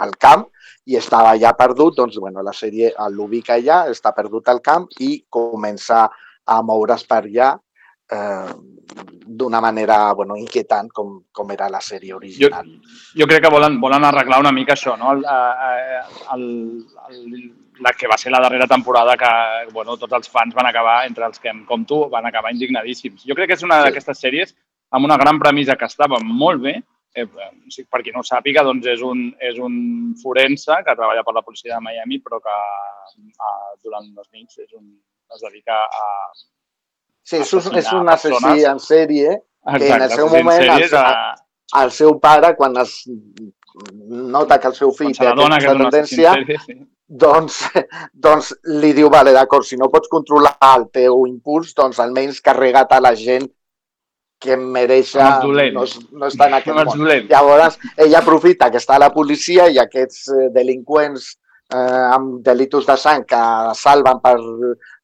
al 0.00 0.16
camp 0.16 0.48
i 0.88 0.96
estava 0.96 1.34
ja 1.36 1.52
perdut, 1.56 1.98
doncs 1.98 2.16
bueno, 2.16 2.42
la 2.42 2.54
sèrie 2.56 2.94
l'ubica 3.12 3.58
allà, 3.58 3.82
està 3.92 4.14
perdut 4.16 4.48
al 4.48 4.62
camp 4.64 4.88
i 5.04 5.18
comença 5.28 6.06
a 6.48 6.60
moure's 6.64 7.04
per 7.04 7.22
allà 7.26 7.50
eh, 8.08 8.52
d'una 9.26 9.60
manera 9.60 10.14
bueno, 10.14 10.36
inquietant 10.36 10.88
com, 10.94 11.18
com 11.30 11.52
era 11.52 11.68
la 11.68 11.80
sèrie 11.84 12.14
original. 12.16 12.66
Jo 13.14 13.28
crec 13.28 13.44
que 13.44 13.52
volen, 13.52 13.76
volen 13.80 14.04
arreglar 14.08 14.40
una 14.40 14.52
mica 14.52 14.72
això, 14.72 14.96
no? 14.96 15.12
El, 15.12 15.24
eh, 15.28 16.00
el, 16.34 16.46
el, 17.10 17.50
la 17.84 17.92
que 17.92 18.08
va 18.08 18.16
ser 18.16 18.32
la 18.32 18.40
darrera 18.40 18.66
temporada 18.66 19.16
que 19.20 19.32
bueno, 19.74 19.98
tots 20.00 20.16
els 20.16 20.32
fans 20.32 20.56
van 20.56 20.70
acabar, 20.70 21.02
entre 21.06 21.28
els 21.28 21.38
que 21.38 21.52
em 21.52 21.66
compto, 21.68 22.06
van 22.08 22.26
acabar 22.26 22.54
indignadíssims. 22.54 23.26
Jo 23.28 23.36
crec 23.36 23.52
que 23.52 23.60
és 23.60 23.66
una 23.66 23.82
sí. 23.82 23.90
d'aquestes 23.90 24.24
sèries 24.24 24.56
amb 24.96 25.04
una 25.04 25.20
gran 25.20 25.36
premissa 25.38 25.76
que 25.76 25.84
estava 25.84 26.16
molt 26.24 26.64
bé, 26.64 26.78
eh, 27.24 27.84
per 27.90 28.02
qui 28.02 28.12
no 28.14 28.22
ho 28.22 28.26
sàpiga, 28.26 28.64
doncs 28.66 28.86
és 28.94 29.02
un, 29.04 29.24
és 29.50 29.58
un 29.62 29.74
forense 30.22 30.78
que 30.86 30.94
treballa 30.94 31.24
per 31.26 31.34
la 31.36 31.42
policia 31.46 31.74
de 31.74 31.82
Miami, 31.84 32.20
però 32.24 32.40
que 32.44 32.54
eh, 32.54 33.74
durant 33.84 34.06
les 34.14 34.28
nits 34.32 34.58
és 34.64 34.70
un, 34.78 34.86
es 35.34 35.44
dedica 35.46 35.82
a... 35.84 36.06
Sí, 37.28 37.42
és, 37.42 37.52
un, 37.52 37.76
és 37.76 37.92
un 37.92 38.08
assassí 38.08 38.64
en 38.64 38.78
sèrie 38.80 39.34
que 39.36 39.76
Exacte, 39.76 39.94
en 39.94 40.02
el 40.06 40.14
seu 40.16 40.28
moment 40.32 40.62
el, 40.64 40.94
a- 40.96 41.82
el 41.82 41.90
seu 41.92 42.14
pare, 42.22 42.54
quan 42.56 42.76
es 42.80 42.94
nota 44.08 44.58
que 44.58 44.70
el 44.70 44.76
seu 44.78 44.94
fill 44.96 45.12
té 45.16 45.28
aquesta 45.28 45.74
tendència, 45.76 46.32
sèrie, 46.38 46.56
sí. 46.64 46.78
doncs, 47.24 47.60
doncs 48.26 48.54
li 48.80 48.94
diu, 48.96 49.10
vale, 49.12 49.34
d'acord, 49.36 49.66
si 49.68 49.76
no 49.76 49.90
pots 49.92 50.08
controlar 50.08 50.56
el 50.72 50.88
teu 50.94 51.26
impuls, 51.28 51.74
doncs 51.76 52.00
almenys 52.00 52.40
carrega't 52.44 52.96
a 52.96 53.02
la 53.04 53.14
gent 53.18 53.50
que 54.38 54.56
mereix 54.56 55.14
els 55.16 55.40
dolents. 55.42 55.96
no, 56.12 56.18
no 56.20 56.26
està 56.30 56.46
en 56.46 56.54
aquest 56.60 56.76
món. 56.76 56.98
dolents. 56.98 57.28
Llavors, 57.30 57.78
ella 57.96 58.18
aprofita 58.20 58.70
que 58.70 58.78
està 58.78 58.98
la 58.98 59.10
policia 59.12 59.68
i 59.68 59.78
aquests 59.82 60.28
eh, 60.30 60.48
delinqüents 60.54 61.32
eh, 61.74 62.04
amb 62.14 62.38
delitos 62.46 62.86
de 62.86 62.96
sang 62.96 63.24
que 63.26 63.40
salven 63.74 64.20
per 64.22 64.36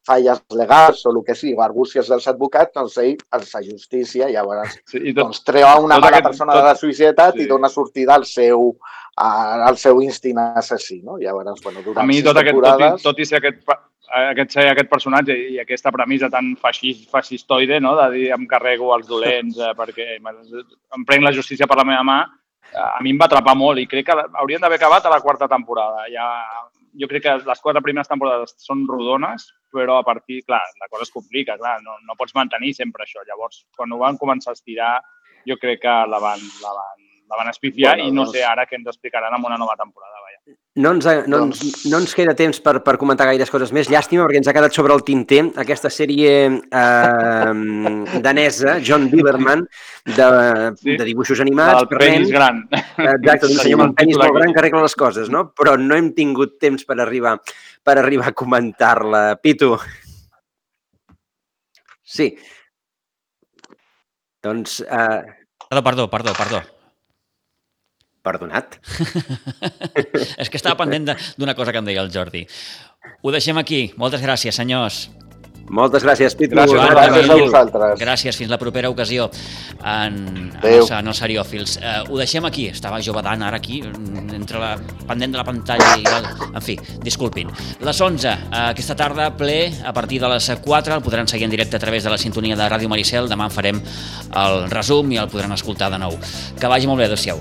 falles 0.04 0.42
legals 0.52 1.00
o 1.06 1.10
el 1.14 1.22
que 1.24 1.34
sigui, 1.34 1.54
o 1.56 1.62
argúcies 1.64 2.06
dels 2.12 2.26
advocats, 2.28 2.74
doncs 2.76 2.98
ell 3.00 3.16
els 3.32 3.54
ajusticia 3.56 4.28
i 4.28 4.34
llavors 4.34 4.74
Sí, 4.84 4.98
i 5.00 5.14
tot, 5.14 5.22
doncs, 5.24 5.40
treu 5.44 5.64
a 5.66 5.78
una 5.80 5.96
mala 5.98 6.18
aquest- 6.18 6.26
persona 6.28 6.52
tot- 6.52 6.60
de 6.60 6.66
la 6.68 6.74
societat 6.76 7.34
sí. 7.38 7.42
i 7.42 7.46
dona 7.48 7.68
sortida 7.72 8.14
al 8.14 8.26
seu, 8.28 8.76
al 9.16 9.76
seu 9.78 10.02
instint 10.02 10.38
assassí. 10.38 11.00
No? 11.02 11.16
Llavors, 11.18 11.60
bueno, 11.64 11.80
durant 11.82 12.04
a 12.04 12.06
mi 12.06 12.22
tot, 12.22 12.36
aquest, 12.36 12.60
tot, 12.60 12.80
i, 12.80 13.02
tot 13.02 13.18
i 13.18 13.24
ser 13.26 13.38
aquest, 13.40 13.62
aquest, 14.08 14.56
aquest 14.60 14.90
personatge 14.90 15.36
i 15.54 15.58
aquesta 15.60 15.92
premissa 15.92 16.30
tan 16.30 16.54
feixis, 16.60 17.04
feixistoide, 17.10 17.80
no? 17.80 17.94
de 18.00 18.08
dir 18.14 18.24
em 18.36 18.46
carrego 18.50 18.94
els 18.96 19.08
dolents 19.08 19.58
eh, 19.58 19.72
perquè 19.76 20.14
em 20.18 21.04
prenc 21.08 21.24
la 21.24 21.32
justícia 21.32 21.68
per 21.70 21.78
la 21.80 21.86
meva 21.88 22.04
mà, 22.06 22.18
eh, 22.70 22.78
a 22.84 23.02
mi 23.02 23.14
em 23.14 23.20
va 23.20 23.28
atrapar 23.30 23.56
molt 23.56 23.80
i 23.80 23.88
crec 23.90 24.08
que 24.10 24.18
haurien 24.40 24.62
d'haver 24.62 24.80
acabat 24.80 25.06
a 25.06 25.14
la 25.14 25.20
quarta 25.24 25.48
temporada. 25.48 26.06
Ja, 26.12 26.28
jo 27.00 27.08
crec 27.10 27.24
que 27.26 27.36
les 27.46 27.62
quatre 27.64 27.82
primeres 27.82 28.10
temporades 28.10 28.54
són 28.62 28.86
rodones, 28.88 29.48
però 29.74 29.98
a 29.98 30.06
partir, 30.06 30.42
clar, 30.46 30.62
la 30.80 30.90
cosa 30.90 31.08
es 31.08 31.14
complica, 31.14 31.58
clar, 31.58 31.80
no, 31.82 31.98
no 32.06 32.18
pots 32.18 32.36
mantenir 32.36 32.74
sempre 32.76 33.06
això. 33.06 33.24
Llavors, 33.26 33.64
quan 33.76 33.92
ho 33.92 33.98
van 34.02 34.20
començar 34.20 34.52
a 34.52 34.58
estirar, 34.58 34.94
jo 35.48 35.58
crec 35.60 35.82
que 35.82 35.96
la 36.10 36.20
van, 36.22 36.44
la 36.62 36.76
van, 36.76 37.03
la 37.30 37.36
van 37.40 37.48
espifiar 37.50 37.96
Bueno, 37.96 38.08
i 38.08 38.12
no 38.12 38.24
doncs- 38.24 38.36
sé 38.36 38.44
ara 38.44 38.66
què 38.68 38.76
ens 38.78 38.86
explicaran 38.92 39.34
amb 39.34 39.46
una 39.46 39.56
nova 39.58 39.76
temporada. 39.76 40.20
Vaja. 40.22 40.56
No 40.76 40.90
ens, 40.90 41.06
no, 41.30 41.38
ens, 41.46 41.60
no 41.86 41.98
ens 42.02 42.12
queda 42.18 42.34
temps 42.34 42.58
per, 42.60 42.80
per 42.82 42.96
comentar 42.98 43.28
gaires 43.28 43.50
coses 43.50 43.70
més. 43.72 43.88
Llàstima, 43.88 44.24
perquè 44.26 44.40
ens 44.42 44.48
ha 44.50 44.54
quedat 44.56 44.74
sobre 44.74 44.92
el 44.92 45.04
tinter 45.06 45.40
aquesta 45.62 45.88
sèrie 45.88 46.32
eh, 46.50 47.52
danesa, 48.24 48.74
John 48.84 49.06
Dillerman, 49.12 49.62
de, 50.04 50.26
sí. 50.80 50.96
de 50.98 51.06
dibuixos 51.06 51.40
animats. 51.44 51.84
El 51.84 51.88
penis 51.94 52.26
nens. 52.26 52.32
gran. 52.34 52.58
Exacte, 52.74 53.46
un 53.46 53.54
senyor 53.60 53.78
amb 53.80 53.86
el 53.88 53.94
penis 54.02 54.18
molt 54.18 54.34
gran 54.40 54.52
que 54.52 54.62
arregla 54.64 54.82
les 54.84 54.98
coses, 54.98 55.30
no? 55.30 55.46
Però 55.54 55.76
no 55.78 55.94
hem 55.96 56.10
tingut 56.18 56.58
temps 56.60 56.84
per 56.84 56.98
arribar 57.00 57.38
per 57.84 57.98
arribar 58.00 58.32
a 58.32 58.36
comentar-la. 58.36 59.22
Pitu. 59.40 59.76
Sí. 62.02 62.32
Doncs... 64.42 64.80
Eh, 64.84 65.22
Perdó, 65.70 65.82
perdó, 65.82 66.10
perdó, 66.10 66.32
perdó. 66.36 66.73
Perdonat. 68.24 68.78
És 70.40 70.48
que 70.48 70.56
estava 70.60 70.78
pendent 70.80 71.10
de- 71.12 71.18
d'una 71.36 71.54
cosa 71.54 71.72
que 71.72 71.82
em 71.82 71.90
deia 71.92 72.00
el 72.04 72.10
Jordi. 72.14 72.46
Ho 73.22 73.30
deixem 73.34 73.58
aquí. 73.60 73.90
Moltes 74.00 74.24
gràcies, 74.24 74.56
senyors. 74.56 75.04
Moltes 75.64 76.04
gràcies, 76.04 76.34
Pitu. 76.36 76.52
Gràcies, 76.58 76.76
Joan, 76.76 76.90
gràcies 76.92 77.30
a 77.32 77.36
vosaltres. 77.40 77.92
Gràcies, 78.00 78.36
fins 78.36 78.50
la 78.52 78.58
propera 78.60 78.90
ocasió 78.92 79.30
en, 79.80 80.18
en, 80.20 80.50
Adéu. 80.58 80.82
els, 80.82 80.90
en 80.92 81.08
els 81.08 81.20
Seriòfils. 81.22 81.78
Uh, 81.80 81.94
ho 82.12 82.18
deixem 82.20 82.44
aquí, 82.44 82.66
estava 82.68 82.98
jo 83.00 83.14
badant 83.16 83.40
ara 83.48 83.56
aquí, 83.62 83.80
mm, 83.80 84.34
entre 84.36 84.60
la, 84.60 84.74
pendent 85.08 85.32
de 85.32 85.40
la 85.40 85.46
pantalla 85.48 85.88
i 85.96 86.04
el... 86.04 86.28
En 86.52 86.60
fi, 86.60 86.76
disculpin. 87.00 87.48
Les 87.80 88.02
11, 88.08 88.28
uh, 88.28 88.60
aquesta 88.74 88.98
tarda, 89.00 89.30
ple, 89.40 89.58
a 89.88 89.96
partir 89.96 90.20
de 90.20 90.28
les 90.34 90.50
4, 90.68 90.98
el 91.00 91.04
podran 91.08 91.32
seguir 91.32 91.48
en 91.48 91.56
directe 91.56 91.80
a 91.80 91.80
través 91.80 92.04
de 92.04 92.12
la 92.12 92.20
sintonia 92.20 92.60
de 92.60 92.68
Ràdio 92.68 92.92
Maricel. 92.92 93.32
Demà 93.32 93.48
en 93.48 93.56
farem 93.56 93.80
el 94.44 94.66
resum 94.68 95.16
i 95.16 95.22
el 95.24 95.32
podran 95.32 95.56
escoltar 95.56 95.88
de 95.96 96.04
nou. 96.04 96.20
Que 96.60 96.68
vagi 96.68 96.92
molt 96.92 97.00
bé, 97.00 97.08
adéu-siau. 97.08 97.40